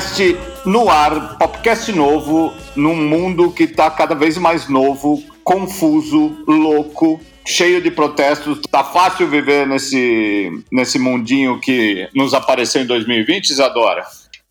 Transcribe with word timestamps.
Popcast 0.00 0.38
no 0.64 0.88
ar, 0.88 1.36
Popcast 1.36 1.92
novo, 1.92 2.54
num 2.74 2.96
mundo 2.96 3.50
que 3.50 3.64
está 3.64 3.90
cada 3.90 4.14
vez 4.14 4.38
mais 4.38 4.66
novo, 4.66 5.22
confuso, 5.44 6.42
louco, 6.46 7.20
cheio 7.46 7.82
de 7.82 7.90
protestos. 7.90 8.62
Tá 8.70 8.82
fácil 8.82 9.28
viver 9.28 9.66
nesse, 9.66 10.64
nesse 10.72 10.98
mundinho 10.98 11.60
que 11.60 12.08
nos 12.14 12.32
apareceu 12.32 12.80
em 12.80 12.86
2020, 12.86 13.50
Isadora? 13.50 14.04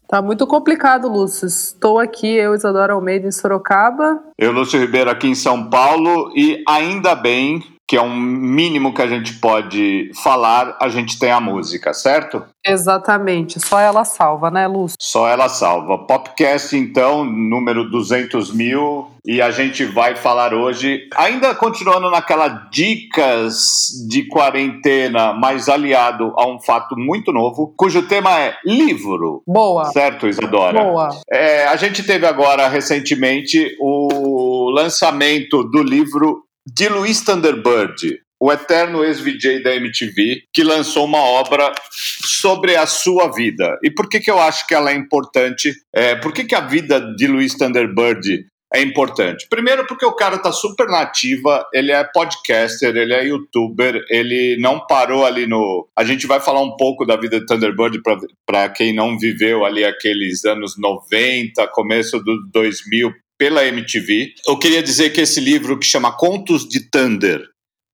Tá 0.07 0.21
muito 0.21 0.45
complicado, 0.45 1.07
Lúcio. 1.07 1.47
Estou 1.47 1.97
aqui, 1.97 2.27
eu, 2.27 2.53
Isadora 2.53 2.93
Almeida, 2.93 3.27
em 3.27 3.31
Sorocaba. 3.31 4.21
Eu, 4.37 4.51
Lúcio 4.51 4.79
Ribeiro, 4.79 5.09
aqui 5.09 5.27
em 5.27 5.35
São 5.35 5.67
Paulo. 5.67 6.31
E 6.35 6.63
ainda 6.67 7.15
bem 7.15 7.63
que 7.89 7.97
é 7.97 8.01
um 8.03 8.15
mínimo 8.15 8.93
que 8.93 9.01
a 9.01 9.07
gente 9.07 9.33
pode 9.39 10.11
falar, 10.23 10.77
a 10.79 10.89
gente 10.89 11.17
tem 11.17 11.31
a 11.31 11.39
música, 11.39 11.91
certo? 11.91 12.45
Exatamente, 12.63 13.59
só 13.59 13.79
ela 13.79 14.05
salva, 14.05 14.51
né, 14.51 14.67
Lúcio? 14.67 14.95
Só 15.01 15.27
ela 15.27 15.49
salva. 15.49 15.97
Popcast, 15.97 16.77
então, 16.77 17.25
número 17.25 17.89
200 17.89 18.53
mil, 18.53 19.07
e 19.25 19.41
a 19.41 19.49
gente 19.49 19.85
vai 19.85 20.15
falar 20.15 20.53
hoje, 20.53 21.07
ainda 21.15 21.55
continuando 21.55 22.11
naquela 22.11 22.47
dicas 22.71 23.87
de 24.07 24.27
quarentena, 24.27 25.33
mas 25.33 25.67
aliado 25.67 26.31
a 26.37 26.47
um 26.47 26.59
fato 26.59 26.95
muito 26.95 27.31
novo, 27.31 27.73
cujo 27.75 28.03
tema 28.03 28.39
é 28.39 28.55
livro. 28.63 29.41
Boa. 29.47 29.85
Certo, 29.85 30.27
Isadora? 30.27 30.83
Boa. 30.83 31.09
É, 31.31 31.65
a 31.65 31.75
gente 31.75 32.03
teve 32.03 32.27
agora, 32.27 32.67
recentemente, 32.67 33.75
o 33.79 34.69
lançamento 34.69 35.63
do 35.63 35.81
livro 35.81 36.43
de 36.73 36.87
Luiz 36.87 37.21
Thunderbird, 37.21 38.21
o 38.39 38.51
eterno 38.51 39.03
ex-VJ 39.03 39.61
da 39.63 39.75
MTV, 39.75 40.43
que 40.53 40.63
lançou 40.63 41.05
uma 41.05 41.19
obra 41.19 41.73
sobre 41.91 42.75
a 42.75 42.85
sua 42.85 43.31
vida. 43.31 43.77
E 43.83 43.91
por 43.91 44.07
que, 44.07 44.19
que 44.19 44.31
eu 44.31 44.39
acho 44.39 44.65
que 44.67 44.73
ela 44.73 44.91
é 44.91 44.95
importante? 44.95 45.73
É, 45.93 46.15
por 46.15 46.31
que, 46.31 46.45
que 46.45 46.55
a 46.55 46.61
vida 46.61 46.99
de 47.15 47.27
Luiz 47.27 47.55
Thunderbird 47.55 48.47
é 48.73 48.81
importante? 48.81 49.47
Primeiro, 49.49 49.85
porque 49.87 50.05
o 50.05 50.15
cara 50.15 50.37
tá 50.37 50.51
super 50.51 50.87
nativa, 50.87 51.65
ele 51.73 51.91
é 51.91 52.03
podcaster, 52.03 52.95
ele 52.95 53.13
é 53.13 53.25
youtuber, 53.25 54.05
ele 54.09 54.57
não 54.61 54.85
parou 54.85 55.25
ali 55.25 55.45
no. 55.45 55.89
A 55.97 56.05
gente 56.05 56.25
vai 56.25 56.39
falar 56.39 56.61
um 56.61 56.77
pouco 56.77 57.05
da 57.05 57.17
vida 57.17 57.39
de 57.39 57.45
Thunderbird 57.45 57.99
para 58.45 58.69
quem 58.69 58.95
não 58.95 59.17
viveu 59.17 59.65
ali 59.65 59.83
aqueles 59.83 60.45
anos 60.45 60.77
90, 60.77 61.67
começo 61.69 62.19
do 62.19 62.47
2000, 62.53 63.11
pela 63.39 63.65
MTV. 63.65 64.33
Eu 64.45 64.59
queria 64.59 64.83
dizer 64.83 65.11
que 65.11 65.21
esse 65.21 65.39
livro 65.39 65.79
que 65.79 65.85
chama 65.85 66.15
Contos 66.15 66.67
de 66.67 66.81
Thunder, 66.91 67.41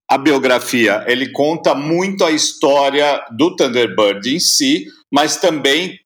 a 0.10 0.18
biografia, 0.18 1.06
ele 1.08 1.32
conta 1.32 1.76
muito 1.76 2.26
a 2.26 2.32
história 2.32 3.24
do 3.32 3.56
Thunderbird 3.56 4.36
em 4.36 4.40
si, 4.40 4.88
mas 5.14 5.38
também 5.38 6.00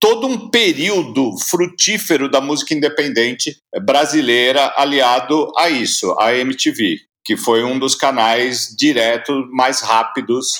todo 0.00 0.26
um 0.26 0.50
período 0.50 1.36
frutífero 1.38 2.28
da 2.28 2.40
música 2.40 2.74
independente 2.74 3.56
brasileira 3.82 4.72
aliado 4.76 5.52
a 5.56 5.68
isso, 5.68 6.16
a 6.18 6.34
MTV, 6.34 6.98
que 7.24 7.36
foi 7.36 7.62
um 7.62 7.78
dos 7.78 7.94
canais 7.94 8.74
diretos 8.76 9.36
mais 9.52 9.80
rápidos 9.80 10.58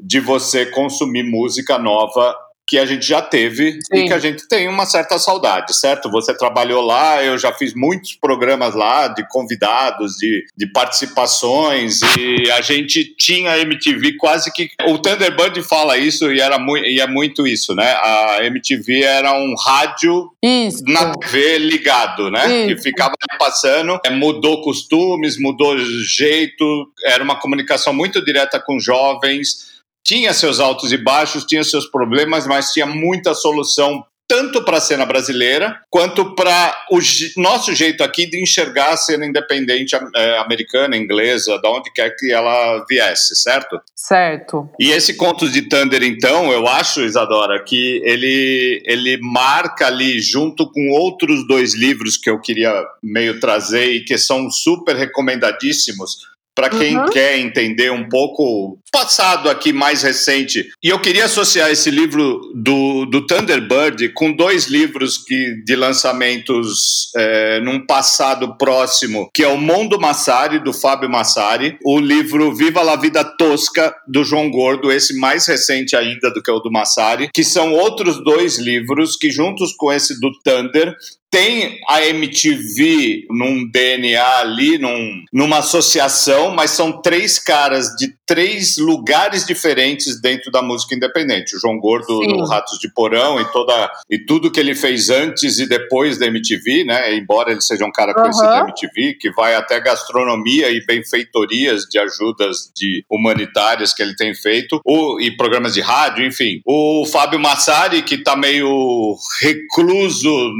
de 0.00 0.20
você 0.20 0.66
consumir 0.66 1.22
música 1.22 1.78
nova 1.78 2.36
que 2.72 2.78
a 2.78 2.86
gente 2.86 3.06
já 3.06 3.20
teve 3.20 3.72
Sim. 3.72 3.78
e 3.92 4.06
que 4.06 4.14
a 4.14 4.18
gente 4.18 4.48
tem 4.48 4.66
uma 4.66 4.86
certa 4.86 5.18
saudade, 5.18 5.76
certo? 5.76 6.10
Você 6.10 6.34
trabalhou 6.34 6.80
lá, 6.80 7.22
eu 7.22 7.36
já 7.36 7.52
fiz 7.52 7.74
muitos 7.74 8.14
programas 8.14 8.74
lá 8.74 9.08
de 9.08 9.28
convidados, 9.28 10.14
de, 10.14 10.46
de 10.56 10.66
participações, 10.72 12.00
e 12.18 12.50
a 12.50 12.62
gente 12.62 13.14
tinha 13.14 13.50
a 13.50 13.58
MTV 13.58 14.16
quase 14.16 14.50
que. 14.50 14.70
O 14.86 14.96
Thunderbird 14.96 15.62
fala 15.62 15.98
isso 15.98 16.32
e, 16.32 16.40
era 16.40 16.58
mu 16.58 16.78
e 16.78 16.98
é 16.98 17.06
muito 17.06 17.46
isso, 17.46 17.74
né? 17.74 17.92
A 17.92 18.38
MTV 18.44 19.02
era 19.02 19.34
um 19.34 19.54
rádio 19.54 20.30
isso. 20.42 20.82
na 20.86 21.12
TV 21.12 21.58
ligado, 21.58 22.30
né? 22.30 22.60
Isso. 22.60 22.68
Que 22.68 22.82
ficava 22.84 23.12
passando, 23.38 24.00
é, 24.02 24.08
mudou 24.08 24.62
costumes, 24.62 25.38
mudou 25.38 25.76
jeito, 25.76 26.90
era 27.04 27.22
uma 27.22 27.38
comunicação 27.38 27.92
muito 27.92 28.24
direta 28.24 28.58
com 28.58 28.80
jovens 28.80 29.71
tinha 30.04 30.32
seus 30.34 30.60
altos 30.60 30.92
e 30.92 30.96
baixos, 30.96 31.44
tinha 31.44 31.64
seus 31.64 31.86
problemas, 31.86 32.46
mas 32.46 32.72
tinha 32.72 32.86
muita 32.86 33.34
solução 33.34 34.04
tanto 34.32 34.64
para 34.64 34.78
a 34.78 34.80
cena 34.80 35.04
brasileira 35.04 35.78
quanto 35.90 36.34
para 36.34 36.86
o 36.90 36.98
nosso 37.36 37.74
jeito 37.74 38.02
aqui 38.02 38.24
de 38.24 38.40
enxergar 38.40 38.90
a 38.90 38.96
cena 38.96 39.26
independente 39.26 39.94
é, 39.94 40.38
americana, 40.38 40.96
inglesa, 40.96 41.60
da 41.60 41.68
onde 41.68 41.92
quer 41.92 42.16
que 42.16 42.32
ela 42.32 42.82
viesse, 42.88 43.36
certo? 43.36 43.78
Certo. 43.94 44.70
E 44.80 44.90
esse 44.90 45.14
Contos 45.14 45.52
de 45.52 45.68
Thunder, 45.68 46.02
então, 46.02 46.50
eu 46.50 46.66
acho, 46.66 47.02
Isadora, 47.02 47.62
que 47.62 48.00
ele, 48.04 48.82
ele 48.86 49.18
marca 49.20 49.88
ali, 49.88 50.18
junto 50.18 50.70
com 50.70 50.88
outros 50.92 51.46
dois 51.46 51.74
livros 51.74 52.16
que 52.16 52.30
eu 52.30 52.40
queria 52.40 52.72
meio 53.02 53.38
trazer 53.38 53.90
e 53.90 54.02
que 54.02 54.16
são 54.16 54.50
super 54.50 54.96
recomendadíssimos 54.96 56.32
para 56.54 56.70
quem 56.70 56.96
uhum. 56.96 57.06
quer 57.06 57.38
entender 57.38 57.90
um 57.90 58.08
pouco 58.08 58.78
passado 58.92 59.48
aqui 59.48 59.72
mais 59.72 60.02
recente. 60.02 60.68
E 60.82 60.88
eu 60.88 61.00
queria 61.00 61.24
associar 61.24 61.70
esse 61.70 61.90
livro 61.90 62.40
do, 62.54 63.06
do 63.06 63.26
Thunderbird 63.26 64.10
com 64.10 64.32
dois 64.32 64.66
livros 64.66 65.16
que, 65.16 65.62
de 65.64 65.74
lançamentos 65.74 67.10
é, 67.16 67.60
num 67.60 67.86
passado 67.86 68.56
próximo, 68.58 69.30
que 69.34 69.42
é 69.42 69.48
o 69.48 69.56
Mondo 69.56 69.98
Massari, 69.98 70.62
do 70.62 70.72
Fábio 70.72 71.08
Massari, 71.08 71.78
o 71.84 71.98
livro 71.98 72.54
Viva 72.54 72.82
la 72.82 72.96
Vida 72.96 73.24
Tosca, 73.24 73.94
do 74.06 74.22
João 74.22 74.50
Gordo, 74.50 74.92
esse 74.92 75.18
mais 75.18 75.46
recente 75.46 75.96
ainda 75.96 76.30
do 76.30 76.42
que 76.42 76.50
o 76.50 76.60
do 76.60 76.70
Massari, 76.70 77.30
que 77.32 77.42
são 77.42 77.72
outros 77.72 78.22
dois 78.22 78.58
livros 78.58 79.16
que, 79.16 79.30
juntos 79.30 79.72
com 79.76 79.92
esse 79.92 80.20
do 80.20 80.30
Thunder, 80.44 80.94
tem 81.32 81.80
a 81.88 82.06
MTV 82.08 83.26
num 83.30 83.66
DNA 83.70 84.36
ali, 84.36 84.76
num, 84.76 85.24
numa 85.32 85.58
associação, 85.60 86.54
mas 86.54 86.72
são 86.72 87.00
três 87.00 87.38
caras 87.38 87.88
de 87.96 88.14
três 88.26 88.76
lugares 88.76 89.46
diferentes 89.46 90.20
dentro 90.20 90.50
da 90.50 90.62
música 90.62 90.94
independente. 90.94 91.56
O 91.56 91.58
João 91.58 91.78
Gordo 91.78 92.18
Sim. 92.22 92.28
no 92.28 92.44
Ratos 92.44 92.78
de 92.78 92.92
Porão 92.92 93.40
e 93.40 93.44
toda 93.50 93.90
e 94.10 94.18
tudo 94.18 94.50
que 94.50 94.60
ele 94.60 94.74
fez 94.74 95.08
antes 95.08 95.58
e 95.58 95.66
depois 95.66 96.18
da 96.18 96.26
MTV, 96.26 96.84
né? 96.84 97.14
Embora 97.14 97.50
ele 97.50 97.62
seja 97.62 97.84
um 97.84 97.92
cara 97.92 98.12
conhecido 98.12 98.48
uhum. 98.48 98.50
da 98.50 98.60
MTV, 98.60 99.14
que 99.18 99.30
vai 99.32 99.54
até 99.54 99.80
gastronomia 99.80 100.70
e 100.70 100.84
benfeitorias 100.84 101.84
de 101.84 101.98
ajudas 101.98 102.70
de 102.76 103.04
humanitárias 103.10 103.94
que 103.94 104.02
ele 104.02 104.16
tem 104.16 104.34
feito, 104.34 104.80
ou, 104.84 105.20
e 105.20 105.34
programas 105.34 105.74
de 105.74 105.80
rádio, 105.80 106.26
enfim. 106.26 106.60
O 106.66 107.06
Fábio 107.06 107.40
Massari, 107.40 108.02
que 108.02 108.16
está 108.16 108.36
meio 108.36 109.16
recluso 109.40 110.52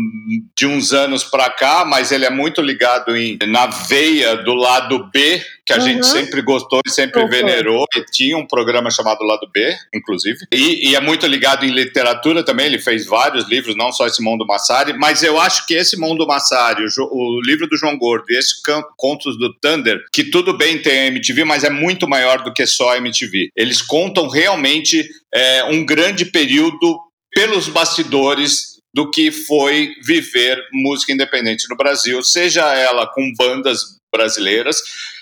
de 0.57 0.62
uns 0.67 0.93
anos 0.93 1.25
para 1.25 1.51
cá, 1.51 1.85
mas 1.85 2.13
ele 2.13 2.25
é 2.25 2.31
muito 2.31 2.61
ligado 2.61 3.17
em, 3.17 3.39
na 3.47 3.67
veia 3.67 4.37
do 4.37 4.55
lado 4.55 5.11
B, 5.13 5.43
que 5.65 5.73
a 5.73 5.77
uhum. 5.77 5.83
gente 5.83 6.07
sempre 6.07 6.43
gostou 6.43 6.81
e 6.87 6.91
sempre 6.91 7.27
venerou, 7.27 7.85
e 7.95 8.05
tinha 8.05 8.37
um 8.37 8.47
programa 8.47 8.91
chamado 8.91 9.23
Lado 9.25 9.49
B, 9.53 9.75
inclusive. 9.95 10.39
E, 10.53 10.91
e, 10.91 10.97
é 10.97 11.01
muito 11.01 11.27
ligado 11.27 11.65
em 11.65 11.71
literatura 11.71 12.45
também, 12.45 12.67
ele 12.67 12.79
fez 12.79 13.07
vários 13.07 13.49
livros, 13.49 13.77
não 13.77 13.93
só 13.93 14.07
esse 14.07 14.23
Mundo 14.23 14.47
Massari, 14.47 14.93
mas 14.99 15.23
eu 15.23 15.41
acho 15.41 15.67
que 15.67 15.75
esse 15.75 15.97
Mundo 15.99 16.27
Massari, 16.27 16.85
o, 16.85 17.05
o 17.05 17.41
livro 17.43 17.69
do 17.69 17.77
João 17.77 17.97
Gordo 17.97 18.25
e 18.31 18.37
esse 18.37 18.61
Contos 18.97 19.39
do 19.39 19.53
Thunder, 19.55 19.99
que 20.13 20.25
tudo 20.25 20.57
bem 20.57 20.81
tem 20.81 21.01
a 21.01 21.07
MTV, 21.07 21.45
mas 21.45 21.65
é 21.65 21.71
muito 21.71 22.09
maior 22.09 22.43
do 22.43 22.53
que 22.53 22.67
só 22.67 22.93
a 22.93 22.97
MTV. 22.99 23.51
Eles 23.57 23.81
contam 23.81 24.29
realmente 24.29 25.09
é, 25.33 25.65
um 25.65 25.85
grande 25.85 26.25
período 26.25 26.99
pelos 27.35 27.69
bastidores 27.69 28.72
do 28.95 29.11
que 29.11 29.33
foi 29.33 29.95
viver 30.05 30.59
música 30.73 31.13
independente 31.13 31.67
no 31.69 31.77
Brasil, 31.77 32.23
seja 32.23 32.75
ela 32.75 33.07
com 33.07 33.33
bandas 33.37 33.99
brasileiras, 34.13 34.77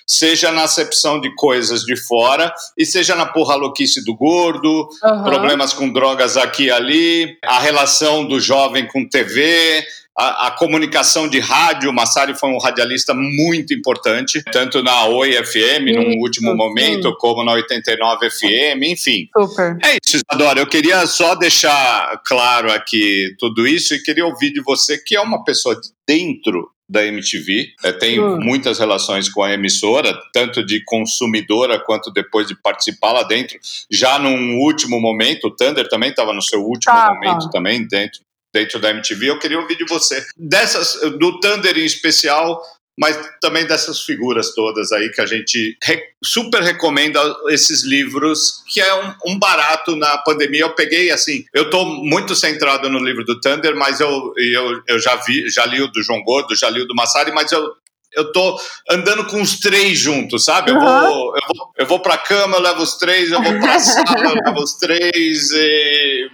seja 0.06 0.50
na 0.50 0.64
acepção 0.64 1.20
de 1.20 1.32
coisas 1.36 1.82
de 1.82 1.96
fora 1.96 2.52
e 2.76 2.84
seja 2.84 3.14
na 3.14 3.26
porra 3.26 3.54
louquice 3.54 4.04
do 4.04 4.14
gordo, 4.16 4.88
uhum. 5.02 5.22
problemas 5.22 5.72
com 5.72 5.92
drogas 5.92 6.36
aqui 6.36 6.64
e 6.64 6.70
ali, 6.70 7.38
a 7.44 7.60
relação 7.60 8.26
do 8.26 8.40
jovem 8.40 8.88
com 8.88 9.08
TV, 9.08 9.84
a, 10.18 10.48
a, 10.48 10.50
comunicação 10.50 11.28
de 11.28 11.38
rádio, 11.38 11.90
o 11.90 11.92
Massari 11.92 12.34
foi 12.34 12.50
um 12.50 12.58
radialista 12.58 13.14
muito 13.14 13.72
importante, 13.72 14.42
tanto 14.52 14.82
na 14.82 15.06
Oi 15.06 15.32
FM, 15.32 15.86
sim, 15.86 15.92
num 15.92 16.20
último 16.20 16.50
sim. 16.50 16.56
momento, 16.56 17.16
como 17.18 17.44
na 17.44 17.52
89 17.52 18.30
FM, 18.30 18.82
enfim. 18.82 19.28
Super. 19.38 19.78
É 19.82 19.98
isso, 20.04 20.16
Isadora. 20.16 20.60
Eu 20.60 20.66
queria 20.66 21.06
só 21.06 21.34
deixar 21.34 22.20
claro 22.26 22.70
aqui 22.72 23.34
tudo 23.38 23.66
isso 23.66 23.94
e 23.94 24.02
queria 24.02 24.26
ouvir 24.26 24.52
de 24.52 24.60
você, 24.62 24.98
que 24.98 25.16
é 25.16 25.20
uma 25.20 25.44
pessoa 25.44 25.74
de 25.74 25.88
dentro 26.06 26.68
da 26.88 27.06
MTV, 27.06 27.68
é, 27.84 27.92
tem 27.92 28.18
muitas 28.18 28.80
relações 28.80 29.28
com 29.28 29.44
a 29.44 29.52
emissora, 29.52 30.12
tanto 30.32 30.66
de 30.66 30.82
consumidora 30.84 31.78
quanto 31.78 32.10
depois 32.10 32.48
de 32.48 32.60
participar 32.60 33.12
lá 33.12 33.22
dentro. 33.22 33.56
Já 33.88 34.18
num 34.18 34.58
último 34.58 35.00
momento, 35.00 35.46
o 35.46 35.54
Thunder 35.54 35.88
também 35.88 36.10
estava 36.10 36.32
no 36.34 36.42
seu 36.42 36.60
último 36.60 36.92
momento 36.92 37.48
também 37.50 37.86
dentro 37.86 38.20
dentro 38.52 38.78
da 38.78 38.90
MTV. 38.90 39.30
Eu 39.30 39.38
queria 39.38 39.58
ouvir 39.58 39.76
de 39.76 39.84
você. 39.84 40.24
Dessas, 40.36 41.00
do 41.18 41.40
Thunder 41.40 41.76
em 41.78 41.84
especial, 41.84 42.60
mas 42.98 43.18
também 43.40 43.66
dessas 43.66 44.02
figuras 44.02 44.54
todas 44.54 44.92
aí 44.92 45.10
que 45.10 45.22
a 45.22 45.26
gente 45.26 45.76
re 45.82 46.02
super 46.22 46.62
recomenda 46.62 47.18
esses 47.48 47.82
livros, 47.82 48.62
que 48.68 48.78
é 48.78 48.94
um, 48.94 49.14
um, 49.28 49.38
barato 49.38 49.96
na 49.96 50.18
pandemia. 50.18 50.60
Eu 50.60 50.74
peguei 50.74 51.10
assim, 51.10 51.44
eu 51.54 51.64
estou 51.64 51.86
muito 51.86 52.36
centrado 52.36 52.90
no 52.90 52.98
livro 52.98 53.24
do 53.24 53.40
Thunder, 53.40 53.74
mas 53.74 54.00
eu, 54.00 54.34
eu, 54.36 54.82
eu 54.86 54.98
já 54.98 55.16
vi, 55.16 55.48
já 55.48 55.64
li 55.64 55.80
o 55.80 55.88
do 55.88 56.02
João 56.02 56.22
Gordo, 56.22 56.54
já 56.54 56.68
li 56.68 56.82
o 56.82 56.86
do 56.86 56.94
Massari, 56.94 57.32
mas 57.32 57.50
eu 57.52 57.74
eu 58.14 58.32
tô 58.32 58.58
andando 58.90 59.26
com 59.26 59.40
os 59.40 59.58
três 59.58 59.98
juntos, 59.98 60.44
sabe? 60.44 60.70
Eu, 60.70 60.76
uhum. 60.76 60.80
vou, 60.80 61.36
eu, 61.36 61.42
vou, 61.56 61.72
eu 61.78 61.86
vou 61.86 62.00
pra 62.00 62.18
cama, 62.18 62.56
eu 62.56 62.62
levo 62.62 62.82
os 62.82 62.96
três, 62.96 63.30
eu 63.30 63.42
vou 63.42 63.58
pra 63.58 63.78
sala, 63.80 64.24
eu 64.24 64.34
levo 64.44 64.62
os 64.62 64.74
três, 64.74 65.48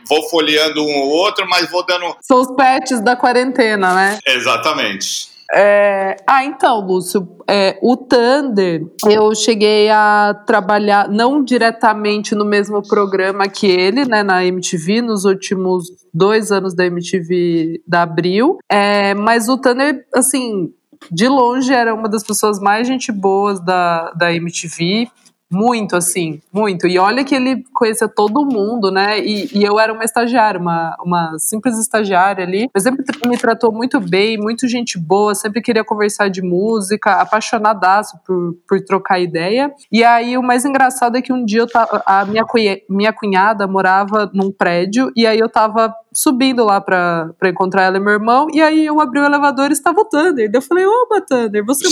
vou 0.09 0.29
folheando 0.29 0.83
um 0.83 0.99
ou 1.01 1.09
outro, 1.09 1.47
mas 1.49 1.71
vou 1.71 1.85
dando. 1.85 2.17
São 2.23 2.41
os 2.41 2.51
pets 2.57 3.01
da 3.01 3.17
quarentena, 3.17 3.95
né? 3.95 4.19
Exatamente. 4.27 5.37
É... 5.53 6.17
Ah, 6.27 6.45
então, 6.45 6.81
Lúcio, 6.81 7.29
é, 7.49 7.79
o 7.81 7.97
Thunder, 7.97 8.85
eu 9.09 9.35
cheguei 9.35 9.89
a 9.89 10.35
trabalhar, 10.47 11.09
não 11.09 11.43
diretamente 11.43 12.35
no 12.35 12.45
mesmo 12.45 12.83
programa 12.87 13.49
que 13.49 13.67
ele, 13.67 14.05
né, 14.05 14.23
na 14.23 14.45
MTV, 14.45 15.03
nos 15.03 15.25
últimos 15.25 15.87
dois 16.13 16.51
anos 16.51 16.75
da 16.75 16.87
MTV 16.87 17.81
da 17.87 18.03
Abril, 18.03 18.59
é, 18.69 19.15
mas 19.15 19.49
o 19.49 19.57
Thunder, 19.57 20.05
assim, 20.15 20.73
de 21.11 21.29
longe 21.29 21.73
era 21.73 21.95
uma 21.95 22.09
das 22.09 22.23
pessoas 22.23 22.59
mais 22.59 22.87
gente 22.87 23.11
boas 23.13 23.61
da, 23.61 24.11
da 24.13 24.33
MTV. 24.33 25.09
Muito, 25.51 25.95
assim, 25.95 26.41
muito. 26.53 26.89
E 26.89 26.99
olha 26.99 27.23
que 27.25 27.35
ele 27.35 27.63
conhecia 27.73 28.09
todo 28.09 28.45
mundo, 28.45 28.91
né? 28.91 29.21
E, 29.21 29.49
e, 29.57 29.63
eu 29.63 29.79
era 29.79 29.93
uma 29.93 30.03
estagiária, 30.03 30.61
uma, 30.61 30.97
uma 31.01 31.39
simples 31.39 31.79
estagiária 31.79 32.45
ali. 32.45 32.69
Mas 32.75 32.83
sempre 32.83 33.05
me 33.29 33.39
tratou 33.39 33.73
muito 33.73 34.01
bem, 34.01 34.37
muito 34.37 34.67
gente 34.67 34.99
boa, 34.99 35.37
sempre 35.37 35.63
queria 35.63 35.85
conversar 35.85 36.29
de 36.29 36.43
música, 36.43 37.21
apaixonadaço 37.21 38.19
por, 38.27 38.57
por 38.69 38.81
trocar 38.81 39.21
ideia. 39.21 39.73
E 39.91 40.03
aí 40.03 40.37
o 40.37 40.43
mais 40.43 40.65
engraçado 40.65 41.17
é 41.17 41.23
que 41.23 41.33
um 41.33 41.45
dia 41.45 41.61
eu 41.61 41.69
tava, 41.69 42.03
a 42.05 42.25
minha, 42.25 42.45
cunha, 42.45 42.81
minha 42.91 43.13
cunhada 43.13 43.69
morava 43.69 44.29
num 44.35 44.51
prédio 44.51 45.13
e 45.15 45.27
aí 45.27 45.39
eu 45.39 45.49
tava 45.49 45.95
subindo 46.17 46.65
lá 46.65 46.81
pra, 46.81 47.29
pra 47.39 47.51
encontrar 47.51 47.83
ela 47.83 47.99
e 47.99 48.01
meu 48.01 48.15
irmão, 48.15 48.47
e 48.51 48.63
aí 48.63 48.87
eu 48.87 48.99
abri 49.03 49.21
o 49.21 49.25
elevador 49.25 49.69
e 49.69 49.75
estava 49.75 50.01
o 50.01 50.05
Thunder. 50.07 50.51
Daí 50.51 50.59
eu 50.59 50.63
falei, 50.63 50.87
opa, 50.87 51.21
Thunder, 51.21 51.63
você, 51.63 51.87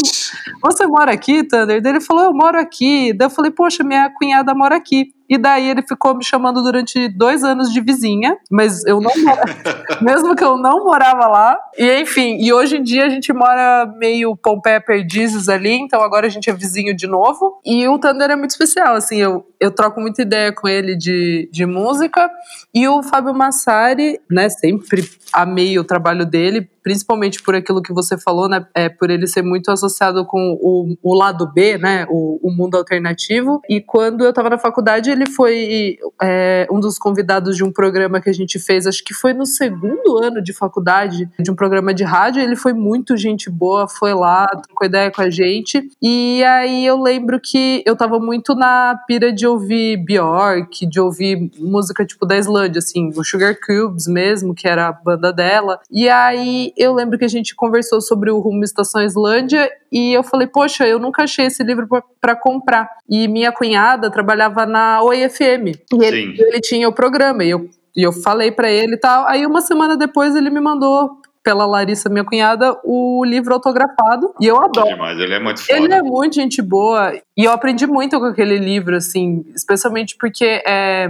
você 0.62 0.86
mora 0.86 1.12
aqui, 1.12 1.44
Thunder? 1.44 1.82
Daí 1.82 1.92
ele 1.92 2.00
falou, 2.00 2.24
eu 2.24 2.32
moro 2.32 2.58
aqui. 2.58 3.12
Daí 3.12 3.26
eu 3.26 3.30
falei, 3.30 3.43
poxa, 3.50 3.84
minha 3.84 4.10
cunhada 4.10 4.54
mora 4.54 4.76
aqui. 4.76 5.12
E 5.28 5.38
daí 5.38 5.68
ele 5.68 5.82
ficou 5.82 6.14
me 6.14 6.24
chamando 6.24 6.62
durante 6.62 7.08
dois 7.08 7.42
anos 7.42 7.72
de 7.72 7.80
vizinha, 7.80 8.36
mas 8.50 8.84
eu 8.84 9.00
não 9.00 9.10
mesmo 10.02 10.34
que 10.36 10.44
eu 10.44 10.56
não 10.56 10.84
morava 10.84 11.26
lá. 11.26 11.58
E 11.78 12.00
enfim, 12.00 12.38
e 12.40 12.52
hoje 12.52 12.76
em 12.76 12.82
dia 12.82 13.06
a 13.06 13.08
gente 13.08 13.32
mora 13.32 13.86
meio 13.98 14.36
Pompeia 14.36 14.80
Perdizes 14.80 15.48
ali, 15.48 15.72
então 15.72 16.02
agora 16.02 16.26
a 16.26 16.30
gente 16.30 16.50
é 16.50 16.52
vizinho 16.52 16.94
de 16.94 17.06
novo. 17.06 17.60
E 17.64 17.86
o 17.88 17.98
Thunder 17.98 18.30
é 18.30 18.36
muito 18.36 18.50
especial, 18.50 18.94
assim, 18.94 19.16
eu, 19.16 19.46
eu 19.58 19.70
troco 19.70 20.00
muita 20.00 20.22
ideia 20.22 20.52
com 20.52 20.68
ele 20.68 20.96
de, 20.96 21.48
de 21.52 21.64
música. 21.64 22.30
E 22.72 22.86
o 22.88 23.02
Fábio 23.02 23.34
Massari, 23.34 24.20
né, 24.30 24.48
sempre 24.48 25.08
amei 25.32 25.78
o 25.78 25.84
trabalho 25.84 26.26
dele, 26.26 26.68
principalmente 26.82 27.42
por 27.42 27.54
aquilo 27.54 27.82
que 27.82 27.92
você 27.92 28.18
falou, 28.18 28.48
né, 28.48 28.66
é, 28.74 28.88
por 28.88 29.10
ele 29.10 29.26
ser 29.26 29.42
muito 29.42 29.70
associado 29.70 30.26
com 30.26 30.58
o, 30.60 30.96
o 31.02 31.14
lado 31.14 31.50
B, 31.52 31.78
né, 31.78 32.06
o, 32.10 32.38
o 32.42 32.50
mundo 32.50 32.76
alternativo. 32.76 33.60
E 33.68 33.80
quando 33.80 34.22
eu 34.22 34.30
estava 34.30 34.50
na 34.50 34.58
faculdade, 34.58 35.13
ele 35.14 35.26
foi 35.26 35.96
é, 36.22 36.66
um 36.70 36.78
dos 36.78 36.98
convidados 36.98 37.56
de 37.56 37.64
um 37.64 37.72
programa 37.72 38.20
que 38.20 38.28
a 38.28 38.32
gente 38.32 38.58
fez, 38.58 38.86
acho 38.86 39.02
que 39.02 39.14
foi 39.14 39.32
no 39.32 39.46
segundo 39.46 40.18
ano 40.18 40.42
de 40.42 40.52
faculdade, 40.52 41.28
de 41.38 41.50
um 41.50 41.54
programa 41.54 41.94
de 41.94 42.04
rádio. 42.04 42.42
Ele 42.42 42.56
foi 42.56 42.72
muito 42.72 43.16
gente 43.16 43.48
boa, 43.48 43.88
foi 43.88 44.12
lá, 44.14 44.46
trocou 44.46 44.86
ideia 44.86 45.10
com 45.10 45.22
a 45.22 45.30
gente. 45.30 45.88
E 46.02 46.42
aí 46.44 46.84
eu 46.84 47.00
lembro 47.00 47.40
que 47.40 47.82
eu 47.86 47.94
estava 47.94 48.18
muito 48.18 48.54
na 48.54 48.98
pira 49.06 49.32
de 49.32 49.46
ouvir 49.46 49.96
Bjork, 50.04 50.86
de 50.86 51.00
ouvir 51.00 51.50
música 51.58 52.04
tipo 52.04 52.26
da 52.26 52.36
Islândia, 52.36 52.78
assim, 52.78 53.10
o 53.16 53.24
Sugar 53.24 53.56
Cubes 53.58 54.06
mesmo, 54.06 54.54
que 54.54 54.68
era 54.68 54.88
a 54.88 54.92
banda 54.92 55.32
dela. 55.32 55.80
E 55.90 56.08
aí 56.08 56.72
eu 56.76 56.92
lembro 56.92 57.18
que 57.18 57.24
a 57.24 57.28
gente 57.28 57.54
conversou 57.54 58.00
sobre 58.00 58.30
o 58.30 58.38
Rumo 58.38 58.64
Estação 58.64 59.02
Islândia 59.02 59.70
e 59.94 60.12
eu 60.12 60.24
falei, 60.24 60.48
poxa, 60.48 60.84
eu 60.88 60.98
nunca 60.98 61.22
achei 61.22 61.46
esse 61.46 61.62
livro 61.62 61.86
para 62.20 62.34
comprar. 62.34 62.88
E 63.08 63.28
minha 63.28 63.52
cunhada 63.52 64.10
trabalhava 64.10 64.66
na 64.66 65.00
OIFM 65.04 65.68
e 65.68 66.04
ele, 66.04 66.34
ele, 66.38 66.60
tinha 66.60 66.88
o 66.88 66.92
programa 66.92 67.44
e 67.44 67.50
eu, 67.50 67.68
e 67.96 68.02
eu 68.02 68.12
falei 68.12 68.50
para 68.50 68.70
ele 68.70 68.94
e 68.94 68.98
tal. 68.98 69.26
Aí 69.26 69.46
uma 69.46 69.60
semana 69.60 69.96
depois 69.96 70.34
ele 70.34 70.50
me 70.50 70.60
mandou 70.60 71.18
pela 71.44 71.66
Larissa, 71.66 72.08
minha 72.08 72.24
cunhada, 72.24 72.74
o 72.82 73.22
livro 73.22 73.52
autografado. 73.52 74.34
E 74.40 74.46
eu 74.46 74.56
adoro. 74.56 74.88
Demais, 74.88 75.18
ele 75.18 75.34
é 75.34 75.38
muito 75.38 75.60
foda. 75.60 75.78
Ele 75.78 75.92
é 75.92 76.02
muito 76.02 76.34
gente 76.34 76.62
boa. 76.62 77.12
E 77.36 77.44
eu 77.44 77.52
aprendi 77.52 77.86
muito 77.86 78.18
com 78.18 78.26
aquele 78.26 78.58
livro, 78.58 78.96
assim, 78.96 79.44
especialmente 79.54 80.16
porque 80.16 80.62
é, 80.66 81.08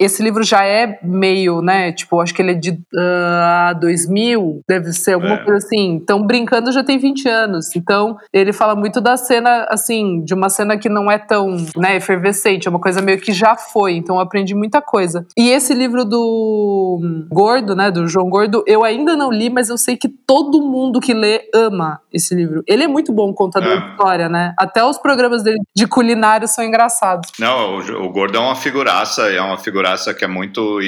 esse 0.00 0.22
livro 0.22 0.42
já 0.42 0.64
é 0.64 0.98
meio, 1.02 1.62
né? 1.62 1.92
Tipo, 1.92 2.20
acho 2.20 2.34
que 2.34 2.42
ele 2.42 2.52
é 2.52 2.54
de 2.54 2.70
uh, 2.70 2.78
ah, 2.96 3.72
2000, 3.80 4.62
deve 4.68 4.92
ser 4.92 5.12
alguma 5.12 5.34
é. 5.34 5.44
coisa 5.44 5.64
assim. 5.64 5.92
Então, 5.92 6.22
brincando 6.22 6.72
já 6.72 6.82
tem 6.82 6.98
20 6.98 7.28
anos. 7.28 7.76
Então, 7.76 8.16
ele 8.32 8.52
fala 8.52 8.74
muito 8.74 9.00
da 9.00 9.16
cena, 9.16 9.66
assim, 9.70 10.24
de 10.24 10.34
uma 10.34 10.48
cena 10.48 10.76
que 10.76 10.88
não 10.88 11.08
é 11.08 11.18
tão, 11.18 11.56
né, 11.76 11.96
efervescente, 11.96 12.66
é 12.66 12.70
uma 12.70 12.80
coisa 12.80 13.00
meio 13.00 13.20
que 13.20 13.32
já 13.32 13.54
foi. 13.54 13.94
Então, 13.94 14.16
eu 14.16 14.22
aprendi 14.22 14.54
muita 14.56 14.82
coisa. 14.82 15.24
E 15.36 15.50
esse 15.50 15.72
livro 15.72 16.04
do 16.04 17.26
Gordo, 17.30 17.76
né, 17.76 17.92
do 17.92 18.08
João 18.08 18.28
Gordo, 18.28 18.64
eu 18.66 18.82
ainda 18.82 19.16
não 19.16 19.30
li, 19.30 19.48
mas 19.48 19.68
eu 19.68 19.78
sei 19.78 19.96
que 19.96 20.08
todo 20.08 20.62
mundo 20.62 21.00
que 21.00 21.14
lê 21.14 21.48
ama 21.54 22.00
esse 22.12 22.34
livro. 22.34 22.64
Ele 22.66 22.82
é 22.82 22.88
muito 22.88 23.12
bom 23.12 23.32
contador 23.32 23.70
é. 23.70 23.76
de 23.76 23.90
história, 23.90 24.28
né? 24.28 24.52
Até 24.58 24.84
os 24.84 24.98
programas 24.98 25.43
de 25.74 25.86
culinário 25.86 26.48
são 26.48 26.64
engraçados. 26.64 27.30
Não, 27.38 27.76
o, 27.76 28.06
o 28.06 28.08
Gordo 28.10 28.36
é 28.36 28.40
uma 28.40 28.56
figuraça, 28.56 29.30
é 29.30 29.40
uma 29.40 29.58
figuraça 29.58 30.14
que 30.14 30.24
é 30.24 30.28
muito, 30.28 30.78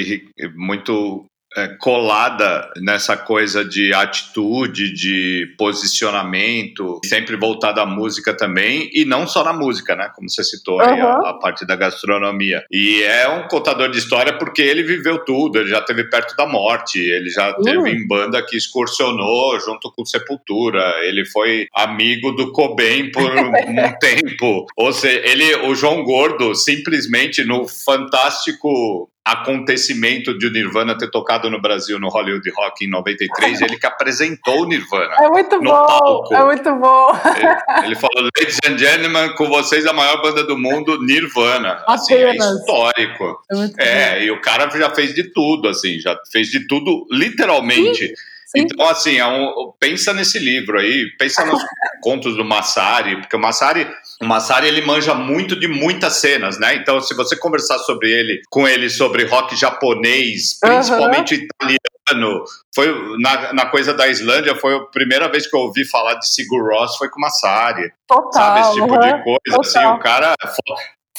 muito 0.55 1.25
é, 1.57 1.67
colada 1.79 2.69
nessa 2.77 3.17
coisa 3.17 3.65
de 3.65 3.91
atitude, 3.91 4.93
de 4.93 5.55
posicionamento, 5.57 7.01
sempre 7.03 7.35
voltada 7.35 7.81
à 7.81 7.85
música 7.85 8.31
também, 8.31 8.91
e 8.93 9.03
não 9.03 9.25
só 9.25 9.43
na 9.43 9.51
música, 9.51 9.95
né? 9.95 10.11
Como 10.15 10.29
você 10.29 10.43
citou 10.43 10.79
aí, 10.79 11.01
a, 11.01 11.13
a, 11.13 11.33
parte 11.33 11.65
da 11.65 11.75
gastronomia. 11.75 12.63
E 12.71 13.01
é 13.01 13.27
um 13.27 13.47
contador 13.47 13.89
de 13.89 13.97
história 13.97 14.37
porque 14.37 14.61
ele 14.61 14.83
viveu 14.83 15.25
tudo, 15.25 15.57
ele 15.57 15.69
já 15.69 15.79
esteve 15.79 16.03
perto 16.09 16.35
da 16.35 16.45
morte, 16.45 16.99
ele 16.99 17.29
já 17.29 17.55
uhum. 17.57 17.63
teve 17.63 17.89
em 17.89 18.07
banda 18.07 18.45
que 18.45 18.55
excursionou 18.55 19.59
junto 19.59 19.91
com 19.91 20.05
Sepultura, 20.05 20.93
ele 21.03 21.25
foi 21.25 21.67
amigo 21.73 22.33
do 22.33 22.51
Cobain 22.51 23.11
por 23.11 23.31
um 23.33 23.99
tempo. 23.99 24.67
Ou 24.77 24.93
seja, 24.93 25.27
ele, 25.27 25.55
o 25.67 25.73
João 25.73 26.03
Gordo, 26.03 26.53
simplesmente 26.53 27.43
no 27.43 27.67
fantástico 27.67 29.09
acontecimento 29.31 30.37
de 30.37 30.47
o 30.47 30.51
Nirvana 30.51 30.97
ter 30.97 31.11
tocado 31.11 31.49
no 31.49 31.61
Brasil 31.61 31.99
no 31.99 32.07
Hollywood 32.07 32.49
Rock 32.51 32.85
em 32.85 32.89
93, 32.89 33.61
ele 33.61 33.77
que 33.77 33.85
apresentou 33.85 34.61
o 34.61 34.65
Nirvana. 34.65 35.15
É 35.21 35.27
muito 35.27 35.59
bom, 35.59 35.65
palco. 35.65 36.33
é 36.33 36.45
muito 36.45 36.75
bom. 36.75 37.09
Ele, 37.35 37.85
ele, 37.85 37.95
falou, 37.95 38.29
ladies 38.37 38.57
and 38.65 38.77
gentlemen, 38.77 39.35
com 39.35 39.47
vocês 39.49 39.85
a 39.85 39.91
maior 39.91 40.21
banda 40.21 40.43
do 40.45 40.57
mundo, 40.57 41.01
Nirvana. 41.03 41.83
Assim, 41.87 42.13
é 42.13 42.35
histórico. 42.35 43.41
É, 43.77 44.19
é 44.19 44.23
e 44.23 44.31
o 44.31 44.39
cara 44.41 44.69
já 44.69 44.89
fez 44.91 45.13
de 45.13 45.31
tudo, 45.33 45.67
assim, 45.67 45.99
já 45.99 46.17
fez 46.31 46.47
de 46.47 46.65
tudo, 46.65 47.05
literalmente. 47.11 48.07
Sim. 48.07 48.13
Sim. 48.47 48.61
Então, 48.61 48.87
assim, 48.87 49.17
é 49.17 49.27
um, 49.27 49.73
pensa 49.77 50.13
nesse 50.13 50.39
livro 50.39 50.79
aí, 50.79 51.11
pensa 51.19 51.45
nos 51.45 51.61
contos 52.01 52.37
do 52.37 52.45
Massari, 52.45 53.17
porque 53.17 53.35
o 53.35 53.39
Massari 53.39 53.85
o 54.21 54.25
Massari 54.25 54.67
ele 54.67 54.81
manja 54.81 55.13
muito 55.13 55.59
de 55.59 55.67
muitas 55.67 56.13
cenas, 56.13 56.59
né? 56.59 56.75
Então, 56.75 56.99
se 56.99 57.13
você 57.15 57.35
conversar 57.37 57.77
sobre 57.79 58.11
ele, 58.11 58.41
com 58.49 58.67
ele 58.67 58.89
sobre 58.89 59.25
rock 59.25 59.55
japonês, 59.55 60.57
principalmente 60.59 61.35
uhum. 61.35 61.41
italiano, 61.41 62.43
foi 62.73 62.87
na, 63.19 63.53
na, 63.53 63.65
coisa 63.67 63.93
da 63.93 64.07
Islândia, 64.07 64.55
foi 64.55 64.75
a 64.75 64.85
primeira 64.85 65.29
vez 65.29 65.45
que 65.45 65.55
eu 65.55 65.61
ouvi 65.61 65.85
falar 65.85 66.15
de 66.15 66.27
Sigur 66.27 66.67
Rós, 66.67 66.95
foi 66.97 67.09
com 67.09 67.19
o 67.19 67.21
Massari. 67.21 67.91
Total. 68.07 68.31
Sabe, 68.33 68.59
esse 68.61 68.73
tipo 68.73 68.93
uhum. 68.93 68.99
de 68.99 69.23
coisa. 69.23 69.61
Assim, 69.61 69.85
o 69.85 69.99
cara. 69.99 70.33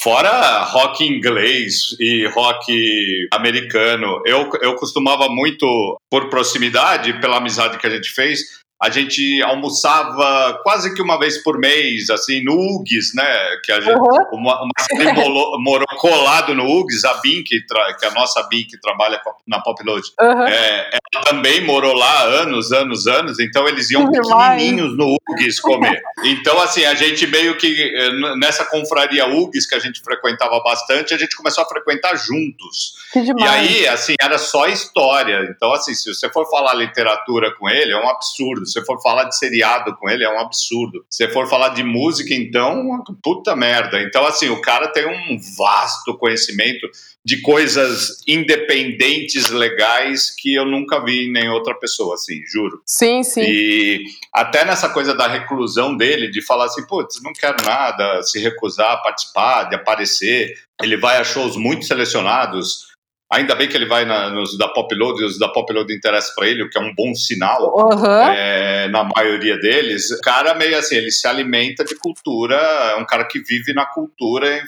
Fora 0.01 0.63
rock 0.63 1.03
inglês 1.03 1.93
e 1.99 2.25
rock 2.27 3.27
americano, 3.33 4.21
eu, 4.25 4.49
eu 4.61 4.73
costumava 4.75 5.27
muito, 5.27 5.99
por 6.09 6.29
proximidade, 6.29 7.19
pela 7.19 7.35
amizade 7.35 7.77
que 7.77 7.85
a 7.85 7.89
gente 7.89 8.09
fez, 8.09 8.61
a 8.81 8.89
gente 8.89 9.41
almoçava 9.43 10.57
quase 10.63 10.93
que 10.95 11.01
uma 11.01 11.19
vez 11.19 11.43
por 11.43 11.59
mês, 11.59 12.09
assim, 12.09 12.41
no 12.43 12.53
UGS, 12.53 13.13
né? 13.13 13.25
Que 13.63 13.73
a 13.73 13.81
gente, 13.81 13.99
uhum. 13.99 14.39
uma, 14.39 14.61
uma 14.63 15.13
morou, 15.13 15.61
morou, 15.61 15.87
colado 15.97 16.55
no 16.55 16.63
UGS, 16.63 17.03
a 17.03 17.15
BIM, 17.15 17.43
que, 17.43 17.59
que 17.59 18.05
a 18.05 18.11
nossa 18.11 18.41
BIM 18.43 18.63
que 18.63 18.79
trabalha 18.79 19.21
na 19.45 19.59
Popload, 19.61 20.07
uhum. 20.21 20.47
é, 20.47 20.91
ela 21.13 21.23
também 21.25 21.65
morou 21.65 21.93
lá 21.93 22.23
anos, 22.23 22.71
anos, 22.71 23.05
anos, 23.05 23.39
então 23.39 23.67
eles 23.67 23.91
iam 23.91 24.09
pequenininhos 24.09 24.95
no 24.97 25.17
UGS 25.29 25.59
comer. 25.59 26.01
Então, 26.23 26.57
assim, 26.61 26.85
a 26.85 26.95
gente 26.95 27.27
meio 27.27 27.57
que, 27.57 27.67
eh, 27.67 28.11
nessa 28.37 28.63
confraria 28.63 29.27
UGS 29.27 29.67
que 29.67 29.75
a 29.75 29.79
gente 29.79 30.01
frequentava 30.01 30.57
bastante, 30.63 31.13
a 31.13 31.17
gente 31.17 31.35
começou 31.35 31.65
a 31.65 31.67
frequentar 31.67 32.15
juntos. 32.15 32.93
E 33.15 33.43
aí, 33.43 33.87
assim, 33.87 34.15
era 34.21 34.37
só 34.37 34.67
história. 34.67 35.49
Então, 35.53 35.73
assim, 35.73 35.93
se 35.93 36.13
você 36.13 36.29
for 36.29 36.49
falar 36.49 36.73
literatura 36.75 37.53
com 37.55 37.69
ele, 37.69 37.91
é 37.91 37.97
um 37.97 38.07
absurdo 38.07 38.68
Se 38.71 38.83
for 38.85 39.01
falar 39.01 39.25
de 39.25 39.37
seriado 39.37 39.95
com 39.97 40.09
ele, 40.09 40.23
é 40.23 40.29
um 40.29 40.39
absurdo. 40.39 41.03
Se 41.09 41.27
for 41.29 41.47
falar 41.47 41.69
de 41.69 41.83
música, 41.83 42.33
então, 42.33 43.03
puta 43.21 43.55
merda. 43.55 44.01
Então, 44.01 44.25
assim, 44.25 44.49
o 44.49 44.61
cara 44.61 44.87
tem 44.87 45.05
um 45.05 45.39
vasto 45.57 46.17
conhecimento 46.17 46.87
de 47.23 47.41
coisas 47.41 48.17
independentes, 48.27 49.49
legais, 49.49 50.33
que 50.35 50.55
eu 50.55 50.65
nunca 50.65 51.03
vi 51.03 51.27
em 51.27 51.31
nem 51.31 51.49
outra 51.49 51.75
pessoa, 51.75 52.15
assim, 52.15 52.41
juro. 52.51 52.81
Sim, 52.85 53.23
sim. 53.23 53.41
E 53.41 54.03
até 54.33 54.65
nessa 54.65 54.89
coisa 54.89 55.13
da 55.13 55.27
reclusão 55.27 55.95
dele, 55.95 56.31
de 56.31 56.41
falar 56.41 56.65
assim, 56.65 56.85
putz, 56.87 57.21
não 57.21 57.33
quero 57.33 57.63
nada, 57.65 58.23
se 58.23 58.39
recusar 58.39 58.93
a 58.93 58.97
participar, 58.97 59.63
de 59.65 59.75
aparecer. 59.75 60.53
Ele 60.81 60.95
vai 60.95 61.17
a 61.17 61.23
shows 61.23 61.57
muito 61.57 61.85
selecionados, 61.85 62.88
Ainda 63.31 63.53
bem 63.53 63.67
que 63.67 63.77
ele 63.77 63.85
vai 63.85 64.05
na, 64.05 64.29
nos 64.31 64.57
da 64.57 64.67
Popload, 64.67 65.23
os 65.23 65.37
da 65.37 65.47
Popload 65.49 65.93
interessa 65.93 66.33
para 66.35 66.47
ele, 66.47 66.63
o 66.63 66.69
que 66.69 66.77
é 66.77 66.81
um 66.81 66.93
bom 66.95 67.13
sinal 67.13 67.75
uhum. 67.75 68.33
é, 68.33 68.87
na 68.87 69.03
maioria 69.03 69.57
deles. 69.59 70.09
O 70.11 70.21
cara 70.21 70.55
meio 70.55 70.77
assim, 70.77 70.95
ele 70.95 71.11
se 71.11 71.27
alimenta 71.27 71.85
de 71.85 71.95
cultura, 71.95 72.55
é 72.55 72.95
um 72.95 73.05
cara 73.05 73.25
que 73.25 73.39
vive 73.39 73.71
na 73.73 73.85
cultura, 73.85 74.63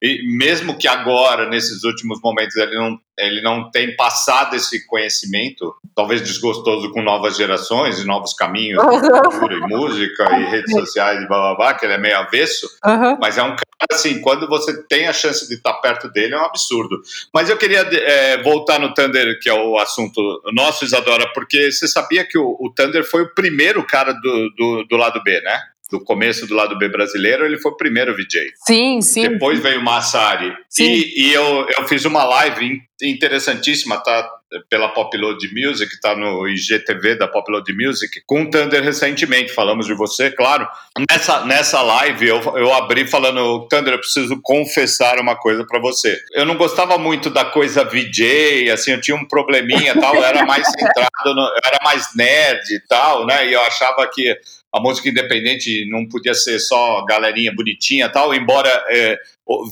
e 0.00 0.22
mesmo 0.36 0.78
que 0.78 0.88
agora, 0.88 1.48
nesses 1.48 1.84
últimos 1.84 2.18
momentos, 2.22 2.56
ele 2.56 2.74
não 2.74 2.98
ele 3.18 3.40
não 3.40 3.70
tem 3.70 3.96
passado 3.96 4.54
esse 4.54 4.86
conhecimento, 4.86 5.74
talvez 5.94 6.20
desgostoso 6.20 6.90
com 6.92 7.00
novas 7.00 7.36
gerações 7.36 7.98
e 7.98 8.06
novos 8.06 8.34
caminhos 8.34 8.82
de 8.82 9.08
cultura 9.08 9.54
e 9.54 9.60
música 9.60 10.38
e 10.38 10.44
redes 10.52 10.72
sociais 10.72 11.22
e 11.22 11.26
blá 11.26 11.38
blá 11.38 11.54
blá, 11.54 11.74
que 11.74 11.86
ele 11.86 11.94
é 11.94 11.98
meio 11.98 12.18
avesso, 12.18 12.68
uhum. 12.84 13.16
mas 13.18 13.38
é 13.38 13.42
um 13.42 13.56
cara 13.56 13.66
assim, 13.90 14.20
quando 14.20 14.46
você 14.48 14.82
tem 14.84 15.06
a 15.06 15.12
chance 15.12 15.48
de 15.48 15.54
estar 15.54 15.74
perto 15.74 16.10
dele, 16.10 16.34
é 16.34 16.38
um 16.38 16.44
absurdo. 16.44 17.00
Mas 17.32 17.48
eu 17.48 17.56
queria 17.56 17.84
é, 18.06 18.40
voltar 18.40 18.78
no 18.78 18.94
Thunder, 18.94 19.38
que 19.40 19.48
é 19.48 19.52
o 19.52 19.76
assunto 19.78 20.40
nosso, 20.52 20.84
Isadora, 20.84 21.28
porque 21.34 21.72
você 21.72 21.88
sabia 21.88 22.24
que 22.24 22.38
o, 22.38 22.56
o 22.60 22.72
Thunder 22.72 23.02
foi 23.02 23.22
o 23.22 23.34
primeiro 23.34 23.84
cara 23.84 24.12
do, 24.12 24.50
do, 24.56 24.84
do 24.84 24.96
lado 24.96 25.20
B, 25.24 25.40
né? 25.40 25.60
Do 25.90 26.02
começo 26.02 26.46
do 26.46 26.54
lado 26.54 26.76
B 26.78 26.88
brasileiro, 26.88 27.44
ele 27.44 27.58
foi 27.58 27.72
o 27.72 27.76
primeiro 27.76 28.14
VJ. 28.14 28.52
Sim, 28.66 29.00
sim. 29.00 29.28
Depois 29.28 29.60
veio 29.60 29.80
o 29.80 29.84
Massari. 29.84 30.52
Sim. 30.68 30.84
E, 30.84 31.28
e 31.28 31.32
eu, 31.32 31.66
eu 31.78 31.86
fiz 31.86 32.04
uma 32.04 32.24
live 32.24 32.80
interessantíssima, 33.02 33.98
tá? 34.02 34.28
Pela 34.70 34.88
Popload 34.88 35.38
Music, 35.52 36.00
tá 36.00 36.14
no 36.14 36.48
IGTV 36.48 37.16
da 37.16 37.26
Popload 37.26 37.70
Music, 37.74 38.22
com 38.24 38.42
o 38.42 38.50
Thunder 38.50 38.82
recentemente. 38.82 39.52
Falamos 39.52 39.86
de 39.86 39.94
você, 39.94 40.30
claro. 40.30 40.66
Nessa, 41.10 41.44
nessa 41.44 41.82
live 41.82 42.28
eu, 42.28 42.40
eu 42.56 42.72
abri 42.72 43.06
falando: 43.06 43.66
Thunder, 43.68 43.94
eu 43.94 43.98
preciso 43.98 44.40
confessar 44.42 45.18
uma 45.18 45.36
coisa 45.36 45.66
para 45.66 45.80
você. 45.80 46.18
Eu 46.32 46.46
não 46.46 46.56
gostava 46.56 46.96
muito 46.96 47.28
da 47.28 47.44
coisa 47.44 47.84
VJ, 47.84 48.70
assim, 48.70 48.92
eu 48.92 49.00
tinha 49.00 49.16
um 49.16 49.26
probleminha 49.26 49.98
tal, 50.00 50.14
eu 50.14 50.24
era 50.24 50.46
mais 50.46 50.66
centrado, 50.70 51.34
no, 51.34 51.42
eu 51.42 51.60
era 51.64 51.78
mais 51.82 52.14
nerd 52.14 52.72
e 52.72 52.80
tal, 52.88 53.26
né? 53.26 53.48
E 53.48 53.52
eu 53.52 53.60
achava 53.62 54.06
que 54.06 54.32
a 54.76 54.80
música 54.80 55.08
independente 55.08 55.88
não 55.90 56.06
podia 56.06 56.34
ser 56.34 56.58
só 56.58 57.04
galerinha 57.04 57.52
bonitinha 57.54 58.08
tal, 58.08 58.34
embora 58.34 58.68
é, 58.90 59.16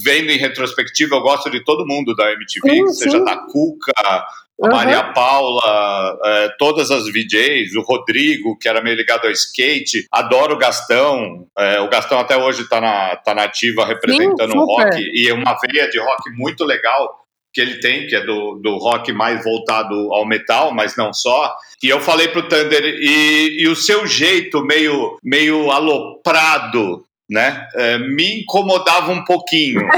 vendo 0.03 0.31
em 0.31 0.39
retrospectiva 0.39 1.17
eu 1.17 1.21
gosto 1.21 1.51
de 1.51 1.63
todo 1.63 1.87
mundo 1.87 2.15
da 2.15 2.33
MTV, 2.33 2.71
sim, 2.71 2.89
seja 2.89 3.19
sim. 3.19 3.25
da 3.25 3.37
Cuca, 3.37 3.93
a 3.99 4.27
uhum. 4.59 4.71
Maria 4.71 5.03
Paula, 5.13 6.19
é, 6.25 6.49
todas 6.59 6.91
as 6.91 7.05
VJs, 7.07 7.75
o 7.75 7.83
Rodrigo, 7.83 8.57
que 8.59 8.69
era 8.69 8.81
meio 8.81 8.97
ligado 8.97 9.27
ao 9.27 9.31
skate, 9.33 10.07
adoro 10.11 10.55
o 10.55 10.59
Gastão, 10.59 11.47
é, 11.59 11.81
o 11.81 11.89
Gastão 11.89 12.19
até 12.19 12.37
hoje 12.37 12.63
está 12.63 12.81
na, 12.81 13.17
tá 13.17 13.35
na 13.35 13.45
ativa 13.45 13.85
representando 13.85 14.53
sim, 14.53 14.59
o 14.59 14.65
rock, 14.65 14.97
e 14.97 15.29
é 15.29 15.35
uma 15.35 15.59
veia 15.59 15.91
de 15.91 15.99
rock 15.99 16.31
muito 16.37 16.65
legal 16.65 17.24
que 17.55 17.61
ele 17.61 17.79
tem, 17.79 18.07
que 18.07 18.17
é 18.17 18.27
do, 18.27 18.59
do 18.61 18.77
rock 18.79 19.13
mais 19.13 19.43
voltado 19.45 19.95
ao 20.13 20.27
metal, 20.27 20.75
mas 20.75 20.97
não 20.97 21.13
só. 21.13 21.55
E 21.83 21.89
eu 21.89 22.01
falei 22.01 22.29
pro 22.29 22.49
Thunder, 22.49 22.85
e, 22.85 23.63
e 23.63 23.69
o 23.69 23.77
seu 23.77 24.07
jeito 24.07 24.63
meio, 24.65 25.17
meio 25.23 25.71
aloprado 25.71 27.05
né? 27.29 27.67
É, 27.75 27.99
me 27.99 28.43
incomodava 28.43 29.11
um 29.11 29.25
pouquinho. 29.25 29.81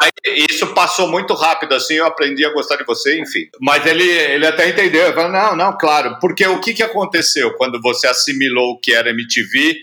aí, 0.00 0.10
isso 0.50 0.66
passou 0.74 1.08
muito 1.08 1.34
rápido, 1.34 1.74
assim, 1.74 1.94
eu 1.94 2.06
aprendi 2.06 2.44
a 2.44 2.52
gostar 2.52 2.76
de 2.76 2.84
você, 2.84 3.18
enfim. 3.18 3.48
Mas 3.60 3.86
ele, 3.86 4.04
ele 4.04 4.46
até 4.46 4.68
entendeu, 4.68 5.06
eu 5.06 5.14
falei, 5.14 5.32
não, 5.32 5.56
não, 5.56 5.78
claro, 5.78 6.18
porque 6.20 6.46
o 6.46 6.60
que, 6.60 6.74
que 6.74 6.82
aconteceu 6.82 7.54
quando 7.54 7.80
você 7.80 8.06
assimilou 8.06 8.72
o 8.72 8.78
que 8.78 8.92
era 8.92 9.10
MTV 9.10 9.76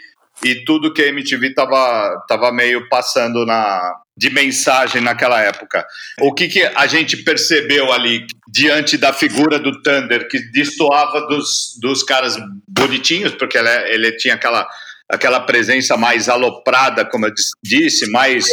e 0.44 0.64
tudo 0.66 0.94
que 0.94 1.02
a 1.02 1.08
MTV 1.08 1.54
tava, 1.54 2.24
tava 2.28 2.52
meio 2.52 2.88
passando 2.90 3.46
na, 3.46 3.96
de 4.18 4.30
mensagem 4.30 5.02
naquela 5.02 5.42
época. 5.42 5.86
O 6.22 6.34
que, 6.34 6.48
que 6.48 6.64
a 6.64 6.88
gente 6.88 7.18
percebeu 7.18 7.92
ali 7.92 8.26
diante 8.48 8.98
da 8.98 9.12
figura 9.12 9.60
do 9.60 9.82
Thunder, 9.82 10.28
que 10.28 10.40
destoava 10.52 11.28
dos, 11.28 11.78
dos 11.82 12.04
caras 12.04 12.38
bonitinhos, 12.68 13.34
porque 13.34 13.58
ele, 13.58 13.70
ele 13.94 14.12
tinha 14.18 14.36
aquela 14.36 14.68
aquela 15.08 15.40
presença 15.40 15.96
mais 15.96 16.28
aloprada, 16.28 17.06
como 17.06 17.28
eu 17.28 17.34
disse, 17.64 18.10
mais 18.10 18.48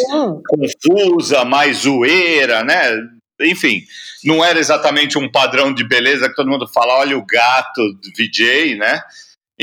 confusa, 0.47 1.47
mais 1.47 1.79
zoeira, 1.79 2.63
né? 2.63 2.95
Enfim, 3.41 3.83
não 4.25 4.45
era 4.45 4.59
exatamente 4.59 5.19
um 5.19 5.31
padrão 5.31 5.73
de 5.73 5.83
beleza 5.83 6.29
que 6.29 6.35
todo 6.35 6.51
mundo 6.51 6.69
fala, 6.69 6.99
olha 6.99 7.17
o 7.17 7.25
gato 7.25 7.81
do 7.95 8.11
VJ, 8.17 8.77
né? 8.77 9.01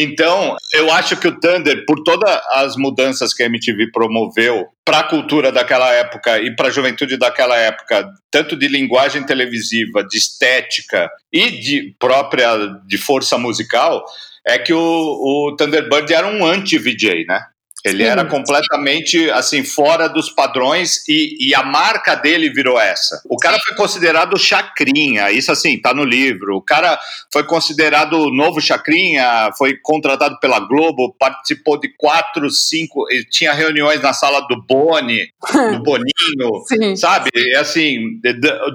Então, 0.01 0.55
eu 0.73 0.89
acho 0.93 1.17
que 1.17 1.27
o 1.27 1.37
Thunder, 1.37 1.83
por 1.85 2.01
todas 2.05 2.39
as 2.53 2.77
mudanças 2.77 3.33
que 3.33 3.43
a 3.43 3.47
MTV 3.47 3.91
promoveu 3.91 4.65
para 4.85 4.99
a 4.99 5.03
cultura 5.03 5.51
daquela 5.51 5.93
época 5.93 6.39
e 6.39 6.55
para 6.55 6.69
a 6.69 6.71
juventude 6.71 7.17
daquela 7.17 7.57
época, 7.57 8.09
tanto 8.31 8.55
de 8.55 8.69
linguagem 8.69 9.25
televisiva, 9.25 10.01
de 10.09 10.17
estética 10.17 11.11
e 11.33 11.51
de 11.51 11.93
própria 11.99 12.55
de 12.87 12.97
força 12.97 13.37
musical, 13.37 14.05
é 14.47 14.57
que 14.57 14.71
o, 14.71 14.79
o 14.79 15.55
Thunderbird 15.57 16.13
era 16.13 16.27
um 16.27 16.45
anti-VJ, 16.45 17.25
né? 17.27 17.41
Ele 17.85 18.03
Sim. 18.03 18.09
era 18.09 18.25
completamente 18.25 19.29
assim 19.31 19.63
fora 19.63 20.07
dos 20.07 20.29
padrões 20.29 21.07
e, 21.07 21.49
e, 21.49 21.55
a 21.55 21.63
marca 21.63 22.13
dele 22.15 22.49
virou 22.49 22.79
essa. 22.79 23.21
O 23.29 23.37
cara 23.37 23.57
foi 23.59 23.75
considerado 23.75 24.37
chacrinha, 24.37 25.31
isso 25.31 25.51
assim 25.51 25.79
tá 25.79 25.93
no 25.93 26.03
livro. 26.03 26.57
O 26.57 26.61
cara 26.61 26.99
foi 27.31 27.43
considerado 27.45 28.13
o 28.13 28.31
novo 28.31 28.59
chacrinha, 28.59 29.49
foi 29.57 29.77
contratado 29.77 30.37
pela 30.39 30.59
Globo, 30.59 31.15
participou 31.17 31.79
de 31.79 31.87
quatro, 31.97 32.49
cinco, 32.49 33.05
tinha 33.31 33.53
reuniões 33.53 34.01
na 34.01 34.13
sala 34.13 34.41
do 34.41 34.61
Boni, 34.61 35.31
do 35.71 35.79
Boninho, 35.83 36.65
Sim. 36.67 36.95
sabe? 36.97 37.29
Assim, 37.57 38.19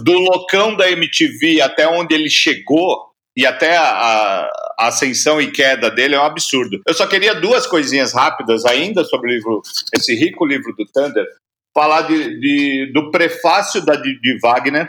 do 0.03 0.13
loucão 0.13 0.75
da 0.75 0.91
MTV 0.91 1.61
até 1.61 1.87
onde 1.87 2.15
ele 2.15 2.31
chegou 2.31 3.13
e 3.37 3.45
até 3.45 3.76
a, 3.76 4.49
a, 4.79 4.87
ascensão 4.88 5.41
e 5.41 5.50
queda 5.50 5.91
dele 5.91 6.14
é 6.14 6.21
um 6.21 6.25
absurdo. 6.25 6.81
Eu 6.87 6.95
só 6.95 7.07
queria 7.07 7.35
duas 7.35 7.67
coisinhas 7.67 8.12
rápidas 8.12 8.64
ainda 8.64 9.05
sobre 9.05 9.31
o 9.31 9.35
livro, 9.35 9.62
esse 9.97 10.14
rico 10.14 10.47
livro 10.47 10.75
do 10.76 10.87
Thunder, 10.87 11.26
falar 11.75 12.03
de, 12.03 12.38
de 12.38 12.93
do 12.93 13.11
prefácio 13.11 13.85
da, 13.85 13.97
de, 13.97 14.21
de 14.21 14.38
Wagner, 14.41 14.88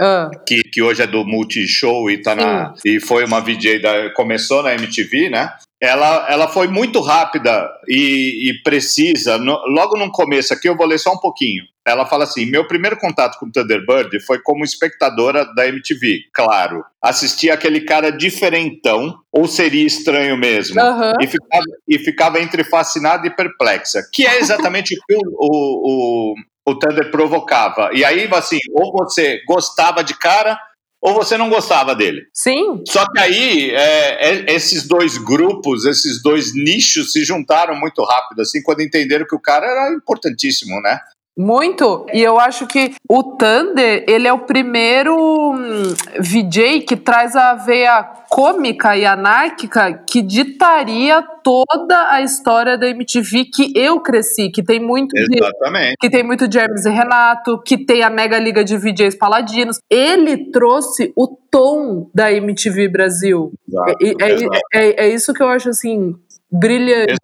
ah. 0.00 0.30
que, 0.46 0.62
que 0.64 0.82
hoje 0.82 1.02
é 1.02 1.06
do 1.06 1.24
Multishow 1.24 2.10
e, 2.10 2.18
tá 2.18 2.34
na, 2.34 2.74
e 2.84 3.00
foi 3.00 3.24
uma 3.24 3.40
VJ, 3.40 3.80
da, 3.80 4.10
começou 4.10 4.62
na 4.62 4.74
MTV, 4.74 5.30
né? 5.30 5.52
Ela, 5.80 6.26
ela 6.28 6.48
foi 6.48 6.66
muito 6.66 7.00
rápida 7.00 7.70
e, 7.86 8.50
e 8.50 8.62
precisa. 8.62 9.38
No, 9.38 9.56
logo 9.68 9.96
no 9.96 10.10
começo, 10.10 10.52
aqui 10.52 10.68
eu 10.68 10.76
vou 10.76 10.86
ler 10.86 10.98
só 10.98 11.12
um 11.12 11.18
pouquinho. 11.18 11.64
Ela 11.88 12.06
fala 12.06 12.24
assim: 12.24 12.46
meu 12.46 12.66
primeiro 12.66 12.96
contato 12.96 13.38
com 13.38 13.50
Thunderbird 13.50 14.20
foi 14.24 14.40
como 14.40 14.64
espectadora 14.64 15.44
da 15.54 15.66
MTV, 15.66 16.20
claro. 16.32 16.84
Assisti 17.02 17.50
aquele 17.50 17.82
cara 17.82 18.10
diferentão, 18.10 19.18
ou 19.32 19.46
seria 19.46 19.86
estranho 19.86 20.36
mesmo, 20.36 20.80
uhum. 20.80 21.12
e, 21.20 21.26
ficava, 21.26 21.64
e 21.88 21.98
ficava 21.98 22.40
entre 22.40 22.64
fascinada 22.64 23.26
e 23.26 23.34
perplexa, 23.34 24.02
que 24.12 24.26
é 24.26 24.38
exatamente 24.38 24.94
o 24.94 24.98
que 25.06 25.14
o, 25.14 25.20
o, 25.38 26.34
o, 26.66 26.72
o 26.72 26.78
Thunder 26.78 27.10
provocava. 27.10 27.90
E 27.92 28.04
aí, 28.04 28.28
assim, 28.32 28.58
ou 28.72 28.92
você 28.92 29.40
gostava 29.46 30.02
de 30.02 30.18
cara, 30.18 30.58
ou 31.00 31.14
você 31.14 31.36
não 31.36 31.48
gostava 31.48 31.94
dele. 31.94 32.22
Sim. 32.32 32.82
Só 32.86 33.04
que 33.10 33.20
aí 33.20 33.70
é, 33.70 34.30
é, 34.30 34.54
esses 34.54 34.86
dois 34.86 35.16
grupos, 35.16 35.84
esses 35.84 36.22
dois 36.22 36.54
nichos 36.54 37.12
se 37.12 37.24
juntaram 37.24 37.76
muito 37.76 38.02
rápido, 38.02 38.42
assim, 38.42 38.62
quando 38.62 38.82
entenderam 38.82 39.26
que 39.26 39.36
o 39.36 39.40
cara 39.40 39.66
era 39.66 39.94
importantíssimo, 39.94 40.80
né? 40.80 40.98
Muito. 41.38 42.04
E 42.12 42.20
eu 42.20 42.40
acho 42.40 42.66
que 42.66 42.96
o 43.08 43.22
Thunder, 43.22 44.04
ele 44.08 44.26
é 44.26 44.32
o 44.32 44.40
primeiro 44.40 45.14
hum, 45.52 45.94
VJ 46.18 46.80
que 46.80 46.96
traz 46.96 47.36
a 47.36 47.54
veia 47.54 48.02
cômica 48.28 48.96
e 48.96 49.06
anárquica 49.06 49.92
que 49.92 50.20
ditaria 50.20 51.22
toda 51.44 52.10
a 52.10 52.20
história 52.22 52.76
da 52.76 52.88
MTV 52.88 53.44
que 53.44 53.72
eu 53.76 54.00
cresci, 54.00 54.50
que 54.50 54.64
tem 54.64 54.80
muito 54.80 55.16
Exatamente. 55.16 55.90
de 55.90 55.96
que 56.00 56.10
tem 56.10 56.24
muito 56.24 56.44
Hermes 56.44 56.84
e 56.84 56.90
Renato, 56.90 57.62
que 57.62 57.78
tem 57.78 58.02
a 58.02 58.10
Mega 58.10 58.38
Liga 58.40 58.64
de 58.64 58.76
VJs 58.76 59.14
Paladinos. 59.14 59.78
Ele 59.88 60.50
trouxe 60.50 61.12
o 61.14 61.28
tom 61.48 62.10
da 62.12 62.32
MTV 62.32 62.88
Brasil. 62.88 63.52
Exato, 63.68 63.96
é, 64.02 64.24
é, 64.24 64.88
é, 64.88 65.04
é 65.06 65.08
isso 65.08 65.32
que 65.32 65.42
eu 65.42 65.48
acho 65.48 65.68
assim 65.68 66.16
brilhante. 66.50 67.14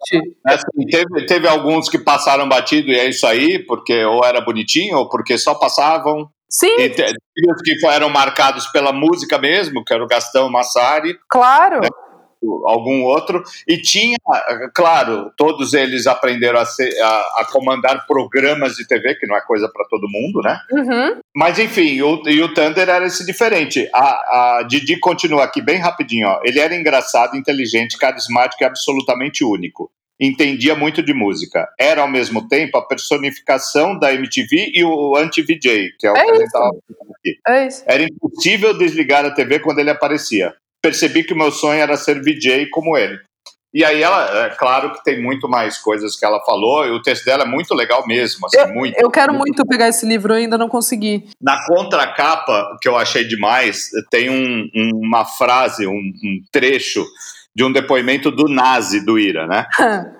Assim, 0.45 0.85
teve, 0.89 1.25
teve 1.25 1.47
alguns 1.47 1.89
que 1.89 1.97
passaram 1.97 2.47
batido 2.47 2.89
e 2.89 2.95
é 2.95 3.09
isso 3.09 3.25
aí, 3.25 3.59
porque 3.59 4.03
ou 4.05 4.23
era 4.23 4.41
bonitinho 4.41 4.97
ou 4.97 5.09
porque 5.09 5.37
só 5.37 5.55
passavam. 5.55 6.29
Sim. 6.49 6.75
E 6.77 6.89
teve 6.89 7.15
os 7.47 7.61
que 7.63 7.87
eram 7.87 8.09
marcados 8.09 8.67
pela 8.67 8.93
música 8.93 9.37
mesmo, 9.37 9.83
que 9.83 9.93
era 9.93 10.03
o 10.03 10.07
Gastão 10.07 10.49
Massari. 10.49 11.17
Claro. 11.29 11.81
Né? 11.81 11.87
Algum 12.65 13.03
outro, 13.03 13.43
e 13.67 13.77
tinha, 13.77 14.17
claro, 14.73 15.31
todos 15.37 15.73
eles 15.73 16.07
aprenderam 16.07 16.59
a, 16.59 16.65
ser, 16.65 16.91
a, 17.01 17.41
a 17.41 17.47
comandar 17.51 18.05
programas 18.05 18.75
de 18.75 18.87
TV, 18.87 19.15
que 19.15 19.27
não 19.27 19.35
é 19.35 19.41
coisa 19.41 19.69
para 19.71 19.85
todo 19.89 20.09
mundo, 20.09 20.41
né? 20.41 20.59
Uhum. 20.71 21.19
Mas 21.35 21.59
enfim, 21.59 22.01
o, 22.01 22.21
e 22.27 22.41
o 22.41 22.53
Thunder 22.53 22.89
era 22.89 23.05
esse 23.05 23.25
diferente. 23.25 23.89
A, 23.93 24.59
a 24.59 24.63
Didi 24.63 24.99
continua 24.99 25.43
aqui 25.43 25.61
bem 25.61 25.79
rapidinho, 25.79 26.27
ó. 26.27 26.39
Ele 26.43 26.59
era 26.59 26.75
engraçado, 26.75 27.35
inteligente, 27.35 27.97
carismático 27.97 28.63
e 28.63 28.65
absolutamente 28.65 29.43
único 29.43 29.89
entendia 30.19 30.75
muito 30.75 31.03
de 31.03 31.13
música. 31.13 31.67
Era, 31.79 32.01
ao 32.01 32.07
mesmo 32.07 32.47
tempo, 32.47 32.77
a 32.77 32.87
personificação 32.87 33.97
da 33.97 34.13
MTV 34.13 34.71
e 34.73 34.83
o 34.83 35.15
anti-VJ, 35.15 35.95
que 35.99 36.07
é 36.07 36.11
o 36.11 36.15
é 36.15 36.23
que 36.23 36.31
a 36.31 36.35
gente 36.35 36.57
aqui. 37.15 37.39
É 37.47 37.67
isso. 37.67 37.83
Era 37.85 38.03
impossível 38.03 38.77
desligar 38.77 39.25
a 39.25 39.31
TV 39.31 39.59
quando 39.59 39.79
ele 39.79 39.89
aparecia. 39.89 40.53
Percebi 40.85 41.23
que 41.23 41.33
o 41.33 41.37
meu 41.37 41.51
sonho 41.51 41.79
era 41.79 41.97
ser 41.97 42.21
VJ 42.21 42.69
como 42.69 42.95
ele. 42.95 43.17
E 43.73 43.83
aí 43.83 44.03
ela, 44.03 44.45
é 44.45 44.49
claro 44.51 44.93
que 44.93 45.03
tem 45.03 45.21
muito 45.21 45.49
mais 45.49 45.79
coisas 45.79 46.15
que 46.15 46.23
ela 46.23 46.39
falou, 46.45 46.85
e 46.85 46.91
o 46.91 47.01
texto 47.01 47.25
dela 47.25 47.43
é 47.43 47.47
muito 47.47 47.73
legal 47.73 48.05
mesmo, 48.07 48.45
assim, 48.45 48.57
eu, 48.57 48.73
muito. 48.73 48.95
Eu 48.97 49.09
quero 49.09 49.33
muito 49.33 49.65
pegar 49.65 49.89
esse 49.89 50.05
livro, 50.05 50.31
eu 50.31 50.37
ainda 50.37 50.57
não 50.57 50.69
consegui. 50.69 51.27
Na 51.41 51.65
contracapa, 51.65 52.77
que 52.79 52.87
eu 52.87 52.95
achei 52.95 53.25
demais, 53.25 53.89
tem 54.09 54.29
um, 54.29 54.69
uma 54.93 55.25
frase, 55.25 55.87
um, 55.87 55.91
um 55.91 56.39
trecho 56.51 57.03
de 57.53 57.63
um 57.63 57.71
depoimento 57.71 58.29
do 58.29 58.47
Nazi 58.47 59.03
do 59.03 59.17
Ira, 59.17 59.47
né? 59.47 59.65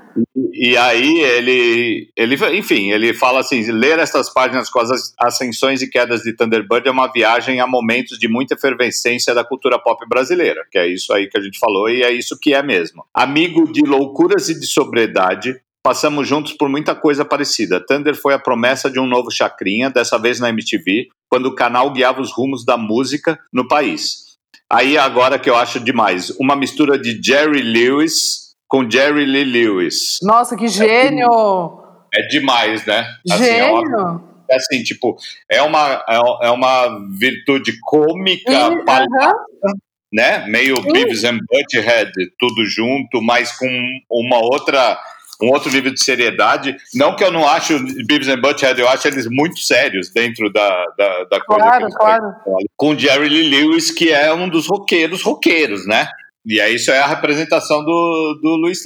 e, 0.54 0.78
aí 0.78 1.20
ele, 1.20 2.10
ele, 2.16 2.58
enfim, 2.58 2.92
ele 2.92 3.14
fala 3.14 3.40
assim: 3.40 3.62
ler 3.72 4.00
estas 4.00 4.32
páginas 4.32 4.70
com 4.70 4.80
as 4.80 5.14
ascensões 5.20 5.82
e 5.82 5.90
quedas 5.90 6.22
de 6.22 6.36
Thunderbird 6.36 6.88
é 6.88 6.92
uma 6.92 7.12
viagem 7.12 7.60
a 7.60 7.68
momentos 7.68 8.18
de 8.18 8.28
muita 8.28 8.56
efervescência 8.56 9.34
da 9.34 9.44
cultura 9.44 9.80
pop 9.80 10.06
brasileira, 10.08 10.66
que 10.72 10.78
é 10.78 10.88
isso 10.88 11.12
aí 11.14 11.28
que 11.28 11.38
a 11.38 11.42
gente 11.42 11.60
falou 11.60 11.90
e 11.90 12.04
é 12.04 12.12
isso 12.12 12.38
que 12.40 12.54
é 12.54 12.64
mesmo. 12.64 13.06
Amigo 13.14 13.72
de 13.72 13.82
loucuras 13.82 14.50
e 14.50 14.60
de 14.60 14.66
sobriedade, 14.66 15.60
Passamos 15.86 16.28
juntos 16.28 16.54
por 16.54 16.68
muita 16.68 16.96
coisa 16.96 17.24
parecida. 17.24 17.80
Thunder 17.80 18.16
foi 18.16 18.34
a 18.34 18.40
promessa 18.40 18.90
de 18.90 19.00
um 19.00 19.06
novo 19.06 19.30
Chacrinha, 19.30 19.88
dessa 19.88 20.18
vez 20.18 20.40
na 20.40 20.50
MTV, 20.50 21.10
quando 21.30 21.46
o 21.46 21.54
canal 21.54 21.92
guiava 21.94 22.20
os 22.20 22.34
rumos 22.34 22.66
da 22.66 22.76
música 22.76 23.40
no 23.54 23.68
país. 23.68 24.36
Aí 24.68 24.98
agora 24.98 25.38
que 25.38 25.48
eu 25.48 25.56
acho 25.56 25.80
demais, 25.80 26.32
uma 26.40 26.56
mistura 26.56 26.98
de 26.98 27.22
Jerry 27.24 27.62
Lewis 27.62 28.45
com 28.76 28.92
Jerry 28.92 29.26
Lee 29.26 29.46
Lewis. 29.46 30.20
Nossa, 30.22 30.58
que 30.58 30.68
gênio! 30.68 31.80
É, 32.14 32.20
é 32.20 32.28
demais, 32.28 32.86
né? 32.86 33.08
Assim, 33.32 33.44
gênio! 33.46 34.22
É, 34.50 34.54
é 34.54 34.58
assim, 34.58 34.84
tipo, 34.84 35.16
é 35.50 35.62
uma, 35.62 36.04
é, 36.10 36.48
é 36.48 36.52
uma 36.52 37.00
virtude 37.18 37.80
cômica, 37.80 38.52
Sim, 38.52 38.84
palhaça, 38.84 39.08
uh 39.08 39.70
-huh. 39.70 39.78
né? 40.12 40.46
Meio 40.48 40.76
Sim. 40.76 40.92
Beavis 40.92 41.24
and 41.24 41.40
Butthead, 41.50 42.12
tudo 42.38 42.66
junto, 42.66 43.22
mas 43.22 43.54
com 43.58 43.66
uma 44.12 44.40
outra 44.40 45.00
um 45.42 45.50
outro 45.50 45.72
nível 45.72 45.94
de 45.94 46.02
seriedade. 46.02 46.76
Não 46.94 47.16
que 47.16 47.24
eu 47.24 47.32
não 47.32 47.48
acho 47.48 47.78
Beavis 48.06 48.28
and 48.28 48.40
Butthead, 48.40 48.80
eu 48.80 48.90
acho 48.90 49.08
eles 49.08 49.28
muito 49.30 49.60
sérios 49.60 50.10
dentro 50.10 50.52
da, 50.52 50.86
da, 50.98 51.24
da 51.26 51.42
coisa. 51.42 51.64
Claro, 51.64 51.90
claro. 51.92 52.36
Com 52.76 52.98
Jerry 52.98 53.30
Lee 53.30 53.50
Lewis, 53.50 53.92
que 53.92 54.12
é 54.12 54.34
um 54.34 54.50
dos 54.50 54.68
roqueiros 54.68 55.22
roqueiros, 55.22 55.86
né? 55.86 56.08
E 56.46 56.60
é 56.60 56.70
isso 56.70 56.92
é 56.92 57.00
a 57.00 57.08
representação 57.08 57.84
do, 57.84 58.40
do 58.42 58.50
Luiz 58.58 58.80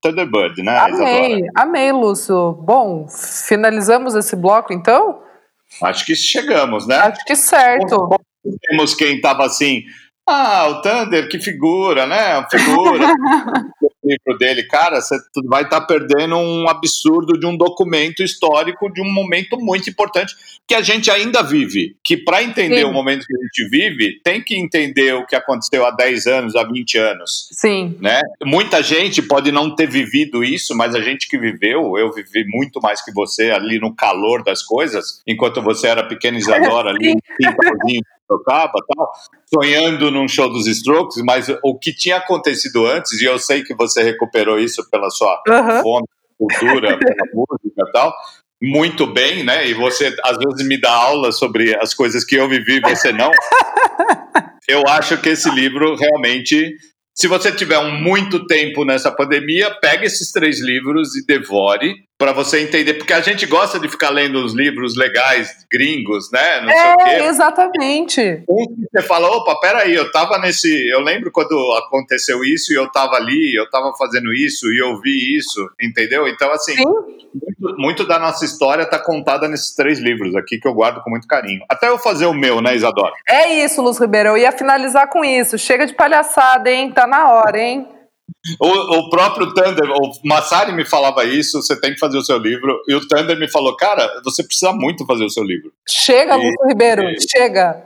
Thunderbird, 0.00 0.62
né? 0.62 0.78
Amei, 0.78 1.42
amei, 1.54 1.92
Lúcio. 1.92 2.52
Bom, 2.52 3.06
finalizamos 3.46 4.14
esse 4.14 4.34
bloco 4.34 4.72
então? 4.72 5.20
Acho 5.82 6.06
que 6.06 6.16
chegamos, 6.16 6.86
né? 6.86 6.96
Acho 6.96 7.24
que 7.24 7.36
certo. 7.36 8.08
Temos 8.68 8.94
quem 8.94 9.16
estava 9.16 9.44
assim, 9.44 9.82
ah, 10.28 10.68
o 10.68 10.82
Thunder, 10.82 11.28
que 11.28 11.38
figura, 11.38 12.06
né? 12.06 12.44
Figura. 12.50 13.06
livro 14.04 14.38
dele, 14.38 14.64
cara, 14.64 15.00
você 15.00 15.16
vai 15.46 15.62
estar 15.62 15.80
tá 15.80 15.86
perdendo 15.86 16.36
um 16.36 16.68
absurdo 16.68 17.38
de 17.38 17.46
um 17.46 17.56
documento 17.56 18.22
histórico 18.22 18.92
de 18.92 19.00
um 19.00 19.12
momento 19.12 19.58
muito 19.58 19.88
importante 19.88 20.34
que 20.66 20.74
a 20.74 20.80
gente 20.80 21.10
ainda 21.10 21.42
vive. 21.42 21.96
Que 22.04 22.16
para 22.16 22.42
entender 22.42 22.80
Sim. 22.80 22.84
o 22.84 22.92
momento 22.92 23.26
que 23.26 23.34
a 23.34 23.42
gente 23.42 23.68
vive, 23.70 24.20
tem 24.24 24.42
que 24.42 24.58
entender 24.58 25.14
o 25.14 25.26
que 25.26 25.36
aconteceu 25.36 25.84
há 25.86 25.90
10 25.90 26.26
anos, 26.26 26.56
há 26.56 26.64
20 26.64 26.98
anos. 26.98 27.48
Sim. 27.52 27.96
Né? 28.00 28.20
Muita 28.44 28.82
gente 28.82 29.22
pode 29.22 29.52
não 29.52 29.74
ter 29.74 29.88
vivido 29.88 30.42
isso, 30.42 30.74
mas 30.76 30.94
a 30.94 31.00
gente 31.00 31.28
que 31.28 31.38
viveu, 31.38 31.96
eu 31.98 32.12
vivi 32.12 32.44
muito 32.46 32.80
mais 32.80 33.04
que 33.04 33.12
você 33.12 33.50
ali 33.50 33.78
no 33.78 33.94
calor 33.94 34.42
das 34.42 34.62
coisas, 34.62 35.22
enquanto 35.26 35.62
você 35.62 35.88
era 35.88 36.02
pequena 36.02 36.38
Isadora 36.38 36.90
ali 36.90 37.14
quintalzinho 37.36 38.02
tocava, 38.32 38.72
tal, 38.94 39.12
sonhando 39.52 40.10
num 40.10 40.26
show 40.26 40.48
dos 40.48 40.66
Strokes, 40.66 41.22
mas 41.22 41.48
o 41.62 41.78
que 41.78 41.92
tinha 41.94 42.16
acontecido 42.16 42.86
antes, 42.86 43.20
e 43.20 43.24
eu 43.24 43.38
sei 43.38 43.62
que 43.62 43.74
você 43.74 43.91
recuperou 44.00 44.58
isso 44.58 44.88
pela 44.88 45.10
sua 45.10 45.42
uhum. 45.48 45.82
fome, 45.82 46.06
cultura, 46.38 46.96
pela 47.02 47.26
música 47.34 47.82
e 47.88 47.92
tal, 47.92 48.14
muito 48.62 49.06
bem, 49.06 49.42
né? 49.42 49.68
E 49.68 49.74
você 49.74 50.16
às 50.24 50.38
vezes 50.38 50.66
me 50.66 50.80
dá 50.80 50.92
aula 50.92 51.32
sobre 51.32 51.76
as 51.76 51.92
coisas 51.92 52.24
que 52.24 52.36
eu 52.36 52.48
vivi 52.48 52.76
e 52.76 52.80
você 52.80 53.12
não. 53.12 53.32
eu 54.68 54.82
acho 54.86 55.20
que 55.20 55.30
esse 55.30 55.50
livro 55.50 55.96
realmente 55.96 56.76
se 57.14 57.28
você 57.28 57.52
tiver 57.52 57.78
um 57.78 58.00
muito 58.00 58.46
tempo 58.46 58.84
nessa 58.84 59.10
pandemia, 59.10 59.70
pegue 59.80 60.06
esses 60.06 60.32
três 60.32 60.60
livros 60.62 61.14
e 61.14 61.26
devore 61.26 61.94
para 62.22 62.32
você 62.32 62.60
entender, 62.60 62.94
porque 62.94 63.12
a 63.12 63.20
gente 63.20 63.44
gosta 63.46 63.80
de 63.80 63.88
ficar 63.88 64.10
lendo 64.10 64.44
os 64.44 64.54
livros 64.54 64.94
legais, 64.94 65.66
gringos, 65.68 66.30
né? 66.30 66.60
Não 66.60 66.70
é, 66.70 67.26
exatamente. 67.26 68.44
Um 68.48 68.64
que 68.64 68.86
você 68.92 69.02
fala, 69.02 69.28
opa, 69.28 69.58
peraí, 69.58 69.92
eu 69.92 70.08
tava 70.12 70.38
nesse. 70.38 70.88
Eu 70.88 71.00
lembro 71.00 71.32
quando 71.32 71.56
aconteceu 71.84 72.44
isso 72.44 72.72
e 72.72 72.76
eu 72.76 72.88
tava 72.92 73.16
ali, 73.16 73.56
eu 73.56 73.68
tava 73.68 73.92
fazendo 73.98 74.32
isso 74.32 74.72
e 74.72 74.78
eu 74.78 75.00
vi 75.00 75.36
isso, 75.36 75.68
entendeu? 75.82 76.28
Então, 76.28 76.52
assim, 76.52 76.76
muito, 76.76 77.76
muito, 77.76 78.06
da 78.06 78.20
nossa 78.20 78.44
história 78.44 78.86
tá 78.86 79.00
contada 79.00 79.48
nesses 79.48 79.74
três 79.74 79.98
livros 79.98 80.36
aqui 80.36 80.60
que 80.60 80.68
eu 80.68 80.74
guardo 80.74 81.02
com 81.02 81.10
muito 81.10 81.26
carinho. 81.26 81.64
Até 81.68 81.88
eu 81.88 81.98
fazer 81.98 82.26
o 82.26 82.32
meu, 82.32 82.60
né, 82.60 82.76
Isadora? 82.76 83.14
É 83.28 83.52
isso, 83.64 83.82
Luz 83.82 83.98
Ribeiro. 83.98 84.28
Eu 84.28 84.38
ia 84.38 84.52
finalizar 84.52 85.08
com 85.08 85.24
isso. 85.24 85.58
Chega 85.58 85.86
de 85.86 85.94
palhaçada, 85.94 86.70
hein? 86.70 86.92
Tá 86.92 87.04
na 87.04 87.32
hora, 87.32 87.58
hein? 87.58 87.88
O, 88.60 88.98
o, 88.98 89.10
próprio 89.10 89.54
Thunder, 89.54 89.88
o 89.90 90.10
Massari 90.24 90.72
me 90.72 90.84
falava 90.84 91.24
isso, 91.24 91.62
você 91.62 91.80
tem 91.80 91.92
que 91.92 91.98
fazer 91.98 92.18
o 92.18 92.24
seu 92.24 92.38
livro, 92.38 92.80
e 92.88 92.94
o 92.94 93.06
Thunder 93.06 93.38
me 93.38 93.48
falou, 93.48 93.76
cara, 93.76 94.20
você 94.24 94.42
precisa 94.42 94.72
muito 94.72 95.06
fazer 95.06 95.24
o 95.24 95.30
seu 95.30 95.44
livro. 95.44 95.72
Chega, 95.88 96.34
Lúcio 96.34 96.66
Ribeiro, 96.66 97.02
e, 97.04 97.16
chega. 97.30 97.82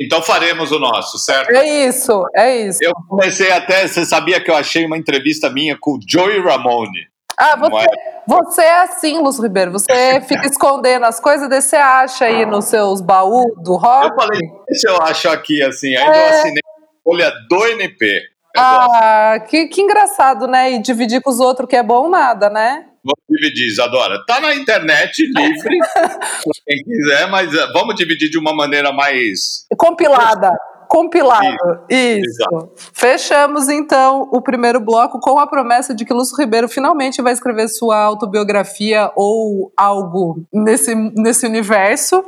Então 0.00 0.22
faremos 0.22 0.72
o 0.72 0.78
nosso, 0.78 1.18
certo? 1.18 1.50
É 1.50 1.86
isso, 1.86 2.24
é 2.34 2.56
isso. 2.56 2.78
Eu 2.82 2.92
comecei 3.06 3.50
até, 3.50 3.86
você 3.86 4.06
sabia 4.06 4.40
que 4.40 4.50
eu 4.50 4.56
achei 4.56 4.86
uma 4.86 4.96
entrevista 4.96 5.50
minha 5.50 5.76
com 5.78 5.92
o 5.92 6.00
Joey 6.06 6.40
Ramone. 6.40 7.06
Ah, 7.36 7.56
você, 7.56 7.86
você 8.26 8.62
é 8.62 8.80
assim, 8.80 9.18
Lúcio 9.20 9.42
Ribeiro, 9.42 9.70
você 9.70 10.20
fica 10.26 10.46
escondendo 10.46 11.04
as 11.04 11.20
coisas, 11.20 11.48
daí 11.50 11.60
você 11.60 11.76
acha 11.76 12.24
aí 12.24 12.46
nos 12.46 12.64
seus 12.64 13.02
baús 13.02 13.46
do 13.62 13.76
rock. 13.76 14.08
Eu 14.08 14.16
falei, 14.16 14.40
deixa 14.68 14.88
eu 14.88 15.02
achar 15.02 15.32
aqui, 15.34 15.62
assim, 15.62 15.94
aí 15.94 16.04
é... 16.04 16.24
eu 16.24 16.30
assinei 16.30 16.62
folha 17.04 17.32
do 17.48 17.66
NP. 17.66 18.37
Ah, 18.56 19.44
que, 19.48 19.66
que 19.66 19.80
engraçado, 19.80 20.46
né? 20.46 20.72
E 20.72 20.82
dividir 20.82 21.20
com 21.20 21.30
os 21.30 21.40
outros 21.40 21.68
que 21.68 21.76
é 21.76 21.82
bom 21.82 22.08
nada, 22.08 22.48
né? 22.48 22.86
Vamos 23.04 23.24
dividir, 23.28 23.66
Isadora. 23.66 24.24
Tá 24.26 24.40
na 24.40 24.54
internet, 24.54 25.24
livre, 25.24 25.78
quem 26.66 26.82
quiser, 26.82 27.28
mas 27.30 27.54
eh, 27.54 27.66
vamos 27.72 27.94
dividir 27.94 28.28
de 28.28 28.38
uma 28.38 28.54
maneira 28.54 28.92
mais... 28.92 29.66
Compilada. 29.78 30.50
Compilado. 30.88 31.84
Isso. 31.88 32.20
Isso. 32.20 32.68
Fechamos, 32.94 33.68
então, 33.68 34.28
o 34.32 34.40
primeiro 34.40 34.80
bloco 34.80 35.20
com 35.20 35.38
a 35.38 35.46
promessa 35.46 35.94
de 35.94 36.04
que 36.04 36.14
Lúcio 36.14 36.36
Ribeiro 36.36 36.68
finalmente 36.68 37.20
vai 37.20 37.34
escrever 37.34 37.68
sua 37.68 37.98
autobiografia 37.98 39.12
ou 39.14 39.70
algo 39.76 40.42
nesse, 40.52 40.94
nesse 40.94 41.46
universo 41.46 42.24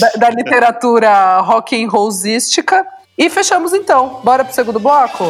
da, 0.00 0.10
da 0.18 0.30
literatura 0.30 1.38
rock 1.38 1.80
and 1.80 1.88
rollística. 1.88 2.84
E 3.16 3.28
fechamos 3.28 3.72
então. 3.72 4.20
Bora 4.24 4.44
pro 4.44 4.54
segundo 4.54 4.80
bloco? 4.80 5.24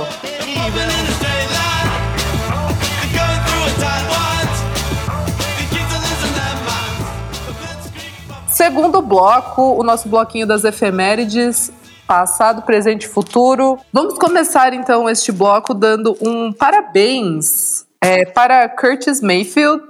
Segundo 8.49 9.03
bloco, 9.03 9.62
o 9.62 9.83
nosso 9.83 10.09
bloquinho 10.09 10.47
das 10.47 10.62
efemérides, 10.62 11.73
passado, 12.07 12.62
presente 12.62 13.05
e 13.07 13.09
futuro. 13.09 13.79
Vamos 13.92 14.14
começar 14.18 14.73
então 14.73 15.09
este 15.11 15.33
bloco 15.33 15.75
dando 15.75 16.16
um 16.21 16.53
parabéns 16.53 17.85
é, 18.01 18.25
para 18.27 18.68
Curtis 18.68 19.21
Mayfield, 19.21 19.83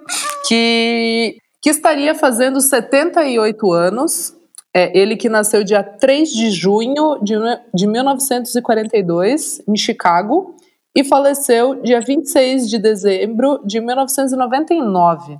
que, 0.48 1.36
que 1.60 1.68
estaria 1.68 2.14
fazendo 2.14 2.60
78 2.60 3.72
anos 3.72 4.34
é, 4.74 4.96
ele 4.98 5.16
que 5.16 5.28
nasceu 5.28 5.62
dia 5.62 5.82
3 5.82 6.30
de 6.30 6.50
junho 6.50 7.18
de, 7.22 7.34
de 7.74 7.86
1942, 7.86 9.62
em 9.68 9.76
Chicago, 9.76 10.56
e 10.94 11.04
faleceu 11.04 11.80
dia 11.82 12.00
26 12.00 12.68
de 12.68 12.78
dezembro 12.78 13.60
de 13.64 13.80
1999. 13.80 15.38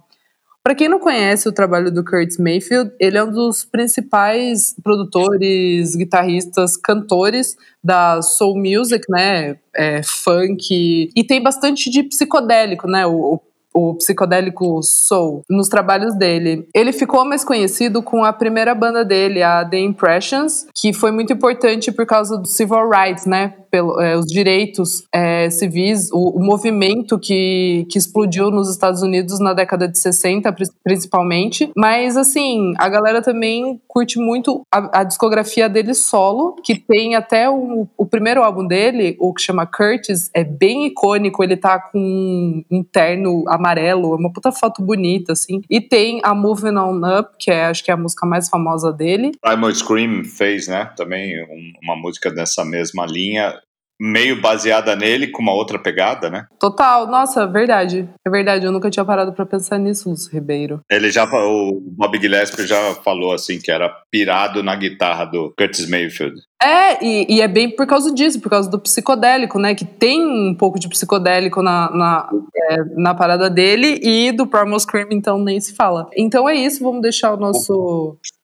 Para 0.63 0.77
quem 0.77 0.89
não 0.89 1.01
conhece 1.01 1.49
o 1.49 1.53
trabalho 1.53 1.91
do 1.91 2.05
Curtis 2.05 2.39
Mayfield, 2.39 2.93
ele 3.01 3.19
é 3.19 3.25
um 3.25 3.33
dos 3.33 3.65
principais 3.65 4.77
produtores, 4.81 5.97
guitarristas, 5.97 6.77
cantores 6.77 7.57
da 7.83 8.23
soul 8.23 8.57
music, 8.57 9.05
né? 9.11 9.59
É, 9.75 10.03
funk 10.05 11.11
e 11.17 11.25
tem 11.25 11.43
bastante 11.43 11.91
de 11.91 12.05
psicodélico, 12.05 12.87
né? 12.87 13.05
O, 13.05 13.35
o 13.35 13.41
o 13.75 13.95
psicodélico 13.95 14.83
soul, 14.83 15.43
nos 15.49 15.69
trabalhos 15.69 16.15
dele. 16.15 16.67
Ele 16.75 16.93
ficou 16.93 17.25
mais 17.25 17.45
conhecido 17.45 18.03
com 18.03 18.25
a 18.25 18.33
primeira 18.33 18.75
banda 18.75 19.05
dele, 19.05 19.43
a 19.43 19.65
The 19.65 19.79
Impressions, 19.79 20.67
que 20.75 20.93
foi 20.93 21.11
muito 21.11 21.33
importante 21.33 21.91
por 21.91 22.07
causa 22.07 22.37
do 22.37 22.47
civil 22.47 22.89
rights, 22.89 23.27
né? 23.27 23.55
Pelo, 23.71 23.99
é, 23.99 24.17
os 24.17 24.27
direitos 24.27 25.05
é, 25.15 25.49
civis, 25.49 26.11
o, 26.13 26.37
o, 26.37 26.45
movimento 26.45 27.19
que, 27.19 27.87
que 27.89 27.97
explodiu 27.97 28.51
nos 28.51 28.69
Estados 28.69 29.01
Unidos 29.01 29.41
na 29.41 29.55
década 29.55 29.89
de 29.89 29.99
60, 29.99 30.55
principalmente. 30.85 31.71
Mas, 31.75 32.19
assim, 32.19 32.75
a 32.79 32.87
galera 32.91 33.23
também 33.23 33.81
curte 33.89 34.19
muito 34.19 34.61
a, 34.71 35.01
a 35.01 35.05
discografia 35.05 35.71
dele 35.71 35.95
solo, 35.95 36.57
que 36.63 36.75
tem 36.75 37.15
até 37.15 37.49
o, 37.49 37.89
o, 37.97 38.05
primeiro 38.05 38.43
álbum 38.43 38.67
dele, 38.67 39.17
o 39.19 39.33
que 39.33 39.41
chama 39.41 39.67
Curtis, 39.67 40.31
é 40.35 40.45
bem 40.45 40.87
icônico. 40.87 41.43
Ele 41.43 41.57
tá 41.57 41.79
com 41.79 42.63
um 42.71 42.83
terno 42.83 43.45
amarelo, 43.63 44.13
é 44.13 44.17
uma 44.17 44.33
puta 44.33 44.51
foto 44.51 44.83
bonita, 44.83 45.33
assim. 45.33 45.63
E 45.71 45.81
tem 45.81 46.21
a 46.25 46.35
Moving 46.35 46.77
On 46.77 47.01
Up, 47.19 47.31
que 47.39 47.51
é, 47.51 47.67
acho 47.67 47.85
que 47.85 47.91
é 47.91 47.95
a 47.95 47.97
música 47.97 48.27
mais 48.27 48.49
famosa 48.49 48.93
dele. 48.93 49.33
Primal 49.41 49.75
Scream 49.75 50.25
fez, 50.25 50.69
né, 50.69 50.91
também 50.97 51.35
uma 51.83 51.97
música 51.97 52.31
dessa 52.31 52.65
mesma 52.65 53.07
linha 53.07 53.55
meio 54.03 54.41
baseada 54.41 54.97
nele, 54.97 55.29
com 55.29 55.41
uma 55.41 55.55
outra 55.55 55.79
pegada, 55.79 56.29
né? 56.29 56.47
Total, 56.59 57.07
nossa, 57.07 57.47
verdade. 57.47 58.09
É 58.27 58.31
verdade, 58.31 58.67
eu 58.67 58.73
nunca 58.73 58.91
tinha 58.91 59.05
parado 59.05 59.33
para 59.33 59.47
pensar 59.47 59.79
nisso, 59.79 60.11
Lúcio 60.11 60.33
Ribeiro. 60.33 60.81
Ele 60.91 61.09
já, 61.09 61.25
o 61.25 61.81
Bob 61.81 62.21
Gillespie 62.21 62.67
já 62.67 62.95
falou 62.97 63.33
assim 63.33 63.61
que 63.61 63.71
era 63.71 63.89
pirado 64.11 64.61
na 64.61 64.75
guitarra 64.75 65.25
do 65.25 65.55
Curtis 65.57 65.89
Mayfield. 65.89 66.35
É, 66.63 67.05
e, 67.05 67.37
e, 67.37 67.41
é 67.41 67.49
bem 67.49 67.69
por 67.69 67.87
causa 67.87 68.15
disso, 68.15 68.41
por 68.41 68.49
causa 68.49 68.71
do 68.71 68.79
psicodélico, 68.79 69.59
né? 69.59 69.75
Que 69.75 69.85
tem 69.85 70.25
um 70.25 70.55
pouco 70.55 70.79
de 70.79 70.89
psicodélico 70.89 71.61
na, 71.61 71.91
na, 71.91 72.31
é, 72.71 72.77
na 72.97 73.15
parada 73.15 73.51
dele 73.51 73.99
e 74.01 74.31
do 74.31 74.47
Primal 74.47 74.79
Scream, 74.79 75.09
então 75.11 75.43
nem 75.43 75.61
se 75.61 75.75
fala. 75.75 76.09
Então 76.17 76.49
é 76.49 76.55
isso, 76.55 76.85
vamos 76.85 77.03
deixar 77.03 77.35
o 77.35 77.37
nosso. 77.37 77.73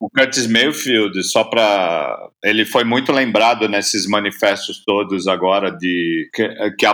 O, 0.00 0.06
o 0.06 0.10
Curtis 0.10 0.48
Mayfield, 0.48 1.22
só 1.22 1.44
pra. 1.44 2.28
Ele 2.42 2.64
foi 2.64 2.82
muito 2.82 3.12
lembrado 3.12 3.68
nesses 3.68 4.04
manifestos 4.08 4.82
todos 4.84 5.28
agora 5.28 5.70
de. 5.70 6.28
Que, 6.34 6.48
que 6.72 6.86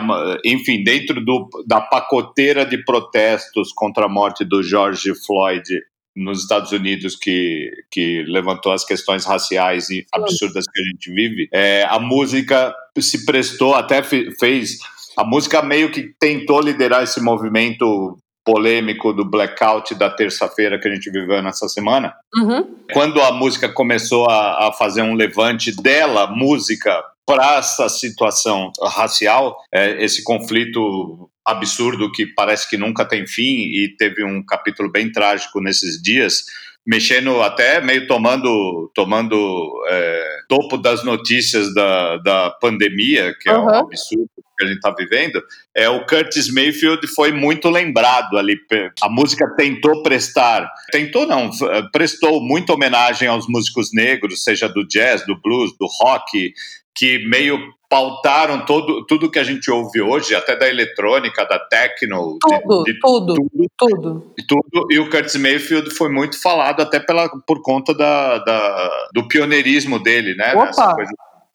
enfim, 0.45 0.85
dentro 0.85 1.25
do, 1.25 1.49
da 1.67 1.81
pacoteira 1.81 2.67
de 2.67 2.85
protestos 2.85 3.73
contra 3.73 4.05
a 4.05 4.09
morte 4.09 4.45
do 4.45 4.63
George 4.63 5.15
Floyd 5.27 5.65
nos 6.15 6.43
Estados 6.43 6.73
Unidos 6.73 7.17
que, 7.17 7.71
que 7.91 8.23
levantou 8.25 8.73
as 8.73 8.85
questões 8.85 9.25
raciais 9.25 9.91
e 9.91 10.07
absurdas 10.13 10.65
que 10.73 10.81
a 10.81 10.85
gente 10.85 11.13
vive, 11.13 11.49
é, 11.53 11.85
a 11.89 11.99
música 11.99 12.75
se 12.99 13.25
prestou, 13.25 13.75
até 13.75 14.03
fez. 14.03 14.79
A 15.17 15.25
música 15.25 15.63
meio 15.63 15.91
que 15.91 16.15
tentou 16.19 16.61
liderar 16.61 17.03
esse 17.03 17.21
movimento 17.21 18.17
polêmico 18.45 19.13
do 19.13 19.25
blackout 19.25 19.95
da 19.95 20.11
terça-feira 20.11 20.79
que 20.79 20.87
a 20.87 20.95
gente 20.95 21.11
viveu 21.11 21.43
nessa 21.43 21.69
semana. 21.69 22.15
Uhum. 22.37 22.77
Quando 22.93 23.21
a 23.23 23.33
música 23.33 23.69
começou 23.69 24.29
a, 24.29 24.69
a 24.69 24.73
fazer 24.73 25.03
um 25.03 25.15
levante 25.15 25.75
dela, 25.75 26.27
música, 26.27 27.03
para 27.27 27.57
essa 27.57 27.89
situação 27.89 28.71
racial, 28.83 29.57
é, 29.73 30.05
esse 30.05 30.23
conflito 30.23 31.31
absurdo 31.45 32.11
que 32.11 32.27
parece 32.27 32.69
que 32.69 32.77
nunca 32.77 33.05
tem 33.05 33.27
fim 33.27 33.43
e 33.43 33.95
teve 33.99 34.25
um 34.25 34.45
capítulo 34.45 34.91
bem 34.91 35.13
trágico 35.13 35.61
nesses 35.61 36.01
dias, 36.03 36.45
mexendo 36.87 37.43
até 37.43 37.81
meio 37.81 38.07
tomando 38.07 38.91
tomando 38.95 39.85
é, 39.89 40.37
topo 40.49 40.77
das 40.77 41.05
notícias 41.05 41.73
da, 41.75 42.19
da 42.19 42.51
pandemia, 42.61 43.35
que 43.41 43.51
uhum. 43.51 43.57
é 43.57 43.61
um 43.61 43.87
absurdo 43.87 44.31
que 44.57 44.65
a 44.65 44.69
gente 44.69 44.77
está 44.77 44.95
vivendo, 44.97 45.43
é 45.75 45.89
o 45.89 46.07
Curtis 46.07 46.53
Mayfield 46.53 47.07
foi 47.09 47.33
muito 47.33 47.69
lembrado 47.69 48.39
ali. 48.39 48.57
A 49.03 49.09
música 49.09 49.53
tentou 49.57 50.03
prestar, 50.03 50.71
tentou 50.93 51.27
não, 51.27 51.51
prestou 51.93 52.41
muita 52.41 52.73
homenagem 52.73 53.27
aos 53.27 53.47
músicos 53.49 53.91
negros, 53.93 54.45
seja 54.45 54.69
do 54.69 54.87
jazz, 54.87 55.27
do 55.27 55.41
blues, 55.41 55.73
do 55.79 55.87
rock, 56.01 56.53
que 56.95 57.27
meio 57.27 57.59
pautaram 57.95 58.65
todo, 58.65 59.07
tudo 59.07 59.31
que 59.31 59.39
a 59.39 59.45
gente 59.45 59.71
ouve 59.71 60.03
hoje, 60.03 60.35
até 60.35 60.57
da 60.57 60.69
eletrônica, 60.69 61.45
da 61.45 61.61
techno, 61.61 62.37
tudo, 62.41 62.83
de, 62.83 62.93
de 62.93 62.99
tudo, 62.99 63.35
tudo, 63.35 63.71
tudo, 63.79 64.35
tudo. 64.49 64.87
E 64.91 64.99
o 64.99 65.09
Curtis 65.09 65.37
Mayfield 65.37 65.95
foi 65.95 66.09
muito 66.09 66.43
falado 66.43 66.83
até 66.83 66.99
pela, 66.99 67.29
por 67.47 67.63
conta 67.63 67.95
da, 67.95 68.39
da 68.39 69.09
do 69.15 69.29
pioneirismo 69.29 70.03
dele, 70.03 70.35
né? 70.35 70.55
Opa. 70.55 70.65
Nessa 70.65 70.95
coisa 70.97 71.13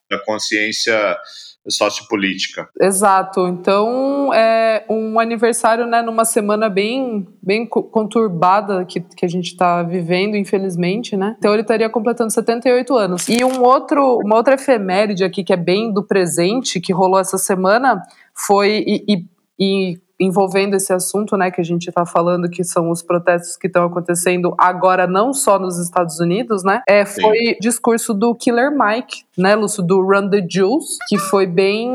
da 0.09 0.19
consciência 0.19 1.17
sociopolítica. 1.67 2.67
Exato. 2.79 3.47
Então, 3.47 4.33
é 4.33 4.85
um 4.89 5.19
aniversário, 5.19 5.85
né, 5.85 6.01
numa 6.01 6.25
semana 6.25 6.69
bem, 6.69 7.27
bem 7.41 7.65
conturbada 7.65 8.85
que, 8.85 9.01
que 9.01 9.25
a 9.25 9.29
gente 9.29 9.47
está 9.47 9.83
vivendo, 9.83 10.35
infelizmente, 10.35 11.17
né? 11.17 11.35
Então, 11.37 11.53
ele 11.53 11.61
estaria 11.61 11.89
completando 11.89 12.31
78 12.31 12.95
anos. 12.95 13.27
E 13.27 13.43
um 13.43 13.61
outro, 13.63 14.19
uma 14.23 14.35
outra 14.35 14.55
efeméride 14.55 15.23
aqui 15.23 15.43
que 15.43 15.53
é 15.53 15.57
bem 15.57 15.91
do 15.91 16.03
presente, 16.03 16.79
que 16.79 16.93
rolou 16.93 17.19
essa 17.19 17.37
semana, 17.37 18.01
foi 18.33 18.83
e, 18.87 19.05
e, 19.07 19.25
e 19.59 19.99
envolvendo 20.19 20.75
esse 20.75 20.91
assunto, 20.91 21.37
né, 21.37 21.49
que 21.49 21.61
a 21.61 21.63
gente 21.63 21.87
está 21.87 22.05
falando, 22.05 22.49
que 22.49 22.63
são 22.63 22.89
os 22.89 23.01
protestos 23.01 23.55
que 23.55 23.67
estão 23.67 23.85
acontecendo 23.85 24.53
agora 24.57 25.07
não 25.07 25.33
só 25.33 25.57
nos 25.57 25.77
Estados 25.77 26.19
Unidos, 26.19 26.63
né, 26.63 26.81
é, 26.87 27.05
foi 27.05 27.37
Sim. 27.37 27.55
discurso 27.61 28.13
do 28.13 28.35
Killer 28.35 28.71
Mike, 28.71 29.23
né, 29.37 29.55
Lúcio, 29.55 29.81
do 29.81 30.01
Run 30.01 30.29
the 30.29 30.45
Jewels, 30.49 30.97
que 31.07 31.17
foi 31.17 31.47
bem, 31.47 31.89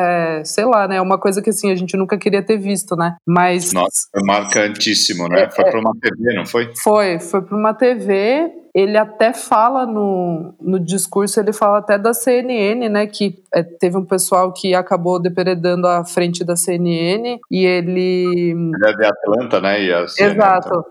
é, 0.00 0.42
sei 0.44 0.64
lá, 0.64 0.86
né, 0.86 1.00
uma 1.00 1.18
coisa 1.18 1.40
que 1.40 1.50
assim 1.50 1.70
a 1.70 1.76
gente 1.76 1.96
nunca 1.96 2.18
queria 2.18 2.42
ter 2.42 2.58
visto, 2.58 2.94
né, 2.96 3.16
mas 3.26 3.72
nossa, 3.72 4.08
marcantíssimo, 4.24 5.28
né, 5.28 5.44
é, 5.44 5.50
foi 5.50 5.64
para 5.64 5.80
uma 5.80 5.92
TV, 6.00 6.34
não 6.34 6.46
foi? 6.46 6.70
Foi, 6.82 7.18
foi 7.18 7.42
para 7.42 7.56
uma 7.56 7.72
TV 7.72 8.63
ele 8.74 8.98
até 8.98 9.32
fala 9.32 9.86
no, 9.86 10.52
no 10.60 10.80
discurso, 10.80 11.38
ele 11.38 11.52
fala 11.52 11.78
até 11.78 11.96
da 11.96 12.12
CNN, 12.12 12.88
né, 12.88 13.06
que 13.06 13.40
é, 13.54 13.62
teve 13.62 13.96
um 13.96 14.04
pessoal 14.04 14.52
que 14.52 14.74
acabou 14.74 15.20
depredando 15.20 15.86
a 15.86 16.04
frente 16.04 16.42
da 16.42 16.56
CNN 16.56 17.38
e 17.48 17.64
ele... 17.64 18.50
Ele 18.50 18.72
é 18.84 18.96
de 18.96 19.06
Atlanta, 19.06 19.60
né, 19.60 19.80
e 19.80 19.92
a 19.92 20.08
CNN, 20.08 20.34
Exato. 20.34 20.68
Então. 20.68 20.84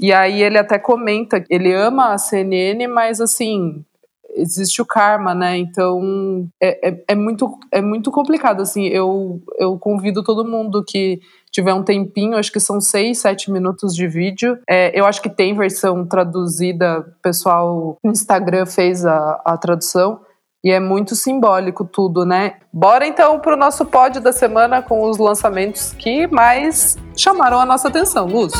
E 0.00 0.12
aí 0.12 0.42
ele 0.42 0.58
até 0.58 0.78
comenta, 0.78 1.44
ele 1.48 1.72
ama 1.72 2.12
a 2.12 2.18
CNN, 2.18 2.86
mas 2.88 3.20
assim, 3.20 3.84
existe 4.38 4.80
o 4.80 4.86
karma, 4.86 5.34
né? 5.34 5.58
Então 5.58 6.48
é, 6.60 6.88
é, 6.88 7.04
é, 7.08 7.14
muito, 7.14 7.58
é 7.72 7.82
muito 7.82 8.10
complicado. 8.10 8.62
Assim, 8.62 8.86
eu, 8.86 9.40
eu 9.58 9.78
convido 9.78 10.22
todo 10.22 10.48
mundo 10.48 10.84
que 10.86 11.20
tiver 11.50 11.74
um 11.74 11.82
tempinho, 11.82 12.36
acho 12.36 12.52
que 12.52 12.60
são 12.60 12.80
seis, 12.80 13.18
sete 13.18 13.50
minutos 13.50 13.94
de 13.94 14.06
vídeo. 14.06 14.58
É, 14.68 14.98
eu 14.98 15.04
acho 15.06 15.20
que 15.20 15.28
tem 15.28 15.56
versão 15.56 16.06
traduzida, 16.06 17.00
o 17.00 17.22
pessoal 17.22 17.98
no 18.02 18.10
Instagram 18.10 18.66
fez 18.66 19.04
a, 19.04 19.40
a 19.44 19.56
tradução. 19.56 20.20
E 20.64 20.72
é 20.72 20.80
muito 20.80 21.14
simbólico 21.14 21.84
tudo, 21.84 22.26
né? 22.26 22.54
Bora 22.72 23.06
então 23.06 23.38
para 23.38 23.54
o 23.54 23.56
nosso 23.56 23.84
pódio 23.86 24.20
da 24.20 24.32
semana 24.32 24.82
com 24.82 25.08
os 25.08 25.16
lançamentos 25.16 25.92
que 25.92 26.26
mais 26.26 26.96
chamaram 27.16 27.60
a 27.60 27.64
nossa 27.64 27.86
atenção, 27.86 28.26
Lúcio. 28.26 28.58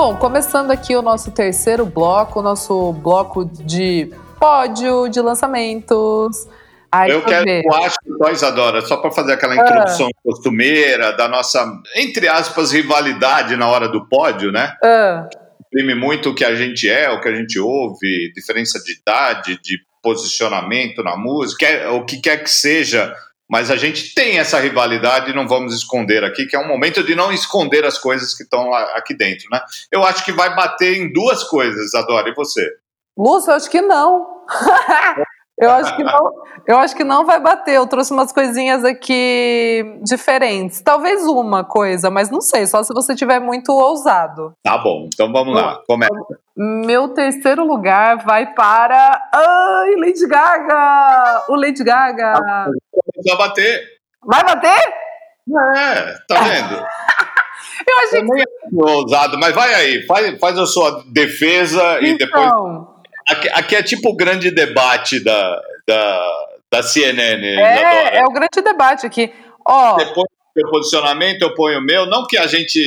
Bom, 0.00 0.14
começando 0.14 0.70
aqui 0.70 0.94
o 0.94 1.02
nosso 1.02 1.32
terceiro 1.32 1.84
bloco, 1.84 2.38
o 2.38 2.42
nosso 2.42 2.92
bloco 2.92 3.44
de 3.44 4.08
pódio 4.38 5.08
de 5.08 5.20
lançamentos. 5.20 6.46
Ai, 6.90 7.10
eu 7.10 7.20
quero, 7.24 7.44
ver. 7.44 7.64
eu 7.64 7.74
acho, 7.74 7.96
só 8.16 8.30
Isadora, 8.30 8.80
só 8.82 8.98
para 8.98 9.10
fazer 9.10 9.32
aquela 9.32 9.56
introdução 9.56 10.06
ah. 10.06 10.20
costumeira 10.22 11.12
da 11.14 11.26
nossa, 11.26 11.68
entre 11.96 12.28
aspas, 12.28 12.70
rivalidade 12.70 13.56
na 13.56 13.66
hora 13.68 13.88
do 13.88 14.08
pódio, 14.08 14.52
né? 14.52 14.72
Ah. 14.84 15.28
Imprime 15.66 15.96
muito 15.96 16.30
o 16.30 16.34
que 16.34 16.44
a 16.44 16.54
gente 16.54 16.88
é, 16.88 17.10
o 17.10 17.20
que 17.20 17.28
a 17.28 17.34
gente 17.34 17.58
ouve, 17.58 18.32
diferença 18.36 18.78
de 18.78 19.00
idade, 19.00 19.60
de 19.60 19.80
posicionamento 20.00 21.02
na 21.02 21.16
música, 21.16 21.90
o 21.90 22.04
que 22.04 22.20
quer 22.20 22.44
que 22.44 22.50
seja 22.50 23.12
mas 23.48 23.70
a 23.70 23.76
gente 23.76 24.14
tem 24.14 24.38
essa 24.38 24.58
rivalidade 24.58 25.30
e 25.30 25.34
não 25.34 25.48
vamos 25.48 25.74
esconder 25.74 26.22
aqui, 26.22 26.46
que 26.46 26.54
é 26.54 26.58
um 26.58 26.68
momento 26.68 27.02
de 27.02 27.14
não 27.14 27.32
esconder 27.32 27.84
as 27.84 27.98
coisas 27.98 28.34
que 28.34 28.42
estão 28.42 28.72
aqui 28.74 29.14
dentro, 29.14 29.46
né? 29.50 29.60
Eu 29.90 30.04
acho 30.04 30.24
que 30.24 30.32
vai 30.32 30.54
bater 30.54 30.98
em 30.98 31.12
duas 31.12 31.44
coisas, 31.44 31.94
Adora, 31.94 32.28
e 32.28 32.34
você? 32.34 32.68
Lúcio, 33.16 33.50
eu 33.50 33.56
acho 33.56 33.70
que 33.70 33.80
não. 33.80 34.44
Eu 35.60 35.72
acho 35.72 35.96
que 35.96 36.04
não, 36.04 36.32
eu 36.68 36.78
acho 36.78 36.94
que 36.94 37.02
não 37.02 37.26
vai 37.26 37.40
bater. 37.40 37.74
Eu 37.74 37.86
trouxe 37.88 38.12
umas 38.12 38.30
coisinhas 38.30 38.84
aqui 38.84 39.98
diferentes. 40.04 40.80
Talvez 40.80 41.26
uma 41.26 41.64
coisa, 41.64 42.10
mas 42.10 42.30
não 42.30 42.40
sei, 42.40 42.64
só 42.64 42.80
se 42.84 42.94
você 42.94 43.12
tiver 43.16 43.40
muito 43.40 43.72
ousado. 43.72 44.52
Tá 44.62 44.78
bom, 44.78 45.08
então 45.12 45.32
vamos 45.32 45.52
lá, 45.52 45.82
começa. 45.84 46.14
Meu 46.56 47.08
terceiro 47.08 47.64
lugar 47.64 48.24
vai 48.24 48.54
para. 48.54 49.20
Ai, 49.34 49.96
Lady 49.96 50.26
Gaga! 50.28 51.44
O 51.48 51.56
Lady 51.56 51.82
Gaga! 51.82 52.70
Vai 53.26 53.36
bater. 53.36 53.84
Vai 54.24 54.44
bater? 54.44 54.94
É, 55.76 56.18
tá 56.28 56.42
vendo? 56.42 56.76
eu 57.88 57.98
achei 58.04 58.24
que. 58.24 58.42
É 58.42 58.90
ousado, 58.90 59.38
mas 59.38 59.54
vai 59.54 59.72
aí, 59.74 60.06
faz, 60.06 60.38
faz 60.38 60.58
a 60.58 60.66
sua 60.66 61.04
defesa 61.06 61.98
então, 62.02 62.08
e 62.08 62.18
depois. 62.18 62.50
Aqui, 63.28 63.48
aqui, 63.50 63.76
é 63.76 63.82
tipo 63.82 64.10
o 64.10 64.16
grande 64.16 64.50
debate 64.50 65.22
da, 65.22 65.60
da, 65.86 66.46
da 66.70 66.82
CNN. 66.82 67.46
É, 67.46 68.18
é 68.18 68.24
o 68.24 68.30
grande 68.30 68.62
debate 68.62 69.06
aqui. 69.06 69.32
Ó, 69.66 69.96
Depois 69.96 70.28
seu 70.58 70.70
posicionamento, 70.70 71.42
eu 71.42 71.54
ponho 71.54 71.78
o 71.78 71.84
meu. 71.84 72.06
Não 72.06 72.26
que 72.26 72.36
a 72.36 72.46
gente 72.46 72.80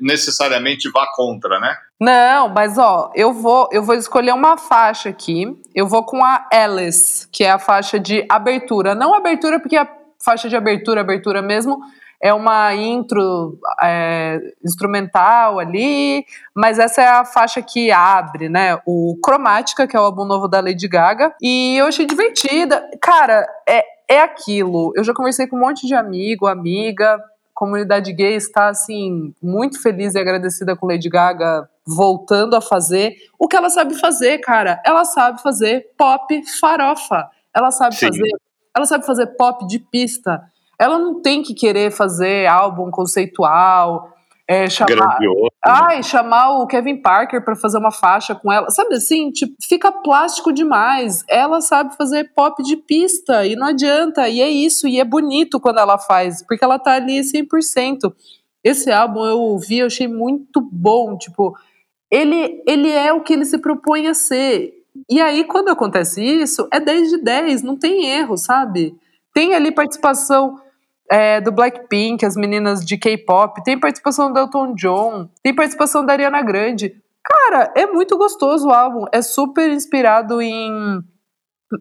necessariamente 0.00 0.90
vá 0.90 1.06
contra, 1.14 1.58
né? 1.58 1.76
Não, 1.98 2.50
mas 2.50 2.76
ó, 2.76 3.10
eu 3.14 3.32
vou, 3.32 3.68
eu 3.72 3.82
vou 3.82 3.94
escolher 3.94 4.32
uma 4.32 4.58
faixa 4.58 5.08
aqui. 5.08 5.58
Eu 5.74 5.86
vou 5.86 6.04
com 6.04 6.22
a 6.22 6.46
Alice, 6.52 7.26
que 7.28 7.42
é 7.42 7.50
a 7.50 7.58
faixa 7.58 7.98
de 7.98 8.24
abertura. 8.28 8.94
Não 8.94 9.14
abertura, 9.14 9.58
porque 9.58 9.76
a 9.76 9.88
faixa 10.22 10.48
de 10.48 10.56
abertura, 10.56 11.00
abertura 11.00 11.40
mesmo, 11.40 11.80
é 12.20 12.34
uma 12.34 12.74
intro 12.74 13.58
é, 13.82 14.40
instrumental 14.64 15.58
ali, 15.58 16.24
mas 16.54 16.78
essa 16.78 17.02
é 17.02 17.08
a 17.08 17.24
faixa 17.24 17.62
que 17.62 17.90
abre, 17.90 18.48
né? 18.48 18.78
O 18.86 19.18
Cromática, 19.22 19.86
que 19.86 19.96
é 19.96 20.00
o 20.00 20.04
álbum 20.04 20.24
novo 20.24 20.48
da 20.48 20.60
Lady 20.60 20.88
Gaga. 20.88 21.34
E 21.40 21.76
eu 21.78 21.86
achei 21.86 22.06
divertida. 22.06 22.82
Cara, 23.00 23.46
é, 23.66 23.82
é 24.08 24.20
aquilo. 24.20 24.92
Eu 24.94 25.04
já 25.04 25.14
conversei 25.14 25.46
com 25.46 25.56
um 25.56 25.60
monte 25.60 25.86
de 25.86 25.94
amigo, 25.94 26.46
amiga. 26.46 27.18
Comunidade 27.54 28.12
gay 28.12 28.34
está 28.34 28.68
assim 28.68 29.34
muito 29.42 29.80
feliz 29.80 30.14
e 30.14 30.18
agradecida 30.18 30.76
com 30.76 30.86
Lady 30.86 31.08
Gaga 31.08 31.66
voltando 31.86 32.56
a 32.56 32.60
fazer 32.60 33.14
o 33.38 33.46
que 33.46 33.56
ela 33.56 33.70
sabe 33.70 33.94
fazer, 33.94 34.38
cara. 34.38 34.82
Ela 34.84 35.04
sabe 35.04 35.40
fazer 35.42 35.92
pop 35.96 36.42
farofa. 36.58 37.28
Ela 37.54 37.70
sabe 37.70 37.94
Sim. 37.94 38.08
fazer, 38.08 38.30
ela 38.76 38.86
sabe 38.86 39.06
fazer 39.06 39.26
pop 39.36 39.66
de 39.66 39.78
pista. 39.78 40.42
Ela 40.78 40.98
não 40.98 41.22
tem 41.22 41.42
que 41.42 41.54
querer 41.54 41.90
fazer 41.90 42.46
álbum 42.46 42.90
conceitual, 42.90 44.12
é, 44.48 44.70
chamar, 44.70 44.86
Grandioso, 44.94 45.42
né? 45.42 45.50
ai, 45.64 46.02
chamar 46.04 46.60
o 46.60 46.68
Kevin 46.68 47.02
Parker 47.02 47.44
para 47.44 47.56
fazer 47.56 47.78
uma 47.78 47.90
faixa 47.90 48.32
com 48.32 48.52
ela. 48.52 48.70
Sabe 48.70 48.94
assim, 48.94 49.30
tipo, 49.30 49.54
fica 49.60 49.90
plástico 49.90 50.52
demais. 50.52 51.24
Ela 51.28 51.60
sabe 51.60 51.96
fazer 51.96 52.32
pop 52.32 52.62
de 52.62 52.76
pista 52.76 53.44
e 53.44 53.56
não 53.56 53.66
adianta. 53.68 54.28
E 54.28 54.40
é 54.40 54.48
isso, 54.48 54.86
e 54.86 55.00
é 55.00 55.04
bonito 55.04 55.58
quando 55.58 55.78
ela 55.78 55.98
faz, 55.98 56.44
porque 56.46 56.64
ela 56.64 56.78
tá 56.78 56.92
ali 56.92 57.20
100%. 57.20 58.12
Esse 58.62 58.90
álbum 58.90 59.24
eu 59.24 59.40
ouvi, 59.40 59.78
eu 59.78 59.86
achei 59.86 60.06
muito 60.06 60.60
bom, 60.60 61.16
tipo, 61.16 61.56
ele 62.10 62.62
ele 62.66 62.90
é 62.90 63.12
o 63.12 63.22
que 63.22 63.32
ele 63.32 63.44
se 63.44 63.58
propõe 63.58 64.06
a 64.06 64.14
ser. 64.14 64.72
E 65.08 65.20
aí 65.20 65.44
quando 65.44 65.68
acontece 65.68 66.22
isso, 66.22 66.68
é 66.72 66.80
10 66.80 67.10
de 67.10 67.18
10, 67.18 67.62
não 67.62 67.76
tem 67.76 68.06
erro, 68.06 68.36
sabe? 68.36 68.94
Tem 69.34 69.54
ali 69.54 69.70
participação 69.70 70.58
é, 71.10 71.40
do 71.40 71.52
Blackpink, 71.52 72.24
as 72.24 72.36
meninas 72.36 72.84
de 72.84 72.96
K-pop, 72.96 73.62
tem 73.62 73.78
participação 73.78 74.32
do 74.32 74.38
Elton 74.38 74.74
John, 74.74 75.28
tem 75.42 75.54
participação 75.54 76.04
da 76.04 76.12
Ariana 76.12 76.42
Grande. 76.42 76.96
Cara, 77.22 77.72
é 77.74 77.86
muito 77.86 78.16
gostoso 78.16 78.68
o 78.68 78.72
álbum. 78.72 79.04
É 79.12 79.20
super 79.20 79.70
inspirado 79.70 80.40
em 80.40 81.02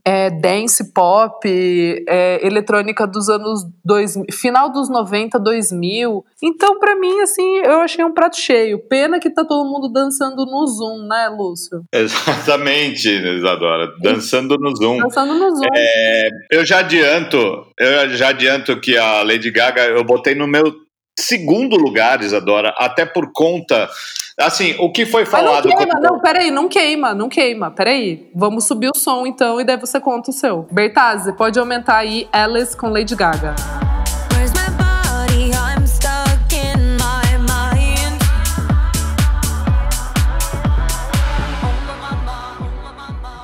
é, 0.05 0.29
dance 0.29 0.93
pop, 0.93 1.47
é, 1.47 2.45
eletrônica 2.45 3.05
dos 3.05 3.29
anos 3.29 3.61
2000, 3.83 4.25
final 4.31 4.71
dos 4.71 4.89
90, 4.89 5.39
2000. 5.39 6.25
Então, 6.43 6.79
para 6.79 6.95
mim, 6.95 7.19
assim, 7.21 7.57
eu 7.59 7.81
achei 7.81 8.03
um 8.03 8.13
prato 8.13 8.37
cheio. 8.37 8.79
Pena 8.87 9.19
que 9.19 9.29
tá 9.29 9.45
todo 9.45 9.69
mundo 9.69 9.91
dançando 9.91 10.45
no 10.45 10.65
Zoom, 10.67 11.07
né, 11.07 11.29
Lúcio? 11.29 11.83
Exatamente, 11.93 13.09
Isadora. 13.09 13.91
Dançando 14.01 14.57
no 14.57 14.75
Zoom. 14.75 14.97
Dançando 14.97 15.33
no 15.33 15.55
Zoom. 15.55 15.69
É, 15.75 16.29
eu 16.51 16.65
já 16.65 16.79
adianto, 16.79 17.37
eu 17.79 18.09
já 18.09 18.29
adianto 18.29 18.79
que 18.79 18.97
a 18.97 19.21
Lady 19.23 19.51
Gaga 19.51 19.85
eu 19.85 20.03
botei 20.03 20.33
no 20.33 20.47
meu 20.47 20.73
segundo 21.17 21.77
lugar, 21.77 22.21
Isadora, 22.21 22.73
até 22.77 23.05
por 23.05 23.31
conta 23.33 23.89
Assim, 24.37 24.75
o 24.79 24.91
que 24.91 25.05
foi 25.05 25.25
falado. 25.25 25.63
Mas 25.69 25.73
não 25.73 25.77
queima, 25.77 25.99
não, 26.01 26.19
peraí, 26.19 26.51
não 26.51 26.67
queima, 26.67 27.13
não 27.13 27.29
queima, 27.29 27.71
peraí. 27.71 28.29
Vamos 28.35 28.65
subir 28.65 28.89
o 28.89 28.97
som 28.97 29.25
então 29.25 29.61
e 29.61 29.63
daí 29.63 29.77
você 29.77 29.97
conta 29.97 30.29
o 30.29 30.33
seu. 30.33 30.67
Bertazzi, 30.69 31.31
pode 31.31 31.57
aumentar 31.57 31.97
aí 31.97 32.27
Alice 32.33 32.75
com 32.75 32.89
Lady 32.89 33.15
Gaga. 33.15 33.55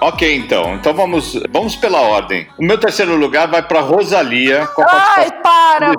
Ok, 0.02 0.36
então. 0.36 0.76
Então 0.76 0.94
vamos, 0.94 1.40
vamos 1.52 1.76
pela 1.76 2.02
ordem. 2.02 2.50
O 2.58 2.66
meu 2.66 2.78
terceiro 2.78 3.16
lugar 3.16 3.48
vai 3.48 3.66
para 3.66 3.80
Rosalia. 3.80 4.68
Com 4.68 4.82
a 4.82 4.88
Ai, 4.90 5.32
para! 5.42 5.94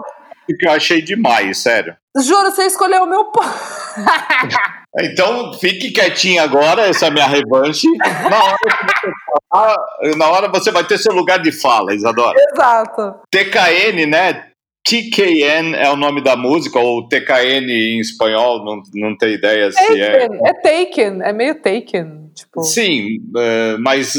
Que 0.45 0.67
eu 0.67 0.73
achei 0.73 1.01
demais, 1.01 1.59
sério. 1.59 1.97
Juro, 2.19 2.51
você 2.51 2.67
escolheu 2.67 3.05
o 3.05 3.07
meu. 3.07 3.31
Então 5.01 5.55
fique 5.55 5.91
quietinho 5.91 6.43
agora, 6.43 6.83
essa 6.83 7.07
é 7.07 7.09
a 7.09 7.13
minha 7.13 7.27
revanche. 7.27 7.89
Na 8.29 8.45
hora, 8.45 8.57
você, 10.03 10.17
na 10.17 10.31
hora 10.31 10.49
você 10.49 10.71
vai 10.71 10.85
ter 10.85 10.99
seu 10.99 11.15
lugar 11.15 11.39
de 11.41 11.51
fala, 11.51 11.95
Isadora. 11.95 12.39
Exato. 12.53 13.15
TKN, 13.31 14.07
né? 14.07 14.53
TKN 14.85 15.77
é 15.77 15.89
o 15.91 15.97
nome 15.97 16.23
da 16.23 16.37
música, 16.37 16.79
ou 16.79 17.09
TKN 17.09 17.71
em 17.71 18.01
espanhol, 18.01 18.65
não, 18.65 18.83
não 18.95 19.17
tenho 19.17 19.35
ideia 19.35 19.71
taken, 19.71 19.95
se 19.95 20.01
é. 20.01 20.25
É 20.25 20.53
Taken, 20.55 21.23
é 21.23 21.33
meio 21.33 21.55
Taken. 21.55 22.31
Tipo... 22.35 22.63
Sim, 22.63 23.19
é, 23.37 23.77
mas 23.79 24.15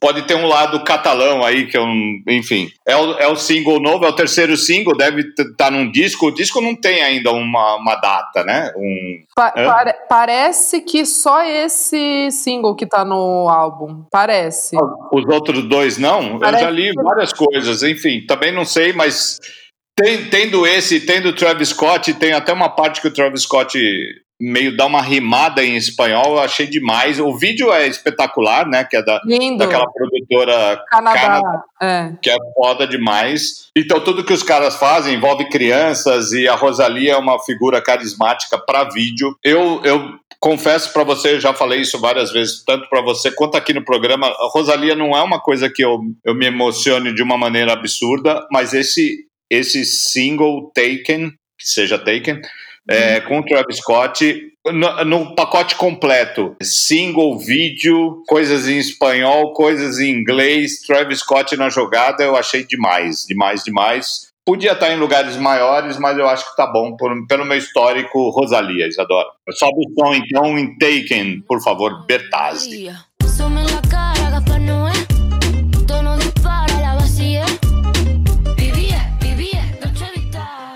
pode 0.00 0.22
ter 0.22 0.34
um 0.34 0.46
lado 0.46 0.82
catalão 0.84 1.44
aí, 1.44 1.66
que 1.66 1.76
é 1.76 1.80
um. 1.80 2.22
Enfim. 2.28 2.68
É 2.86 2.96
o, 2.96 3.12
é 3.14 3.28
o 3.28 3.36
single 3.36 3.80
novo, 3.80 4.04
é 4.04 4.08
o 4.08 4.14
terceiro 4.14 4.56
single, 4.56 4.96
deve 4.96 5.22
estar 5.22 5.44
tá 5.56 5.70
num 5.70 5.90
disco. 5.90 6.26
O 6.26 6.34
disco 6.34 6.60
não 6.60 6.74
tem 6.74 7.02
ainda 7.02 7.32
uma, 7.32 7.76
uma 7.76 7.94
data, 7.96 8.44
né? 8.44 8.72
Um, 8.76 9.24
pa 9.34 9.50
pare, 9.52 9.94
parece 10.08 10.80
que 10.80 11.04
só 11.04 11.42
esse 11.42 12.30
single 12.30 12.74
que 12.74 12.86
tá 12.86 13.04
no 13.04 13.48
álbum. 13.48 14.04
Parece. 14.10 14.76
Os 15.12 15.24
outros 15.26 15.64
dois 15.64 15.98
não? 15.98 16.38
Parece 16.38 16.64
Eu 16.64 16.66
já 16.66 16.70
li 16.70 16.92
várias 16.92 17.32
coisas, 17.32 17.82
enfim, 17.82 18.24
também 18.26 18.52
não 18.52 18.64
sei, 18.64 18.92
mas. 18.92 19.38
Tem, 19.96 20.26
tendo 20.26 20.64
esse, 20.64 21.00
tendo 21.00 21.30
o 21.30 21.32
Travis 21.32 21.70
Scott, 21.70 22.14
tem 22.14 22.32
até 22.32 22.52
uma 22.52 22.68
parte 22.68 23.00
que 23.00 23.08
o 23.08 23.12
Travis 23.12 23.42
Scott 23.42 23.76
meio 24.40 24.76
dar 24.76 24.86
uma 24.86 25.02
rimada 25.02 25.64
em 25.64 25.76
espanhol, 25.76 26.36
eu 26.36 26.38
achei 26.40 26.66
demais. 26.66 27.18
O 27.18 27.36
vídeo 27.36 27.72
é 27.72 27.86
espetacular, 27.86 28.66
né? 28.66 28.84
Que 28.84 28.96
é 28.96 29.02
da, 29.02 29.20
daquela 29.56 29.90
produtora 29.90 30.82
Canadá, 30.88 31.20
Canadá 31.20 31.64
é. 31.82 32.12
que 32.22 32.30
é 32.30 32.36
foda 32.54 32.86
demais. 32.86 33.68
Então 33.76 34.00
tudo 34.00 34.24
que 34.24 34.32
os 34.32 34.42
caras 34.42 34.76
fazem 34.76 35.14
envolve 35.14 35.48
crianças 35.48 36.32
e 36.32 36.48
a 36.48 36.54
Rosalia 36.54 37.12
é 37.12 37.16
uma 37.16 37.42
figura 37.42 37.82
carismática 37.82 38.58
para 38.58 38.88
vídeo. 38.90 39.36
Eu, 39.42 39.80
eu 39.84 40.18
confesso 40.40 40.92
para 40.92 41.04
você, 41.04 41.34
eu 41.34 41.40
já 41.40 41.52
falei 41.52 41.80
isso 41.80 41.98
várias 41.98 42.30
vezes, 42.30 42.62
tanto 42.64 42.88
para 42.88 43.02
você 43.02 43.30
quanto 43.30 43.56
aqui 43.56 43.74
no 43.74 43.84
programa, 43.84 44.28
a 44.28 44.48
Rosalia 44.52 44.94
não 44.94 45.16
é 45.16 45.22
uma 45.22 45.40
coisa 45.40 45.68
que 45.68 45.84
eu, 45.84 45.98
eu 46.24 46.34
me 46.34 46.46
emocione 46.46 47.12
de 47.12 47.22
uma 47.22 47.36
maneira 47.36 47.72
absurda, 47.72 48.46
mas 48.50 48.72
esse 48.72 49.26
esse 49.50 49.84
single 49.84 50.70
Taken, 50.74 51.30
que 51.58 51.66
seja 51.66 51.98
Taken, 51.98 52.40
é, 52.88 53.20
com 53.20 53.38
o 53.38 53.44
Travis 53.44 53.76
Scott 53.76 54.48
no, 54.72 55.04
no, 55.04 55.34
pacote 55.34 55.74
completo. 55.76 56.56
Single, 56.62 57.38
vídeo, 57.38 58.22
coisas 58.26 58.68
em 58.68 58.78
espanhol, 58.78 59.52
coisas 59.52 59.98
em 59.98 60.10
inglês, 60.10 60.80
Travis 60.86 61.20
Scott 61.20 61.56
na 61.56 61.68
jogada, 61.68 62.22
eu 62.22 62.36
achei 62.36 62.64
demais, 62.64 63.24
demais, 63.26 63.62
demais. 63.62 64.28
Podia 64.44 64.72
estar 64.72 64.90
em 64.90 64.96
lugares 64.96 65.36
maiores, 65.36 65.98
mas 65.98 66.16
eu 66.16 66.26
acho 66.26 66.48
que 66.50 66.56
tá 66.56 66.66
bom 66.66 66.96
por, 66.96 67.14
pelo 67.26 67.44
meu 67.44 67.58
histórico 67.58 68.30
Rosalia, 68.30 68.86
Isadora. 68.86 69.28
Sobe 69.52 69.78
o 69.78 70.00
som 70.00 70.14
então 70.14 70.58
em 70.58 70.76
Taken, 70.78 71.42
por 71.46 71.62
favor, 71.62 72.06
Bertazzi. 72.06 72.90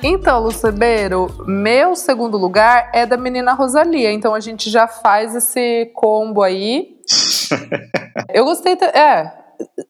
Então, 0.05 0.41
Lucebeiro, 0.41 1.29
meu 1.47 1.95
segundo 1.95 2.37
lugar 2.37 2.91
é 2.93 3.07
da 3.07 3.17
menina 3.17 3.53
Rosalia. 3.53 4.11
Então 4.11 4.35
a 4.35 4.41
gente 4.41 4.69
já 4.69 4.88
faz 4.88 5.33
esse 5.37 5.93
combo 5.95 6.43
aí. 6.43 6.97
eu 8.35 8.45
gostei. 8.45 8.73
É, 8.73 9.31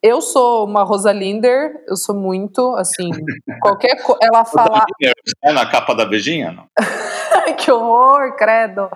eu 0.03 0.21
sou 0.21 0.67
uma 0.67 0.83
Rosalinder, 0.83 1.83
eu 1.89 1.97
sou 1.97 2.15
muito, 2.15 2.75
assim, 2.77 3.09
qualquer 3.63 4.03
coisa. 4.03 4.21
Ela 4.23 4.45
fala. 4.45 4.85
É 5.43 5.51
na 5.51 5.65
capa 5.65 5.95
da 5.95 6.05
beijinha, 6.05 6.53
não? 6.53 6.67
que 7.57 7.73
horror, 7.73 8.37
credo. 8.37 8.91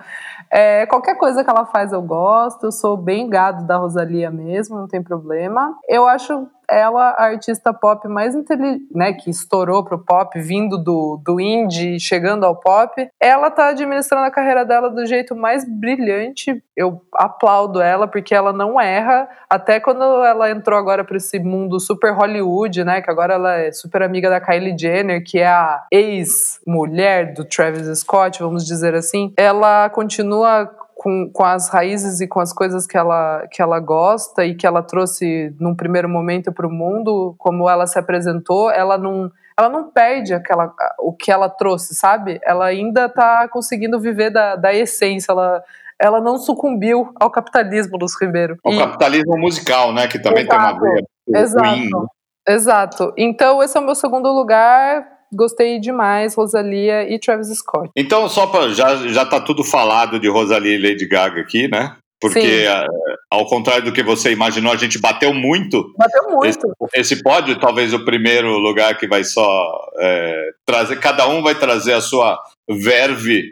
É, 0.51 0.85
qualquer 0.85 1.17
coisa 1.17 1.43
que 1.43 1.49
ela 1.49 1.65
faz 1.65 1.91
eu 1.91 2.01
gosto, 2.01 2.67
eu 2.67 2.71
sou 2.71 2.95
bem 2.95 3.27
gado 3.27 3.65
da 3.65 3.77
Rosalia 3.77 4.29
mesmo, 4.29 4.77
não 4.77 4.87
tem 4.87 5.01
problema. 5.01 5.75
Eu 5.89 6.07
acho 6.07 6.47
ela 6.69 7.11
a 7.11 7.25
artista 7.25 7.73
pop 7.73 8.07
mais 8.07 8.35
inteligente, 8.35 8.87
né, 8.93 9.13
que 9.13 9.29
estourou 9.29 9.83
pro 9.83 9.97
pop, 9.97 10.39
vindo 10.39 10.77
do, 10.77 11.19
do 11.23 11.39
indie, 11.39 11.99
chegando 11.99 12.45
ao 12.45 12.55
pop. 12.55 13.09
Ela 13.19 13.49
tá 13.49 13.69
administrando 13.69 14.25
a 14.25 14.31
carreira 14.31 14.65
dela 14.65 14.89
do 14.89 15.05
jeito 15.05 15.35
mais 15.35 15.63
brilhante. 15.67 16.61
Eu 16.75 17.01
aplaudo 17.13 17.81
ela 17.81 18.07
porque 18.07 18.35
ela 18.35 18.51
não 18.51 18.79
erra. 18.79 19.27
Até 19.49 19.79
quando 19.79 20.03
ela 20.23 20.49
entrou 20.51 20.77
agora 20.77 21.03
para 21.03 21.17
esse 21.17 21.39
mundo 21.39 21.79
super 21.79 22.13
Hollywood, 22.13 22.83
né, 22.83 23.01
que 23.01 23.09
agora 23.09 23.35
ela 23.35 23.55
é 23.55 23.71
super 23.71 24.01
amiga 24.01 24.29
da 24.29 24.41
Kylie 24.41 24.77
Jenner, 24.77 25.23
que 25.23 25.39
é 25.39 25.47
a 25.47 25.85
ex-mulher 25.91 27.33
do 27.33 27.45
Travis 27.45 27.99
Scott, 27.99 28.39
vamos 28.41 28.65
dizer 28.65 28.93
assim. 28.93 29.33
Ela 29.37 29.89
continua 29.89 30.69
com, 30.97 31.29
com 31.31 31.43
as 31.43 31.69
raízes 31.69 32.19
e 32.19 32.27
com 32.27 32.39
as 32.39 32.51
coisas 32.51 32.87
que 32.87 32.97
ela, 32.97 33.47
que 33.51 33.61
ela 33.61 33.79
gosta 33.79 34.43
e 34.45 34.55
que 34.55 34.65
ela 34.65 34.81
trouxe 34.81 35.55
num 35.59 35.75
primeiro 35.75 36.09
momento 36.09 36.51
para 36.51 36.67
o 36.67 36.71
mundo, 36.71 37.35
como 37.37 37.69
ela 37.69 37.85
se 37.85 37.99
apresentou, 37.99 38.71
ela 38.71 38.97
não, 38.97 39.31
ela 39.57 39.69
não 39.69 39.91
perde 39.91 40.33
aquela, 40.33 40.73
o 40.99 41.13
que 41.13 41.31
ela 41.31 41.49
trouxe, 41.49 41.93
sabe? 41.93 42.39
Ela 42.43 42.65
ainda 42.65 43.05
está 43.05 43.47
conseguindo 43.47 43.99
viver 43.99 44.31
da, 44.31 44.55
da 44.55 44.73
essência, 44.73 45.31
ela, 45.31 45.63
ela 45.99 46.19
não 46.19 46.37
sucumbiu 46.39 47.11
ao 47.19 47.29
capitalismo, 47.29 47.97
Luz 47.97 48.13
Ribeiro. 48.19 48.57
Ao 48.65 48.73
e... 48.73 48.77
capitalismo 48.79 49.37
musical, 49.37 49.93
né? 49.93 50.07
Que 50.07 50.19
também 50.19 50.43
Exato. 50.43 50.59
tem 50.59 50.73
uma 50.73 50.79
veia. 50.79 51.07
Exato. 51.27 52.09
Exato. 52.47 53.13
Então, 53.17 53.61
esse 53.61 53.77
é 53.77 53.81
o 53.81 53.85
meu 53.85 53.95
segundo 53.95 54.31
lugar 54.31 55.16
gostei 55.33 55.79
demais, 55.79 56.35
Rosalia 56.35 57.09
e 57.13 57.19
Travis 57.19 57.49
Scott. 57.57 57.89
Então, 57.95 58.27
só 58.29 58.47
para 58.47 58.69
já 58.69 58.95
já 59.07 59.25
tá 59.25 59.39
tudo 59.39 59.63
falado 59.63 60.19
de 60.19 60.29
Rosalia 60.29 60.75
e 60.75 60.81
Lady 60.81 61.07
Gaga 61.07 61.41
aqui, 61.41 61.67
né? 61.67 61.95
Porque, 62.19 62.65
a, 62.67 62.87
ao 63.29 63.45
contrário 63.45 63.85
do 63.85 63.91
que 63.91 64.01
você 64.01 64.31
imaginou, 64.31 64.73
a 64.73 64.77
gente 64.77 64.97
bateu 64.99 65.33
muito. 65.33 65.93
Bateu 65.97 66.23
muito. 66.31 66.47
Esse, 66.47 67.13
esse 67.13 67.23
pódio, 67.23 67.59
talvez 67.59 67.93
o 67.93 68.03
primeiro 68.03 68.57
lugar 68.57 68.97
que 68.97 69.07
vai 69.07 69.23
só 69.23 69.89
é, 69.99 70.49
trazer, 70.65 70.99
cada 70.99 71.27
um 71.27 71.43
vai 71.43 71.53
trazer 71.53 71.93
a 71.93 72.01
sua 72.01 72.41
verve 72.67 73.43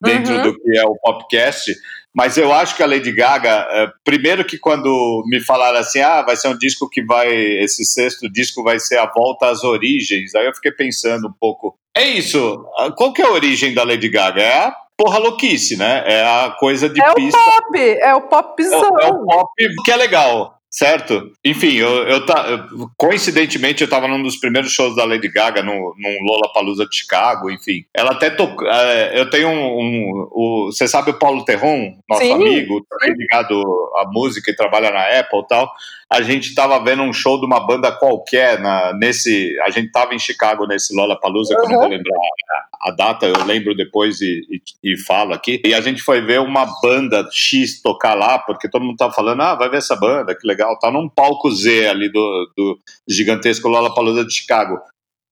dentro 0.00 0.34
uhum. 0.34 0.42
do 0.42 0.54
que 0.54 0.78
é 0.78 0.84
o 0.84 0.96
podcast. 0.96 1.74
Mas 2.14 2.36
eu 2.36 2.52
acho 2.52 2.76
que 2.76 2.82
a 2.82 2.86
Lady 2.86 3.10
Gaga, 3.10 3.66
é, 3.70 3.88
primeiro 4.04 4.44
que 4.44 4.58
quando 4.58 5.22
me 5.26 5.40
falaram 5.40 5.78
assim, 5.78 6.00
ah, 6.00 6.22
vai 6.22 6.36
ser 6.36 6.48
um 6.48 6.58
disco 6.58 6.88
que 6.88 7.02
vai, 7.02 7.32
esse 7.32 7.84
sexto 7.84 8.30
disco 8.30 8.62
vai 8.62 8.78
ser 8.78 8.98
a 8.98 9.10
volta 9.10 9.46
às 9.46 9.64
origens, 9.64 10.34
aí 10.34 10.46
eu 10.46 10.54
fiquei 10.54 10.72
pensando 10.72 11.28
um 11.28 11.32
pouco, 11.32 11.76
é 11.96 12.06
isso, 12.08 12.64
qual 12.96 13.12
que 13.12 13.20
é 13.20 13.26
a 13.26 13.30
origem 13.30 13.74
da 13.74 13.84
Lady 13.84 14.08
Gaga? 14.08 14.40
É 14.42 14.58
a 14.64 14.76
porra 14.96 15.18
louquice, 15.18 15.76
né? 15.76 16.02
É 16.06 16.22
a 16.22 16.56
coisa 16.58 16.88
de 16.88 17.02
é 17.02 17.14
pista. 17.14 17.38
É 17.38 17.42
o 17.42 17.60
pop, 17.60 17.78
é 17.78 18.14
o 18.14 18.20
popzão. 18.22 18.98
É, 19.00 19.04
é 19.04 19.08
o 19.08 19.24
pop 19.24 19.50
que 19.84 19.90
é 19.90 19.96
legal. 19.96 20.51
Certo? 20.72 21.30
Enfim, 21.44 21.74
eu, 21.74 22.08
eu, 22.08 22.24
tá, 22.24 22.66
coincidentemente 22.96 23.82
eu 23.82 23.84
estava 23.84 24.08
num 24.08 24.22
dos 24.22 24.36
primeiros 24.36 24.72
shows 24.72 24.96
da 24.96 25.04
Lady 25.04 25.28
Gaga 25.28 25.62
no, 25.62 25.94
num 25.98 26.22
Lollapalooza 26.22 26.86
de 26.86 26.96
Chicago, 26.96 27.50
enfim. 27.50 27.84
Ela 27.92 28.12
até 28.12 28.30
tocou. 28.30 28.66
É, 28.66 29.20
eu 29.20 29.28
tenho 29.28 29.50
um. 29.50 29.78
um 29.78 30.28
o, 30.30 30.72
você 30.72 30.88
sabe 30.88 31.10
o 31.10 31.18
Paulo 31.18 31.44
Terron, 31.44 31.98
nosso 32.08 32.22
sim, 32.22 32.32
amigo, 32.32 32.82
tá 32.88 32.96
ligado 33.06 33.62
à 33.96 34.10
música 34.10 34.50
e 34.50 34.56
trabalha 34.56 34.90
na 34.90 35.20
Apple 35.20 35.40
e 35.40 35.46
tal 35.46 35.70
a 36.12 36.20
gente 36.20 36.48
estava 36.48 36.78
vendo 36.84 37.02
um 37.02 37.12
show 37.12 37.40
de 37.40 37.46
uma 37.46 37.58
banda 37.66 37.90
qualquer 37.90 38.60
na, 38.60 38.92
nesse. 38.92 39.58
A 39.62 39.70
gente 39.70 39.86
estava 39.86 40.14
em 40.14 40.18
Chicago 40.18 40.66
nesse 40.66 40.94
Lollapalooza, 40.94 41.54
uhum. 41.54 41.60
que 41.60 41.66
eu 41.66 41.70
não 41.70 41.78
vou 41.80 41.88
lembrar 41.88 42.14
a, 42.14 42.88
a, 42.88 42.90
data, 42.90 43.26
eu 43.26 43.44
lembro 43.44 43.74
depois 43.74 44.20
e, 44.20 44.42
e, 44.50 44.92
e, 44.92 44.98
falo 45.04 45.32
aqui. 45.32 45.62
E 45.64 45.72
a 45.72 45.80
gente 45.80 46.02
foi 46.02 46.20
ver 46.20 46.40
uma 46.40 46.66
banda 46.82 47.26
X 47.32 47.80
tocar 47.80 48.14
lá, 48.14 48.38
porque 48.38 48.68
todo 48.68 48.84
mundo 48.84 48.98
tava 48.98 49.14
falando, 49.14 49.40
ah, 49.40 49.54
vai 49.54 49.70
ver 49.70 49.78
essa 49.78 49.96
banda, 49.96 50.34
que 50.34 50.46
legal. 50.46 50.78
Tá 50.78 50.90
num 50.90 51.08
palco 51.08 51.50
Z 51.50 51.88
ali 51.88 52.12
do, 52.12 52.52
do 52.54 52.78
gigantesco 53.08 53.68
Lollapalooza 53.68 54.24
de 54.24 54.34
Chicago. 54.34 54.78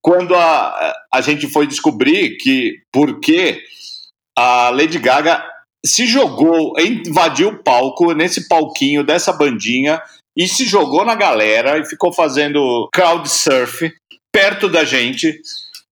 Quando 0.02 0.34
a, 0.34 0.94
a 1.12 1.20
gente 1.20 1.46
foi 1.46 1.66
descobrir 1.66 2.38
que 2.38 2.78
por 2.90 3.20
que 3.20 3.60
a 4.34 4.70
Lady 4.70 4.98
Gaga 4.98 5.44
se 5.84 6.06
jogou, 6.06 6.74
invadiu 6.78 7.48
o 7.48 7.62
palco, 7.62 8.12
nesse 8.12 8.48
palquinho 8.48 9.04
dessa 9.04 9.32
bandinha, 9.32 10.00
e 10.36 10.46
se 10.46 10.64
jogou 10.64 11.04
na 11.04 11.14
galera 11.14 11.78
e 11.78 11.84
ficou 11.84 12.12
fazendo 12.12 12.88
crowd 12.92 13.28
surf 13.28 13.92
perto 14.32 14.68
da 14.68 14.84
gente. 14.84 15.40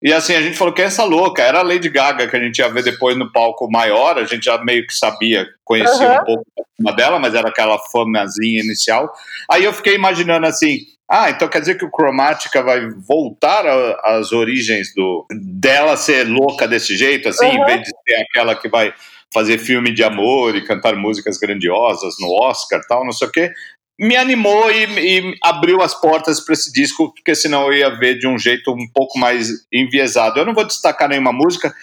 E 0.00 0.12
assim, 0.12 0.34
a 0.34 0.40
gente 0.40 0.56
falou 0.56 0.72
que 0.72 0.80
é 0.80 0.84
essa 0.84 1.02
louca, 1.02 1.42
era 1.42 1.58
a 1.58 1.62
Lady 1.62 1.88
Gaga 1.88 2.28
que 2.28 2.36
a 2.36 2.40
gente 2.40 2.58
ia 2.58 2.68
ver 2.68 2.84
depois 2.84 3.16
no 3.16 3.32
palco 3.32 3.68
maior, 3.68 4.16
a 4.16 4.24
gente 4.24 4.44
já 4.44 4.62
meio 4.62 4.86
que 4.86 4.94
sabia, 4.94 5.46
conhecia 5.64 6.08
uhum. 6.08 6.14
um 6.14 6.24
pouco 6.24 6.44
uma 6.78 6.92
dela, 6.92 7.18
mas 7.18 7.34
era 7.34 7.48
aquela 7.48 7.76
famazinha 7.90 8.60
inicial. 8.62 9.12
Aí 9.50 9.64
eu 9.64 9.72
fiquei 9.72 9.96
imaginando 9.96 10.46
assim, 10.46 10.78
ah, 11.10 11.30
então 11.30 11.48
quer 11.48 11.58
dizer 11.60 11.76
que 11.76 11.84
o 11.84 11.90
Chromatica 11.90 12.62
vai 12.62 12.88
voltar 13.08 13.66
às 14.04 14.30
origens 14.30 14.94
do 14.94 15.26
dela 15.32 15.96
ser 15.96 16.28
louca 16.28 16.68
desse 16.68 16.96
jeito, 16.96 17.28
assim, 17.28 17.46
uhum. 17.46 17.62
em 17.62 17.64
vez 17.64 17.80
de 17.80 17.88
ser 17.88 18.22
aquela 18.22 18.54
que 18.54 18.68
vai 18.68 18.94
fazer 19.34 19.58
filme 19.58 19.92
de 19.92 20.04
amor 20.04 20.54
e 20.54 20.64
cantar 20.64 20.94
músicas 20.94 21.38
grandiosas 21.38 22.14
no 22.20 22.30
Oscar 22.40 22.80
tal, 22.88 23.04
não 23.04 23.12
sei 23.12 23.26
o 23.26 23.32
quê 23.32 23.52
me 23.98 24.16
animou 24.16 24.70
e, 24.70 24.84
e 24.84 25.34
abriu 25.42 25.82
as 25.82 25.98
portas 26.00 26.40
para 26.40 26.52
esse 26.52 26.72
disco, 26.72 27.12
porque 27.12 27.34
senão 27.34 27.66
eu 27.66 27.72
ia 27.72 27.98
ver 27.98 28.18
de 28.18 28.28
um 28.28 28.38
jeito 28.38 28.72
um 28.72 28.88
pouco 28.94 29.18
mais 29.18 29.48
enviesado. 29.72 30.38
Eu 30.38 30.46
não 30.46 30.54
vou 30.54 30.64
destacar 30.64 31.08
nenhuma 31.08 31.32
música, 31.32 31.74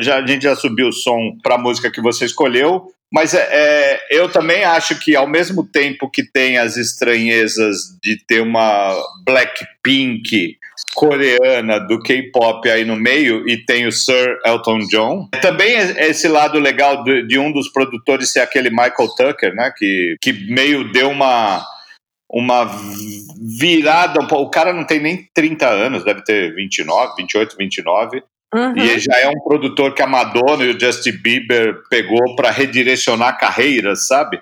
já, 0.00 0.16
a 0.16 0.26
gente 0.26 0.42
já 0.42 0.56
subiu 0.56 0.88
o 0.88 0.92
som 0.92 1.36
para 1.42 1.56
a 1.56 1.58
música 1.58 1.90
que 1.90 2.00
você 2.00 2.24
escolheu, 2.24 2.86
mas 3.12 3.34
é, 3.34 3.48
é, 3.50 4.00
eu 4.10 4.30
também 4.30 4.64
acho 4.64 4.98
que 4.98 5.14
ao 5.14 5.28
mesmo 5.28 5.66
tempo 5.66 6.10
que 6.10 6.24
tem 6.24 6.56
as 6.56 6.78
estranhezas 6.78 7.76
de 8.02 8.16
ter 8.26 8.40
uma 8.40 8.96
Blackpink 9.26 10.56
coreana 10.94 11.78
do 11.78 12.00
K-pop 12.00 12.68
aí 12.70 12.84
no 12.84 12.96
meio 12.96 13.48
e 13.48 13.56
tem 13.64 13.86
o 13.86 13.92
Sir 13.92 14.38
Elton 14.44 14.78
John. 14.90 15.28
Também 15.40 15.74
é 15.74 16.08
esse 16.08 16.28
lado 16.28 16.58
legal 16.58 17.02
de, 17.02 17.26
de, 17.26 17.38
um 17.38 17.52
dos 17.52 17.70
produtores 17.72 18.32
ser 18.32 18.40
aquele 18.40 18.70
Michael 18.70 19.08
Tucker, 19.16 19.54
né? 19.54 19.72
Que, 19.76 20.16
que 20.20 20.32
meio 20.52 20.90
deu 20.92 21.10
uma 21.10 21.64
uma 22.32 22.64
virada, 23.58 24.20
o 24.22 24.48
cara 24.48 24.72
não 24.72 24.86
tem 24.86 24.98
nem 24.98 25.28
30 25.34 25.68
anos, 25.68 26.02
deve 26.02 26.24
ter 26.24 26.54
29, 26.54 27.12
28, 27.18 27.56
29. 27.58 28.22
Uhum. 28.54 28.76
E 28.76 28.98
já 28.98 29.18
é 29.18 29.28
um 29.28 29.40
produtor 29.40 29.94
que 29.94 30.02
a 30.02 30.06
Madonna 30.06 30.64
e 30.64 30.70
o 30.70 30.80
Justin 30.80 31.12
Bieber 31.22 31.82
pegou 31.90 32.34
para 32.34 32.50
redirecionar 32.50 33.38
carreiras, 33.38 34.06
sabe? 34.06 34.40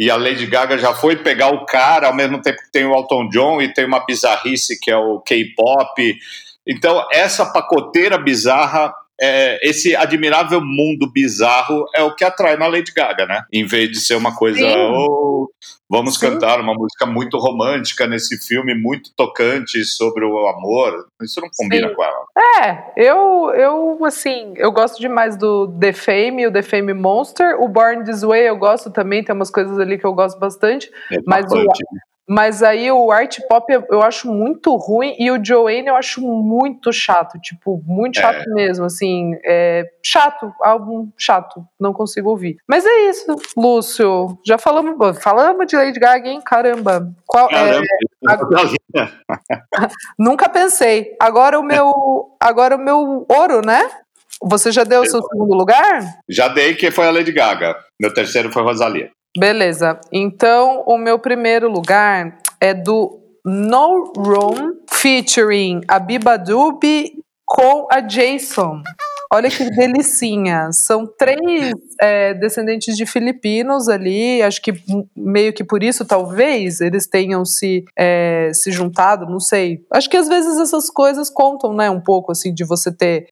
E 0.00 0.10
a 0.10 0.16
Lady 0.16 0.46
Gaga 0.46 0.78
já 0.78 0.94
foi 0.94 1.16
pegar 1.16 1.50
o 1.50 1.66
cara, 1.66 2.06
ao 2.06 2.14
mesmo 2.14 2.40
tempo 2.40 2.56
que 2.56 2.72
tem 2.72 2.86
o 2.86 2.94
Elton 2.94 3.28
John 3.28 3.60
e 3.60 3.70
tem 3.70 3.84
uma 3.84 4.02
bizarrice 4.06 4.80
que 4.80 4.90
é 4.90 4.96
o 4.96 5.20
K-pop. 5.20 6.18
Então, 6.66 7.06
essa 7.12 7.44
pacoteira 7.44 8.16
bizarra 8.16 8.94
é, 9.20 9.58
esse 9.62 9.94
admirável 9.94 10.60
mundo 10.60 11.10
bizarro 11.12 11.84
é 11.94 12.02
o 12.02 12.14
que 12.14 12.24
atrai 12.24 12.56
na 12.56 12.66
Lady 12.66 12.92
Gaga, 12.92 13.26
né? 13.26 13.42
Em 13.52 13.66
vez 13.66 13.90
de 13.90 14.00
ser 14.00 14.14
uma 14.14 14.34
coisa, 14.34 14.64
oh, 14.66 15.46
vamos 15.90 16.14
Sim. 16.14 16.30
cantar 16.30 16.58
uma 16.60 16.72
música 16.72 17.04
muito 17.04 17.36
romântica 17.36 18.06
nesse 18.06 18.38
filme, 18.38 18.74
muito 18.74 19.10
tocante 19.14 19.84
sobre 19.84 20.24
o 20.24 20.48
amor. 20.48 21.06
Isso 21.22 21.40
não 21.40 21.48
combina 21.56 21.88
Sim. 21.88 21.94
com 21.94 22.02
ela. 22.02 22.24
É, 22.64 22.92
eu, 22.96 23.50
eu, 23.50 24.04
assim, 24.06 24.54
eu 24.56 24.72
gosto 24.72 24.98
demais 24.98 25.36
do 25.36 25.68
The 25.78 25.92
Fame, 25.92 26.46
o 26.46 26.52
The 26.52 26.62
Fame 26.62 26.94
Monster. 26.94 27.60
O 27.60 27.68
Born 27.68 28.04
This 28.04 28.22
Way 28.22 28.48
eu 28.48 28.56
gosto 28.56 28.90
também, 28.90 29.22
tem 29.22 29.34
umas 29.34 29.50
coisas 29.50 29.78
ali 29.78 29.98
que 29.98 30.06
eu 30.06 30.14
gosto 30.14 30.38
bastante. 30.38 30.90
É 31.12 31.18
mas 31.26 31.52
o, 31.52 31.66
mas 32.30 32.62
aí 32.62 32.92
o 32.92 33.10
art 33.10 33.40
pop 33.48 33.66
eu 33.90 34.00
acho 34.02 34.32
muito 34.32 34.76
ruim 34.76 35.16
e 35.18 35.32
o 35.32 35.44
Joanne 35.44 35.88
eu 35.88 35.96
acho 35.96 36.20
muito 36.20 36.92
chato, 36.92 37.40
tipo, 37.40 37.82
muito 37.84 38.20
é. 38.20 38.22
chato 38.22 38.48
é. 38.48 38.54
mesmo, 38.54 38.84
assim, 38.84 39.32
é 39.44 39.84
chato, 40.00 40.54
álbum 40.62 41.10
chato, 41.18 41.66
não 41.78 41.92
consigo 41.92 42.30
ouvir. 42.30 42.58
Mas 42.68 42.86
é 42.86 43.10
isso, 43.10 43.34
Lúcio, 43.56 44.38
já 44.46 44.58
falamos, 44.58 45.20
falamos 45.20 45.66
de 45.66 45.74
Lady 45.74 45.98
Gaga, 45.98 46.28
hein, 46.28 46.40
caramba. 46.40 47.12
Qual, 47.26 47.48
caramba, 47.48 47.84
é, 48.94 49.08
nunca 50.16 50.48
pensei. 50.48 51.16
Agora 51.20 51.58
o 51.58 51.64
meu, 51.64 52.36
agora 52.38 52.76
o 52.76 52.78
meu 52.78 53.26
ouro, 53.28 53.60
né? 53.66 53.90
Você 54.40 54.70
já 54.70 54.84
deu 54.84 55.02
o 55.02 55.06
seu 55.06 55.20
segundo 55.20 55.52
lugar? 55.52 56.00
Já 56.28 56.46
dei, 56.46 56.76
que 56.76 56.92
foi 56.92 57.08
a 57.08 57.10
Lady 57.10 57.32
Gaga. 57.32 57.76
Meu 58.00 58.14
terceiro 58.14 58.52
foi 58.52 58.62
Rosalia. 58.62 59.10
Beleza. 59.38 60.00
Então, 60.12 60.82
o 60.86 60.98
meu 60.98 61.18
primeiro 61.18 61.70
lugar 61.70 62.38
é 62.60 62.74
do 62.74 63.20
No 63.44 64.12
Room, 64.16 64.74
featuring 64.90 65.82
a 65.86 65.98
Biba 65.98 66.36
Dubi 66.36 67.12
com 67.46 67.86
a 67.90 68.00
Jason. 68.00 68.82
Olha 69.32 69.48
que 69.48 69.64
delicinha. 69.70 70.72
São 70.72 71.06
três 71.06 71.72
é, 72.00 72.34
descendentes 72.34 72.96
de 72.96 73.06
filipinos 73.06 73.88
ali. 73.88 74.42
Acho 74.42 74.60
que 74.60 74.72
meio 75.16 75.52
que 75.52 75.62
por 75.62 75.84
isso, 75.84 76.04
talvez, 76.04 76.80
eles 76.80 77.06
tenham 77.06 77.44
se, 77.44 77.84
é, 77.96 78.50
se 78.52 78.72
juntado, 78.72 79.26
não 79.26 79.38
sei. 79.38 79.84
Acho 79.92 80.10
que 80.10 80.16
às 80.16 80.26
vezes 80.26 80.58
essas 80.58 80.90
coisas 80.90 81.30
contam, 81.30 81.72
né? 81.72 81.88
Um 81.88 82.00
pouco 82.00 82.32
assim, 82.32 82.52
de 82.52 82.64
você 82.64 82.90
ter 82.90 83.28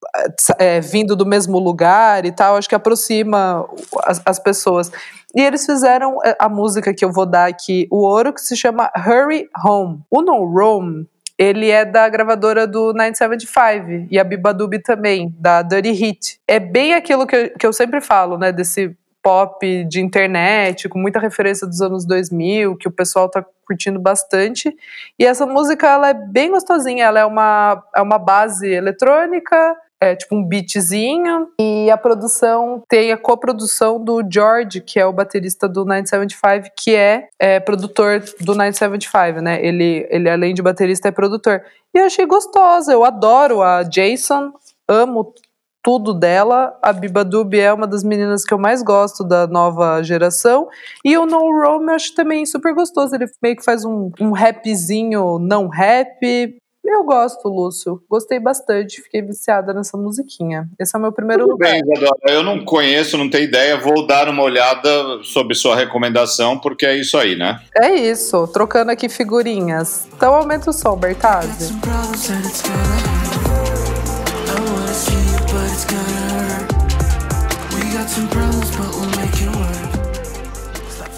é, 0.57 0.81
vindo 0.81 1.16
do 1.16 1.27
mesmo 1.27 1.59
lugar 1.59 2.25
e 2.25 2.31
tal. 2.31 2.55
Acho 2.55 2.68
que 2.68 2.77
aproxima 2.77 3.68
as, 4.05 4.22
as 4.25 4.39
pessoas. 4.39 4.93
E 5.35 5.41
eles 5.41 5.66
fizeram 5.66 6.18
é, 6.24 6.37
a 6.39 6.49
música 6.49 6.95
que 6.95 7.05
eu 7.05 7.12
vou 7.12 7.26
dar 7.26 7.49
aqui, 7.49 7.87
o 7.91 7.99
ouro, 7.99 8.33
que 8.33 8.41
se 8.41 8.57
chama 8.57 8.91
Hurry 8.97 9.49
Home. 9.64 10.01
O 10.11 10.22
No 10.22 10.45
Rome 10.45 11.07
ele 11.39 11.70
é 11.70 11.85
da 11.85 12.09
gravadora 12.09 12.66
do 12.66 12.93
975 12.93 14.09
e 14.11 14.18
a 14.18 14.24
Bibadub 14.24 14.76
também, 14.81 15.33
da 15.39 15.62
Dirty 15.62 15.93
Hit. 15.93 16.41
É 16.49 16.59
bem 16.59 16.95
aquilo 16.95 17.29
que 17.29 17.37
eu, 17.37 17.51
que 17.51 17.64
eu 17.64 17.72
sempre 17.72 18.01
falo, 18.01 18.37
né, 18.37 18.51
desse 18.51 18.97
pop 19.22 19.85
de 19.85 20.01
internet, 20.01 20.89
com 20.89 20.99
muita 20.99 21.20
referência 21.20 21.64
dos 21.64 21.81
anos 21.81 22.05
2000, 22.05 22.76
que 22.76 22.89
o 22.89 22.91
pessoal 22.91 23.29
tá 23.29 23.45
curtindo 23.64 24.01
bastante. 24.01 24.74
E 25.16 25.24
essa 25.24 25.47
música, 25.47 25.87
ela 25.87 26.09
é 26.09 26.14
bem 26.14 26.51
gostosinha, 26.51 27.05
ela 27.05 27.20
é 27.20 27.24
uma, 27.24 27.85
é 27.95 28.03
uma 28.03 28.18
base 28.18 28.68
eletrônica, 28.68 29.76
é 30.01 30.14
tipo 30.14 30.34
um 30.36 30.44
beatzinho. 30.44 31.49
E 31.61 31.90
a 31.90 31.96
produção 31.96 32.82
tem 32.88 33.12
a 33.12 33.16
coprodução 33.16 34.03
do 34.03 34.22
George, 34.30 34.80
que 34.80 34.99
é 34.99 35.07
o 35.07 35.12
baterista 35.12 35.68
do 35.68 35.84
975, 35.84 36.74
que 36.76 36.94
é, 36.94 37.28
é 37.38 37.61
produtor 37.61 38.20
do 38.40 38.55
975, 38.55 39.40
né? 39.40 39.64
Ele, 39.64 40.07
ele, 40.11 40.28
além 40.30 40.55
de 40.55 40.62
baterista, 40.62 41.09
é 41.09 41.12
produtor. 41.12 41.62
E 41.94 41.99
eu 41.99 42.07
achei 42.07 42.26
gostosa, 42.26 42.92
eu 42.92 43.05
adoro 43.05 43.62
a 43.62 43.82
Jason, 43.82 44.53
amo 44.88 45.34
tudo 45.82 46.12
dela. 46.12 46.78
A 46.82 46.92
Biba 46.92 47.24
Dub 47.24 47.55
é 47.55 47.72
uma 47.72 47.86
das 47.86 48.05
meninas 48.05 48.44
que 48.44 48.53
eu 48.53 48.59
mais 48.59 48.82
gosto 48.82 49.24
da 49.24 49.46
nova 49.46 50.03
geração. 50.03 50.68
E 51.05 51.16
o 51.16 51.24
No 51.24 51.38
Rome 51.38 51.86
eu 51.86 51.94
acho 51.94 52.14
também 52.14 52.44
super 52.44 52.74
gostoso. 52.74 53.14
Ele 53.14 53.26
meio 53.42 53.57
que 53.57 53.64
faz 53.64 53.84
um, 53.84 54.11
um 54.20 54.32
rapzinho 54.32 55.38
não 55.38 55.66
rap. 55.68 56.59
Eu 56.89 57.05
gosto, 57.05 57.47
Lúcio. 57.51 58.03
Gostei 58.09 58.41
bastante. 58.41 59.03
Fiquei 59.03 59.20
viciada 59.20 59.74
nessa 59.74 59.99
musiquinha. 59.99 60.66
Esse 60.80 60.97
é 60.97 60.99
o 60.99 61.03
meu 61.03 61.12
primeiro 61.12 61.43
Tudo 61.43 61.53
lugar. 61.53 61.70
Bem, 61.70 61.82
Isadora. 61.82 62.32
Eu 62.32 62.43
não 62.43 62.64
conheço, 62.64 63.18
não 63.18 63.28
tenho 63.28 63.45
ideia. 63.45 63.76
Vou 63.76 64.07
dar 64.07 64.26
uma 64.26 64.43
olhada 64.43 65.22
sobre 65.22 65.55
sua 65.55 65.76
recomendação, 65.76 66.59
porque 66.59 66.86
é 66.86 66.97
isso 66.97 67.18
aí, 67.18 67.36
né? 67.36 67.61
É 67.76 67.95
isso. 67.95 68.47
Trocando 68.49 68.91
aqui 68.91 69.07
figurinhas. 69.07 70.09
Então 70.16 70.34
aumenta 70.34 70.70
o 70.70 70.72
som, 70.72 70.97
Bertazzi. 70.97 71.74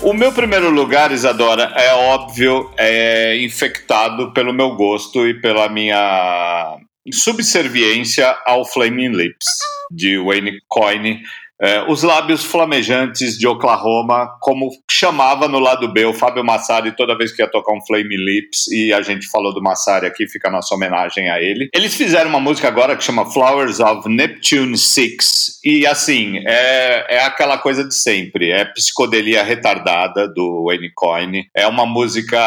O 0.02 0.14
meu 0.14 0.32
primeiro 0.32 0.70
lugar, 0.70 1.12
Isadora, 1.12 1.74
é 1.76 1.92
óbvio, 1.92 2.70
é 2.78 3.36
infectado 3.42 4.32
pelo 4.32 4.50
meu 4.50 4.74
gosto 4.74 5.26
e 5.26 5.38
pela 5.38 5.68
minha 5.68 6.78
subserviência 7.12 8.34
ao 8.46 8.64
Flaming 8.64 9.10
Lips, 9.10 9.46
de 9.90 10.18
Wayne 10.18 10.58
Coyne, 10.68 11.20
é, 11.62 11.82
os 11.82 12.02
lábios 12.02 12.42
flamejantes 12.42 13.36
de 13.36 13.46
Oklahoma, 13.46 14.26
como 14.40 14.70
chamava 14.90 15.46
no 15.46 15.58
lado 15.58 15.92
B 15.92 16.06
o 16.06 16.14
Fábio 16.14 16.42
Massari 16.42 16.96
toda 16.96 17.16
vez 17.16 17.32
que 17.32 17.42
ia 17.42 17.50
tocar 17.50 17.74
um 17.74 17.84
Flame 17.86 18.16
Lips, 18.16 18.68
e 18.68 18.94
a 18.94 19.02
gente 19.02 19.28
falou 19.28 19.52
do 19.52 19.62
Massari 19.62 20.06
aqui, 20.06 20.26
fica 20.26 20.48
a 20.48 20.50
nossa 20.50 20.74
homenagem 20.74 21.28
a 21.28 21.38
ele. 21.42 21.68
Eles 21.74 21.94
fizeram 21.94 22.30
uma 22.30 22.40
música 22.40 22.66
agora 22.66 22.96
que 22.96 23.04
chama 23.04 23.30
Flowers 23.30 23.78
of 23.78 24.08
Neptune 24.08 24.78
6, 24.78 25.49
e 25.64 25.86
assim, 25.86 26.38
é, 26.46 27.16
é 27.16 27.24
aquela 27.24 27.58
coisa 27.58 27.84
de 27.84 27.94
sempre, 27.94 28.50
é 28.50 28.64
psicodelia 28.64 29.42
retardada 29.42 30.28
do 30.28 30.64
Wayne 30.66 30.90
Coyne, 30.94 31.46
é 31.54 31.66
uma 31.66 31.86
música 31.86 32.38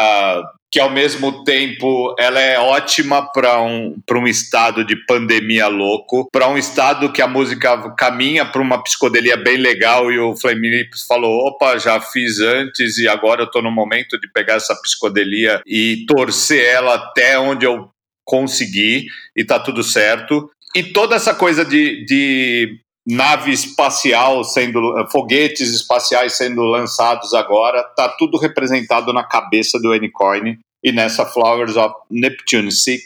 que 0.74 0.80
ao 0.80 0.90
mesmo 0.90 1.44
tempo 1.44 2.16
ela 2.18 2.40
é 2.40 2.58
ótima 2.58 3.30
para 3.32 3.62
um, 3.62 3.96
um 4.10 4.26
estado 4.26 4.84
de 4.84 4.96
pandemia 5.06 5.68
louco, 5.68 6.28
para 6.32 6.48
um 6.48 6.58
estado 6.58 7.12
que 7.12 7.22
a 7.22 7.28
música 7.28 7.92
caminha 7.92 8.44
para 8.44 8.60
uma 8.60 8.82
psicodelia 8.82 9.36
bem 9.36 9.56
legal 9.56 10.10
e 10.10 10.18
o 10.18 10.34
Flame 10.34 10.88
falou, 11.06 11.46
opa, 11.46 11.78
já 11.78 12.00
fiz 12.00 12.40
antes 12.40 12.98
e 12.98 13.06
agora 13.06 13.42
eu 13.42 13.46
estou 13.46 13.62
no 13.62 13.70
momento 13.70 14.18
de 14.18 14.28
pegar 14.32 14.54
essa 14.54 14.74
psicodelia 14.82 15.62
e 15.64 16.04
torcer 16.08 16.64
ela 16.64 16.94
até 16.94 17.38
onde 17.38 17.64
eu 17.64 17.88
conseguir 18.24 19.06
e 19.36 19.44
tá 19.44 19.60
tudo 19.60 19.84
certo. 19.84 20.50
E 20.74 20.82
toda 20.82 21.14
essa 21.14 21.32
coisa 21.32 21.64
de, 21.64 22.04
de 22.04 22.80
nave 23.06 23.52
espacial 23.52 24.42
sendo 24.44 24.80
foguetes 25.10 25.70
espaciais 25.70 26.36
sendo 26.36 26.62
lançados 26.62 27.34
agora, 27.34 27.82
tá 27.96 28.08
tudo 28.08 28.38
representado 28.38 29.12
na 29.12 29.22
cabeça 29.22 29.78
do 29.78 29.94
N-Coin 29.94 30.58
e 30.82 30.92
nessa 30.92 31.26
Flowers 31.26 31.76
of 31.76 31.94
Neptune 32.10 32.72
6, 32.72 33.02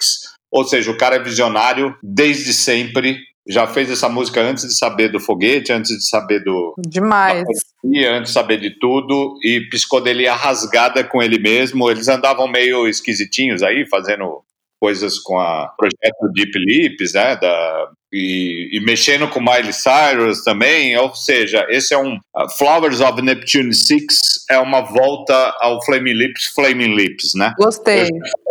ou 0.51 0.65
seja, 0.65 0.91
o 0.91 0.97
cara 0.97 1.17
é 1.17 1.23
visionário 1.23 1.97
desde 2.03 2.53
sempre, 2.53 3.19
já 3.49 3.67
fez 3.67 3.91
essa 3.91 4.09
música 4.09 4.43
antes 4.43 4.65
de 4.65 4.77
saber 4.77 5.09
do 5.11 5.19
foguete, 5.19 5.73
antes 5.73 5.97
de 5.97 6.09
saber 6.09 6.45
do 6.45 6.75
demais, 6.79 7.45
antes 7.85 8.31
de 8.31 8.31
saber 8.31 8.61
de 8.61 8.79
tudo 8.79 9.39
e 9.43 9.61
psicodelia 9.71 10.35
rasgada 10.35 11.03
com 11.03 11.23
ele 11.23 11.39
mesmo. 11.39 11.91
Eles 11.91 12.09
andavam 12.09 12.47
meio 12.47 12.87
esquisitinhos 12.87 13.63
aí, 13.63 13.89
fazendo 13.89 14.43
coisas 14.79 15.19
com 15.19 15.39
a 15.39 15.73
projeto 15.79 16.33
Deep 16.35 16.53
Lips, 16.59 17.15
né, 17.15 17.37
da, 17.37 17.91
e, 18.13 18.71
e, 18.73 18.81
mexendo 18.81 19.29
com 19.29 19.41
Miley 19.41 19.73
Cyrus 19.73 20.43
também, 20.43 20.97
ou 20.97 21.15
seja, 21.15 21.67
esse 21.69 21.93
é 21.93 21.99
um 21.99 22.15
uh, 22.15 22.49
Flowers 22.57 23.01
of 23.01 23.21
Neptune 23.21 23.75
6 23.75 24.47
é 24.51 24.59
uma 24.59 24.81
volta 24.81 25.35
ao 25.61 25.85
Flaming 25.85 26.15
Lips, 26.15 26.47
Flaming 26.55 26.95
Lips, 26.95 27.35
né? 27.35 27.53
Gostei. 27.59 28.03
Eu, 28.03 28.09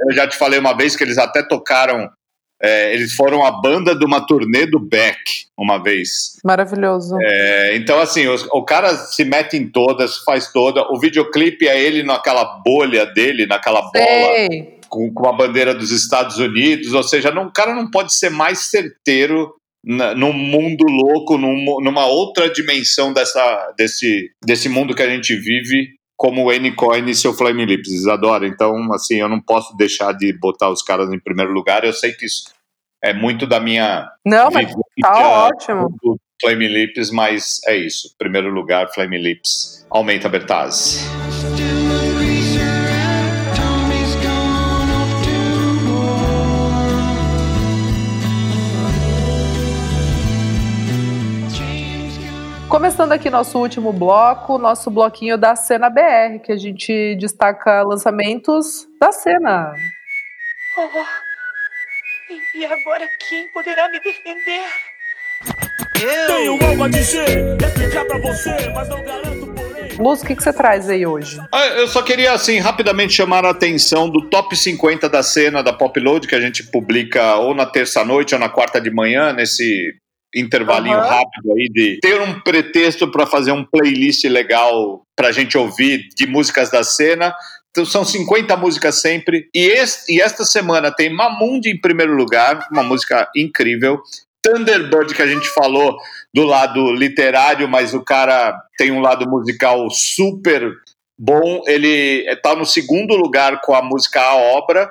eu 0.10 0.16
já 0.16 0.28
te 0.28 0.38
falei 0.38 0.60
uma 0.60 0.78
vez 0.78 0.96
que 0.96 1.04
eles 1.04 1.18
até 1.18 1.42
tocaram 1.42 2.08
é, 2.62 2.92
eles 2.92 3.14
foram 3.14 3.46
a 3.46 3.52
banda 3.52 3.96
de 3.96 4.04
uma 4.04 4.26
turnê 4.26 4.66
do 4.66 4.80
Beck 4.80 5.46
uma 5.56 5.78
vez. 5.78 6.38
Maravilhoso. 6.44 7.16
É, 7.22 7.76
então, 7.76 8.00
assim, 8.00 8.26
o, 8.28 8.36
o, 8.52 8.64
cara 8.64 8.96
se 8.96 9.24
mete 9.24 9.56
em 9.56 9.68
todas, 9.68 10.18
faz 10.20 10.52
toda. 10.52 10.82
O 10.92 11.00
videoclipe 11.00 11.68
é 11.68 11.80
ele 11.80 12.02
naquela 12.02 12.60
bolha 12.66 13.06
dele, 13.06 13.46
naquela 13.46 13.88
Sei. 13.90 14.02
bola 14.02 14.77
com, 14.90 15.14
com 15.14 15.28
a 15.28 15.34
bandeira 15.34 15.74
dos 15.74 15.92
Estados 15.92 16.38
Unidos, 16.38 16.94
ou 16.94 17.04
seja, 17.04 17.32
não, 17.32 17.48
o 17.48 17.52
cara 17.52 17.74
não 17.74 17.90
pode 17.90 18.14
ser 18.14 18.30
mais 18.30 18.70
certeiro 18.70 19.54
na, 19.84 20.14
num 20.14 20.34
mundo 20.34 20.84
louco, 20.88 21.38
num, 21.38 21.82
numa 21.82 22.06
outra 22.06 22.50
dimensão 22.50 23.14
dessa, 23.14 23.74
desse, 23.78 24.32
desse 24.44 24.68
mundo 24.68 24.96
que 24.96 25.04
a 25.04 25.10
gente 25.10 25.36
vive, 25.36 25.96
como 26.18 26.46
o 26.46 26.52
N-Coin 26.52 27.10
e 27.10 27.16
seu 27.16 27.34
Flame 27.34 27.66
Lips, 27.66 27.92
Isadora. 27.92 28.48
Então, 28.48 28.92
assim, 28.94 29.16
eu 29.16 29.30
não 29.30 29.40
posso 29.40 29.76
deixar 29.78 30.14
de 30.14 30.34
botar 30.34 30.70
os 30.70 30.82
caras 30.82 31.12
em 31.14 31.20
primeiro 31.20 31.52
lugar. 31.52 31.84
Eu 31.84 31.94
sei 31.94 32.12
que 32.12 32.26
isso 32.26 32.52
é 33.04 33.14
muito 33.14 33.46
da 33.46 33.60
minha. 33.60 34.10
Não, 34.26 34.50
mas 34.52 34.74
tá 35.02 35.48
ótimo. 35.48 35.96
Do 36.04 36.18
Flame 36.42 36.68
Lips, 36.68 37.12
mas 37.12 37.60
é 37.68 37.78
isso. 37.78 38.14
Primeiro 38.18 38.50
lugar, 38.50 38.92
Flame 38.94 39.18
Lips. 39.18 39.86
Aumenta 39.90 40.28
Bertazzi. 40.28 41.00
Começando 52.70 53.14
aqui 53.14 53.30
nosso 53.30 53.58
último 53.58 53.94
bloco, 53.94 54.58
nosso 54.58 54.92
bloquinho 54.92 55.38
da 55.38 55.56
cena 55.56 55.90
BR, 55.90 56.40
que 56.44 56.52
a 56.52 56.58
gente 56.58 57.16
destaca 57.16 57.82
lançamentos 57.84 58.86
da 59.00 59.12
cena. 59.12 59.74
Oh, 60.78 60.90
e 62.58 62.66
agora 62.66 63.08
quem 63.30 63.48
poderá 63.54 63.90
me 63.90 64.00
defender? 64.02 64.66
Eu 66.02 66.28
tenho 66.28 66.66
algo 66.66 66.84
a 66.84 66.90
dizer, 66.90 67.58
explicar 67.62 68.06
pra 68.06 68.18
você, 68.20 68.70
mas 68.74 68.90
não 68.90 69.04
garanto 69.04 69.48
porém. 69.48 69.96
Luz, 69.98 70.22
o 70.22 70.26
que, 70.26 70.36
que 70.36 70.44
você 70.44 70.52
traz 70.54 70.90
aí 70.90 71.06
hoje? 71.06 71.40
Ah, 71.52 71.68
eu 71.68 71.88
só 71.88 72.02
queria, 72.02 72.34
assim, 72.34 72.60
rapidamente 72.60 73.14
chamar 73.14 73.46
a 73.46 73.52
atenção 73.52 74.10
do 74.10 74.30
top 74.30 74.56
50 74.56 75.10
da 75.10 75.24
cena 75.24 75.64
da 75.64 75.72
Popload, 75.72 76.28
que 76.28 76.36
a 76.36 76.42
gente 76.42 76.64
publica 76.70 77.36
ou 77.38 77.56
na 77.56 77.66
terça-noite 77.66 78.36
ou 78.36 78.40
na 78.40 78.50
quarta 78.50 78.80
de 78.82 78.92
manhã, 78.92 79.32
nesse 79.34 79.96
intervalinho 80.36 80.98
uhum. 80.98 81.04
rápido 81.04 81.54
aí 81.54 81.70
de 81.70 82.00
ter 82.02 82.22
um 82.22 82.40
pretexto 82.42 83.10
para 83.10 83.26
fazer 83.26 83.52
um 83.52 83.66
playlist 83.66 84.24
legal 84.26 85.02
para 85.16 85.30
a 85.30 85.32
gente 85.32 85.58
ouvir 85.58 86.10
de 86.16 86.28
músicas 86.28 86.70
da 86.70 86.84
cena. 86.84 87.34
Então 87.72 87.86
são 87.86 88.04
50 88.04 88.56
músicas 88.58 89.02
sempre. 89.02 89.48
E, 89.54 89.66
este, 89.66 90.16
e 90.16 90.22
esta 90.22 90.44
semana 90.44 90.92
tem 90.92 91.14
Mamundi 91.14 91.70
em 91.70 91.80
primeiro 91.80 92.14
lugar, 92.14 92.68
uma 92.72 92.84
música 92.84 93.30
incrível. 93.36 94.02
Thunderbird, 94.44 95.14
que 95.14 95.22
a 95.22 95.28
gente 95.28 95.50
falou 95.50 95.98
do 96.34 96.44
lado 96.44 96.94
literário, 96.94 97.68
mas 97.68 97.94
o 97.94 98.04
cara 98.04 98.58
tem 98.78 98.92
um 98.92 99.02
lado 99.02 99.30
musical 99.30 99.90
super 99.90 100.72
bom. 101.20 101.64
Ele 101.68 102.26
está 102.30 102.56
no 102.56 102.66
segundo 102.66 103.16
lugar 103.16 103.62
com 103.62 103.74
a 103.74 103.82
música 103.82 104.22
A 104.22 104.36
Obra 104.36 104.90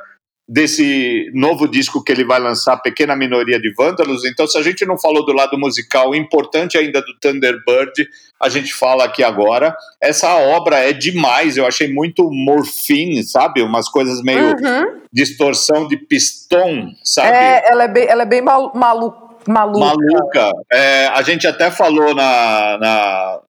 desse 0.49 1.31
novo 1.35 1.67
disco 1.67 2.03
que 2.03 2.13
ele 2.13 2.25
vai 2.25 2.39
lançar, 2.39 2.77
Pequena 2.77 3.17
Minoria 3.17 3.59
de 3.61 3.73
Vândalos. 3.75 4.25
Então, 4.25 4.47
se 4.47 4.57
a 4.57 4.63
gente 4.63 4.87
não 4.87 4.97
falou 4.97 5.25
do 5.27 5.33
lado 5.33 5.59
musical 5.59 6.15
importante 6.15 6.79
ainda 6.79 7.01
do 7.01 7.19
Thunderbird, 7.21 8.09
a 8.41 8.49
gente 8.49 8.73
fala 8.73 9.05
aqui 9.05 9.25
agora. 9.25 9.75
Essa 10.01 10.37
obra 10.37 10.77
é 10.79 10.93
demais, 10.93 11.57
eu 11.57 11.67
achei 11.67 11.93
muito 11.93 12.31
morfine, 12.31 13.25
sabe? 13.25 13.63
Umas 13.63 13.89
coisas 13.89 14.23
meio 14.23 14.47
Uhum. 14.47 15.01
distorção 15.13 15.89
de 15.89 15.97
pistão, 15.97 16.91
sabe? 17.03 17.35
É, 17.37 17.71
ela 17.71 17.85
é 17.85 17.89
bem, 17.89 18.07
ela 18.07 18.23
é 18.23 18.27
bem 18.27 18.43
malu 18.43 18.71
malu 18.75 19.26
maluca. 19.49 19.79
Maluca. 19.79 20.51
É, 20.73 21.07
a 21.09 21.23
gente 21.23 21.47
até 21.47 21.71
falou 21.71 22.15
na, 22.15 22.79
na- 22.79 23.41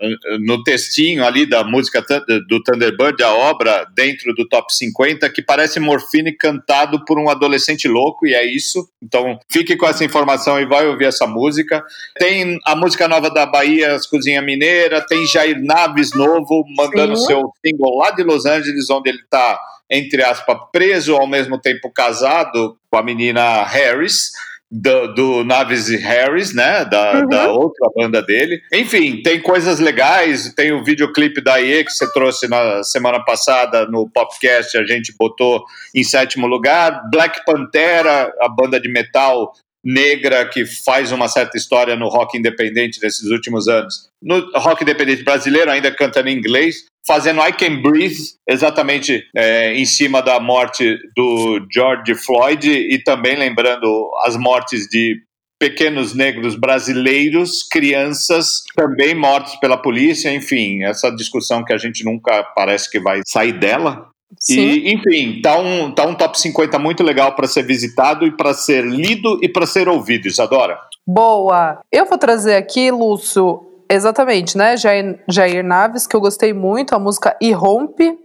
no 0.45 0.63
textinho 0.63 1.25
ali 1.25 1.45
da 1.45 1.63
música 1.63 2.03
do 2.47 2.61
Thunderbird, 2.63 3.21
a 3.23 3.33
obra 3.33 3.85
dentro 3.95 4.33
do 4.33 4.47
top 4.47 4.73
50, 4.73 5.29
que 5.29 5.41
parece 5.41 5.79
Morfine 5.79 6.31
cantado 6.31 7.03
por 7.05 7.19
um 7.19 7.29
adolescente 7.29 7.87
louco, 7.87 8.25
e 8.27 8.33
é 8.33 8.45
isso. 8.45 8.87
Então 9.01 9.39
fique 9.49 9.75
com 9.75 9.87
essa 9.87 10.03
informação 10.03 10.59
e 10.59 10.65
vai 10.65 10.87
ouvir 10.87 11.05
essa 11.05 11.25
música. 11.27 11.83
Tem 12.17 12.57
a 12.65 12.75
música 12.75 13.07
nova 13.07 13.29
da 13.29 13.45
Bahia, 13.45 13.93
as 13.95 14.05
Cozinha 14.05 14.41
Mineira, 14.41 15.05
tem 15.05 15.25
Jair 15.25 15.61
Naves 15.63 16.13
novo, 16.15 16.63
mandando 16.75 17.15
Sim. 17.17 17.25
seu 17.25 17.51
single 17.65 17.97
lá 17.97 18.11
de 18.11 18.23
Los 18.23 18.45
Angeles, 18.45 18.89
onde 18.89 19.09
ele 19.09 19.19
está, 19.19 19.59
entre 19.89 20.23
aspas, 20.23 20.57
preso, 20.71 21.15
ao 21.15 21.27
mesmo 21.27 21.59
tempo 21.59 21.91
casado 21.93 22.77
com 22.89 22.97
a 22.97 23.03
menina 23.03 23.63
Harris 23.63 24.31
do, 24.69 25.07
do 25.13 25.43
Naves 25.43 25.87
e 25.89 25.95
Harris, 25.97 26.53
né? 26.53 26.83
Da, 26.85 27.19
Uhum. 27.21 27.27
da 27.29 27.51
outra 27.51 27.89
banda 27.95 28.21
dele. 28.21 28.59
Enfim, 28.73 29.21
tem 29.21 29.41
coisas 29.41 29.79
legais. 29.79 30.53
Tem 30.53 30.71
o 30.73 30.83
videoclipe 30.83 31.41
da 31.41 31.57
IE 31.59 31.83
que 31.85 31.91
você 31.91 32.11
trouxe 32.11 32.47
na 32.49 32.83
semana 32.83 33.23
passada 33.23 33.85
no 33.85 34.09
podcast, 34.09 34.77
a 34.77 34.85
gente 34.85 35.13
botou 35.17 35.63
em 35.95 36.03
sétimo 36.03 36.47
lugar. 36.47 37.01
Black 37.09 37.45
Pantera, 37.45 38.33
a 38.41 38.49
banda 38.49 38.79
de 38.79 38.89
metal 38.91 39.53
negra 39.87 40.45
que 40.45 40.65
faz 40.65 41.13
uma 41.13 41.29
certa 41.29 41.57
história 41.57 41.95
no 41.95 42.09
rock 42.09 42.37
independente 42.37 42.99
desses 42.99 43.31
últimos 43.31 43.69
anos. 43.69 44.09
No 44.21 44.51
rock 44.59 44.83
independente 44.83 45.23
brasileiro, 45.23 45.71
ainda 45.71 45.89
cantando 45.89 46.27
em 46.27 46.37
inglês, 46.37 46.85
fazendo 47.07 47.41
I 47.41 47.53
Can 47.53 47.81
Breathe, 47.81 48.35
exatamente 48.45 49.25
é, 49.33 49.73
em 49.73 49.85
cima 49.85 50.21
da 50.21 50.41
morte 50.41 50.99
do 51.15 51.65
George 51.71 52.15
Floyd 52.15 52.69
e 52.69 53.01
também 53.01 53.37
lembrando 53.37 54.11
as 54.25 54.35
mortes 54.35 54.87
de 54.89 55.21
pequenos 55.57 56.13
negros 56.13 56.55
brasileiros, 56.55 57.63
crianças 57.71 58.63
também 58.75 59.15
mortos 59.15 59.55
pela 59.55 59.81
polícia, 59.81 60.33
enfim, 60.33 60.83
essa 60.83 61.09
discussão 61.09 61.63
que 61.63 61.73
a 61.73 61.77
gente 61.77 62.03
nunca 62.03 62.43
parece 62.43 62.91
que 62.91 62.99
vai 62.99 63.21
sair 63.25 63.53
dela. 63.53 64.09
Sim. 64.39 64.59
E, 64.59 64.93
enfim, 64.93 65.41
tá 65.41 65.57
um, 65.57 65.91
tá 65.91 66.05
um 66.05 66.15
top 66.15 66.39
50 66.39 66.77
muito 66.77 67.03
legal 67.03 67.35
para 67.35 67.47
ser 67.47 67.63
visitado 67.63 68.25
e 68.25 68.31
para 68.31 68.53
ser 68.53 68.85
lido 68.85 69.39
e 69.41 69.49
para 69.49 69.65
ser 69.65 69.87
ouvido, 69.87 70.27
Isadora. 70.27 70.77
Boa. 71.05 71.79
Eu 71.91 72.05
vou 72.05 72.17
trazer 72.17 72.55
aqui, 72.55 72.91
Lúcio, 72.91 73.65
exatamente, 73.89 74.57
né? 74.57 74.75
Jair, 74.75 75.23
Jair 75.29 75.63
Naves, 75.63 76.05
que 76.05 76.15
eu 76.15 76.21
gostei 76.21 76.53
muito, 76.53 76.93
a 76.93 76.99
música 76.99 77.35
Irrompe. 77.41 78.17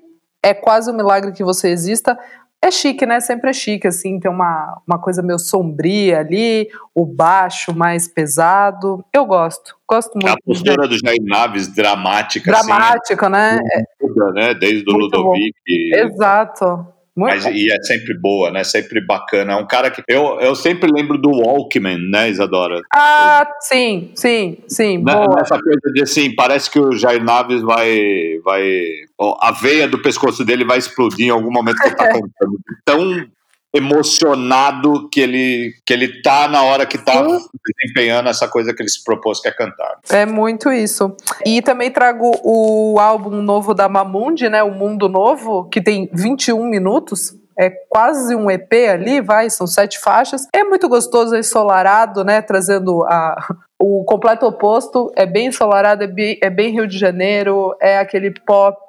É 0.44 0.52
quase 0.52 0.90
um 0.90 0.94
milagre 0.94 1.30
que 1.32 1.44
você 1.44 1.68
exista. 1.68 2.18
É 2.64 2.70
chique, 2.70 3.04
né? 3.04 3.18
Sempre 3.18 3.50
é 3.50 3.52
chique, 3.52 3.88
assim, 3.88 4.20
tem 4.20 4.30
uma, 4.30 4.80
uma 4.86 4.96
coisa 4.96 5.20
meio 5.20 5.36
sombria 5.38 6.20
ali, 6.20 6.68
o 6.94 7.04
baixo 7.04 7.74
mais 7.76 8.06
pesado. 8.06 9.04
Eu 9.12 9.26
gosto, 9.26 9.74
gosto 9.88 10.12
A 10.22 10.28
muito. 10.28 10.38
postura 10.44 10.86
do 10.86 10.96
Jair 10.96 11.18
Naves, 11.22 11.66
dramática, 11.74 12.52
Dramática, 12.52 13.28
né? 13.28 13.58
assim, 13.58 13.84
toda, 13.98 14.32
né? 14.32 14.54
Desde 14.54 14.88
o 14.88 14.96
Ludovic. 14.96 15.52
Exato. 15.66 16.86
Muito 17.14 17.44
Mas, 17.44 17.44
e 17.44 17.70
é 17.70 17.82
sempre 17.82 18.14
boa, 18.18 18.50
né? 18.50 18.64
Sempre 18.64 19.04
bacana. 19.04 19.52
É 19.52 19.56
um 19.56 19.66
cara 19.66 19.90
que. 19.90 20.02
Eu, 20.08 20.40
eu 20.40 20.54
sempre 20.54 20.90
lembro 20.90 21.18
do 21.18 21.30
Walkman, 21.30 21.98
né, 22.10 22.30
Isadora? 22.30 22.80
Ah, 22.94 23.46
sim, 23.60 24.10
sim, 24.14 24.56
sim, 24.66 24.96
Né, 24.98 25.12
boa. 25.12 25.36
Nessa 25.36 25.58
coisa 25.60 25.92
de 25.92 26.02
assim, 26.02 26.34
parece 26.34 26.70
que 26.70 26.80
o 26.80 26.92
Jair 26.92 27.22
Naves 27.22 27.60
vai. 27.60 28.40
vai 28.42 28.82
a 29.40 29.52
veia 29.52 29.86
do 29.86 30.00
pescoço 30.00 30.42
dele 30.42 30.64
vai 30.64 30.78
explodir 30.78 31.26
em 31.26 31.30
algum 31.30 31.52
momento 31.52 31.76
que 31.76 31.88
ele 31.88 31.96
tá 31.96 32.08
cantando. 32.12 32.58
Tão 32.84 33.26
emocionado 33.74 35.08
que 35.10 35.20
ele, 35.20 35.74
que 35.84 35.92
ele 35.92 36.20
tá 36.20 36.46
na 36.46 36.62
hora 36.62 36.84
que 36.84 36.98
tá 36.98 37.24
Sim. 37.24 37.46
desempenhando 37.64 38.28
essa 38.28 38.46
coisa 38.46 38.74
que 38.74 38.82
ele 38.82 38.88
se 38.88 39.02
propôs 39.02 39.40
que 39.40 39.48
é 39.48 39.52
cantar. 39.52 39.98
É 40.10 40.26
muito 40.26 40.70
isso. 40.70 41.16
E 41.44 41.62
também 41.62 41.90
trago 41.90 42.32
o 42.44 42.98
álbum 42.98 43.40
novo 43.40 43.72
da 43.72 43.88
Mamundi, 43.88 44.48
né? 44.48 44.62
O 44.62 44.72
Mundo 44.72 45.08
Novo, 45.08 45.68
que 45.68 45.80
tem 45.80 46.10
21 46.12 46.66
minutos. 46.66 47.34
É 47.58 47.70
quase 47.88 48.34
um 48.34 48.50
EP 48.50 48.72
ali, 48.90 49.20
vai, 49.20 49.50
são 49.50 49.66
sete 49.66 49.98
faixas. 49.98 50.46
É 50.54 50.64
muito 50.64 50.88
gostoso, 50.88 51.34
é 51.34 51.38
ensolarado, 51.38 52.24
né? 52.24 52.40
Trazendo 52.40 53.04
a, 53.04 53.36
o 53.84 54.04
completo 54.04 54.46
oposto. 54.46 55.10
É 55.16 55.26
bem 55.26 55.48
ensolarado, 55.48 56.04
é 56.04 56.06
bem, 56.06 56.38
é 56.40 56.48
bem 56.48 56.72
Rio 56.72 56.86
de 56.86 56.96
Janeiro, 56.96 57.74
é 57.80 57.98
aquele 57.98 58.30
pop 58.30 58.86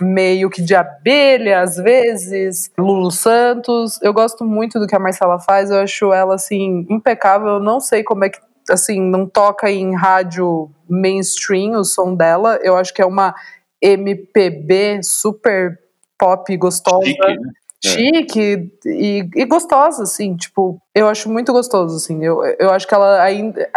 meio 0.00 0.50
que 0.50 0.60
de 0.60 0.74
abelha, 0.74 1.60
às 1.60 1.76
vezes. 1.76 2.72
Lulu 2.76 3.12
Santos. 3.12 4.00
Eu 4.02 4.12
gosto 4.12 4.44
muito 4.44 4.80
do 4.80 4.88
que 4.88 4.96
a 4.96 4.98
Marcela 4.98 5.38
faz, 5.38 5.70
eu 5.70 5.78
acho 5.78 6.12
ela, 6.12 6.34
assim, 6.34 6.84
impecável. 6.90 7.48
Eu 7.48 7.60
não 7.60 7.78
sei 7.78 8.02
como 8.02 8.24
é 8.24 8.28
que 8.30 8.40
assim, 8.68 9.00
não 9.00 9.26
toca 9.26 9.70
em 9.70 9.94
rádio 9.94 10.70
mainstream 10.88 11.72
o 11.78 11.84
som 11.84 12.14
dela. 12.14 12.58
Eu 12.62 12.76
acho 12.76 12.92
que 12.92 13.02
é 13.02 13.06
uma 13.06 13.34
MPB 13.80 15.00
super 15.02 15.78
pop 16.18 16.56
gostosa. 16.56 17.04
Chique, 17.04 17.20
né? 17.20 17.36
Chique 17.84 18.70
e, 18.86 19.28
e 19.34 19.44
gostosa, 19.44 20.04
assim, 20.04 20.36
tipo, 20.36 20.80
eu 20.94 21.08
acho 21.08 21.28
muito 21.28 21.52
gostoso, 21.52 21.96
assim, 21.96 22.24
eu, 22.24 22.40
eu 22.58 22.70
acho 22.70 22.86
que 22.86 22.94
ela 22.94 23.20
ainda, 23.20 23.68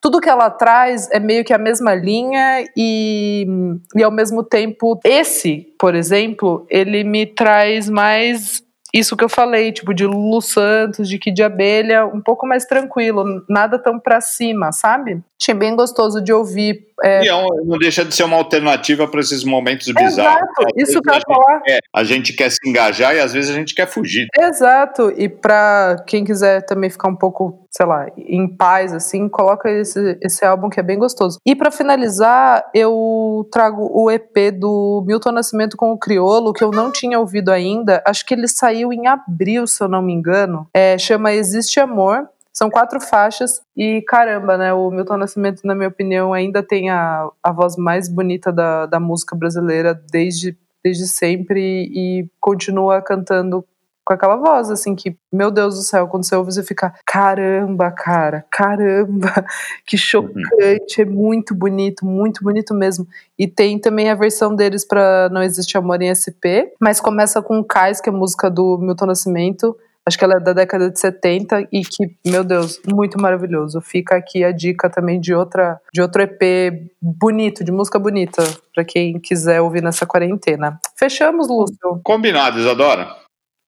tudo 0.00 0.20
que 0.20 0.30
ela 0.30 0.48
traz 0.48 1.10
é 1.10 1.20
meio 1.20 1.44
que 1.44 1.52
a 1.52 1.58
mesma 1.58 1.94
linha 1.94 2.64
e, 2.74 3.46
e 3.94 4.02
ao 4.02 4.10
mesmo 4.10 4.42
tempo, 4.42 4.98
esse, 5.04 5.74
por 5.78 5.94
exemplo, 5.94 6.66
ele 6.70 7.04
me 7.04 7.26
traz 7.26 7.88
mais 7.88 8.62
isso 8.92 9.16
que 9.16 9.22
eu 9.22 9.28
falei, 9.28 9.72
tipo, 9.72 9.94
de 9.94 10.04
Lulu 10.04 10.40
Santos, 10.40 11.08
de 11.08 11.18
que 11.18 11.30
de 11.30 11.42
abelha, 11.42 12.06
um 12.06 12.20
pouco 12.20 12.46
mais 12.46 12.64
tranquilo, 12.64 13.44
nada 13.48 13.78
tão 13.78 13.98
pra 14.00 14.20
cima, 14.20 14.72
sabe? 14.72 15.22
Achei 15.40 15.54
bem 15.54 15.76
gostoso 15.76 16.20
de 16.20 16.32
ouvir. 16.32 16.88
É, 17.02 17.24
E 17.24 17.28
é 17.28 17.34
um- 17.34 17.64
não 17.64 17.78
deixa 17.78 18.04
de 18.04 18.14
ser 18.14 18.24
uma 18.24 18.36
alternativa 18.36 19.06
para 19.08 19.20
esses 19.20 19.42
momentos 19.44 19.86
bizarros. 19.86 20.12
Exato, 20.18 20.66
Às 20.66 20.72
isso 20.88 21.00
que 21.00 21.08
eu 21.08 21.12
ia 21.12 21.16
a 21.16 21.20
gente 21.20 21.24
falar. 21.34 21.60
quer- 21.62 21.80
a 21.94 22.04
gente 22.04 22.32
quer 22.32 22.50
se 22.50 22.58
engajar 22.68 23.14
e 23.14 23.20
às 23.20 23.32
vezes 23.32 23.50
a 23.50 23.54
gente 23.54 23.74
quer 23.74 23.86
fugir. 23.86 24.26
Exato, 24.38 25.12
e 25.16 25.28
pra 25.28 25.96
quem 26.06 26.24
quiser 26.24 26.62
também 26.66 26.90
ficar 26.90 27.08
um 27.08 27.16
pouco, 27.16 27.66
sei 27.70 27.86
lá, 27.86 28.06
em 28.16 28.46
paz, 28.48 28.92
assim, 28.92 29.28
coloca 29.28 29.70
esse, 29.70 30.18
esse 30.22 30.44
álbum 30.44 30.68
que 30.68 30.78
é 30.78 30.82
bem 30.82 30.98
gostoso. 30.98 31.38
E 31.46 31.54
pra 31.56 31.70
finalizar, 31.70 32.64
eu 32.74 33.48
trago 33.52 33.88
o 33.92 34.10
EP 34.10 34.50
do 34.50 35.02
Milton 35.06 35.32
Nascimento 35.32 35.76
com 35.76 35.92
o 35.92 35.98
Criolo, 35.98 36.52
que 36.52 36.62
eu 36.64 36.70
não 36.70 36.90
tinha 36.90 37.18
ouvido 37.18 37.50
ainda, 37.50 38.02
acho 38.06 38.24
que 38.26 38.34
ele 38.34 38.48
saiu 38.48 38.92
em 38.92 39.06
abril, 39.06 39.66
se 39.66 39.82
eu 39.82 39.88
não 39.88 40.02
me 40.02 40.12
engano, 40.12 40.66
é, 40.74 40.98
chama 40.98 41.32
Existe 41.32 41.80
Amor, 41.80 42.28
são 42.52 42.68
quatro 42.68 43.00
faixas 43.00 43.60
e 43.76 44.02
caramba, 44.02 44.56
né? 44.56 44.72
O 44.72 44.90
Milton 44.90 45.16
Nascimento, 45.16 45.62
na 45.64 45.74
minha 45.74 45.88
opinião, 45.88 46.32
ainda 46.32 46.62
tem 46.62 46.90
a, 46.90 47.28
a 47.42 47.52
voz 47.52 47.76
mais 47.76 48.08
bonita 48.08 48.52
da, 48.52 48.86
da 48.86 49.00
música 49.00 49.36
brasileira 49.36 49.94
desde, 50.10 50.56
desde 50.82 51.06
sempre 51.06 51.60
e 51.60 52.28
continua 52.40 53.00
cantando 53.00 53.64
com 54.10 54.14
aquela 54.14 54.34
voz, 54.34 54.70
assim, 54.70 54.96
que, 54.96 55.16
meu 55.32 55.52
Deus 55.52 55.76
do 55.76 55.82
céu, 55.82 56.08
quando 56.08 56.24
você 56.24 56.34
ouve, 56.34 56.52
você 56.52 56.64
fica, 56.64 56.92
caramba, 57.06 57.92
cara, 57.92 58.44
caramba, 58.50 59.32
que 59.86 59.96
chocante, 59.96 61.00
é 61.00 61.04
muito 61.04 61.54
bonito, 61.54 62.04
muito 62.04 62.42
bonito 62.42 62.74
mesmo. 62.74 63.06
E 63.38 63.46
tem 63.46 63.78
também 63.78 64.10
a 64.10 64.16
versão 64.16 64.56
deles 64.56 64.84
para 64.84 65.28
Não 65.30 65.40
Existe 65.40 65.78
Amor 65.78 66.02
em 66.02 66.10
SP, 66.10 66.74
mas 66.80 67.00
começa 67.00 67.40
com 67.40 67.62
Cais, 67.62 68.00
que 68.00 68.10
é 68.10 68.12
a 68.12 68.16
música 68.16 68.50
do 68.50 68.78
Milton 68.78 69.06
Nascimento, 69.06 69.76
Acho 70.06 70.18
que 70.18 70.24
ela 70.24 70.34
é 70.34 70.40
da 70.40 70.52
década 70.52 70.90
de 70.90 70.98
70 70.98 71.68
e 71.72 71.82
que, 71.82 72.16
meu 72.26 72.42
Deus, 72.42 72.80
muito 72.86 73.20
maravilhoso. 73.20 73.80
Fica 73.80 74.16
aqui 74.16 74.42
a 74.42 74.50
dica 74.50 74.88
também 74.88 75.20
de 75.20 75.34
outra 75.34 75.80
de 75.92 76.00
outro 76.00 76.22
EP 76.22 76.90
bonito, 77.00 77.62
de 77.62 77.70
música 77.70 77.98
bonita, 77.98 78.42
para 78.74 78.84
quem 78.84 79.18
quiser 79.20 79.60
ouvir 79.60 79.82
nessa 79.82 80.06
quarentena. 80.06 80.78
Fechamos, 80.96 81.48
Lúcio? 81.48 82.00
Combinado, 82.02 82.58
Isadora? 82.58 83.20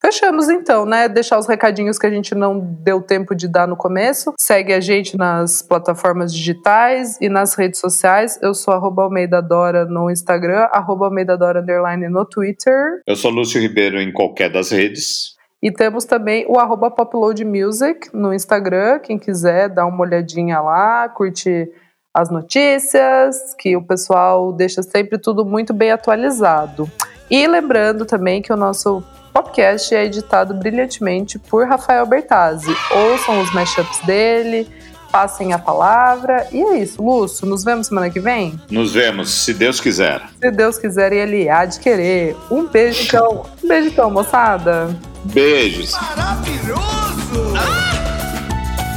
Fechamos 0.05 0.49
então, 0.49 0.85
né? 0.85 1.09
Deixar 1.09 1.39
os 1.39 1.47
recadinhos 1.47 1.97
que 1.97 2.05
a 2.05 2.11
gente 2.11 2.35
não 2.35 2.59
deu 2.59 3.01
tempo 3.01 3.37
de 3.37 3.47
dar 3.47 3.69
no 3.69 3.77
começo. 3.77 4.33
Segue 4.37 4.73
a 4.73 4.81
gente 4.81 5.17
nas 5.17 5.63
plataformas 5.63 6.35
digitais 6.35 7.17
e 7.21 7.29
nas 7.29 7.55
redes 7.55 7.79
sociais. 7.79 8.37
Eu 8.43 8.53
sou 8.53 8.75
arroba 8.75 9.05
Almeida 9.05 9.41
Dora 9.41 9.85
no 9.85 10.11
Instagram, 10.11 10.67
arroba 10.73 11.05
Almeida 11.05 11.39
Dora 11.39 11.61
underline 11.61 12.09
no 12.09 12.25
Twitter. 12.25 13.01
Eu 13.07 13.15
sou 13.15 13.31
Lúcio 13.31 13.61
Ribeiro 13.61 14.01
em 14.01 14.13
qualquer 14.13 14.51
das 14.51 14.73
redes. 14.73 15.37
E 15.63 15.71
temos 15.71 16.05
também 16.05 16.45
o 16.49 16.59
arroba 16.59 16.91
Popload 16.91 17.45
Music 17.45 18.09
no 18.13 18.35
Instagram, 18.35 18.99
quem 18.99 19.17
quiser 19.17 19.69
dar 19.69 19.87
uma 19.87 20.03
olhadinha 20.03 20.61
lá, 20.61 21.09
curtir 21.09 21.71
as 22.13 22.31
notícias, 22.31 23.55
que 23.59 23.77
o 23.77 23.83
pessoal 23.83 24.53
deixa 24.53 24.83
sempre 24.83 25.19
tudo 25.19 25.45
muito 25.45 25.73
bem 25.73 25.93
atualizado. 25.93 26.91
E 27.31 27.47
lembrando 27.47 28.05
também 28.05 28.43
que 28.43 28.53
o 28.53 28.57
nosso 28.57 29.03
podcast 29.33 29.95
é 29.95 30.05
editado 30.05 30.53
brilhantemente 30.53 31.39
por 31.39 31.67
Rafael 31.67 32.05
Bertazzi. 32.05 32.75
Ouçam 32.91 33.41
os 33.41 33.55
mashups 33.55 34.01
dele, 34.05 34.69
passem 35.11 35.53
a 35.53 35.59
palavra. 35.59 36.47
E 36.53 36.61
é 36.61 36.79
isso, 36.79 37.03
Lúcio. 37.03 37.47
Nos 37.47 37.65
vemos 37.65 37.87
semana 37.87 38.11
que 38.11 38.21
vem? 38.21 38.61
Nos 38.71 38.93
vemos, 38.93 39.31
se 39.31 39.55
Deus 39.55 39.81
quiser. 39.81 40.23
Se 40.41 40.51
Deus 40.51 40.77
quiser 40.77 41.13
e 41.13 41.17
ele 41.17 41.49
há 41.49 41.65
de 41.65 41.79
querer. 41.79 42.37
Um 42.51 42.67
beijo, 42.67 43.05
então. 43.05 43.47
Um 43.63 43.69
beijo, 43.69 43.89
então, 43.89 44.11
moçada. 44.11 44.95
Beijos. 45.25 45.93
Maravilhoso! 45.93 47.55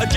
A 0.02 0.08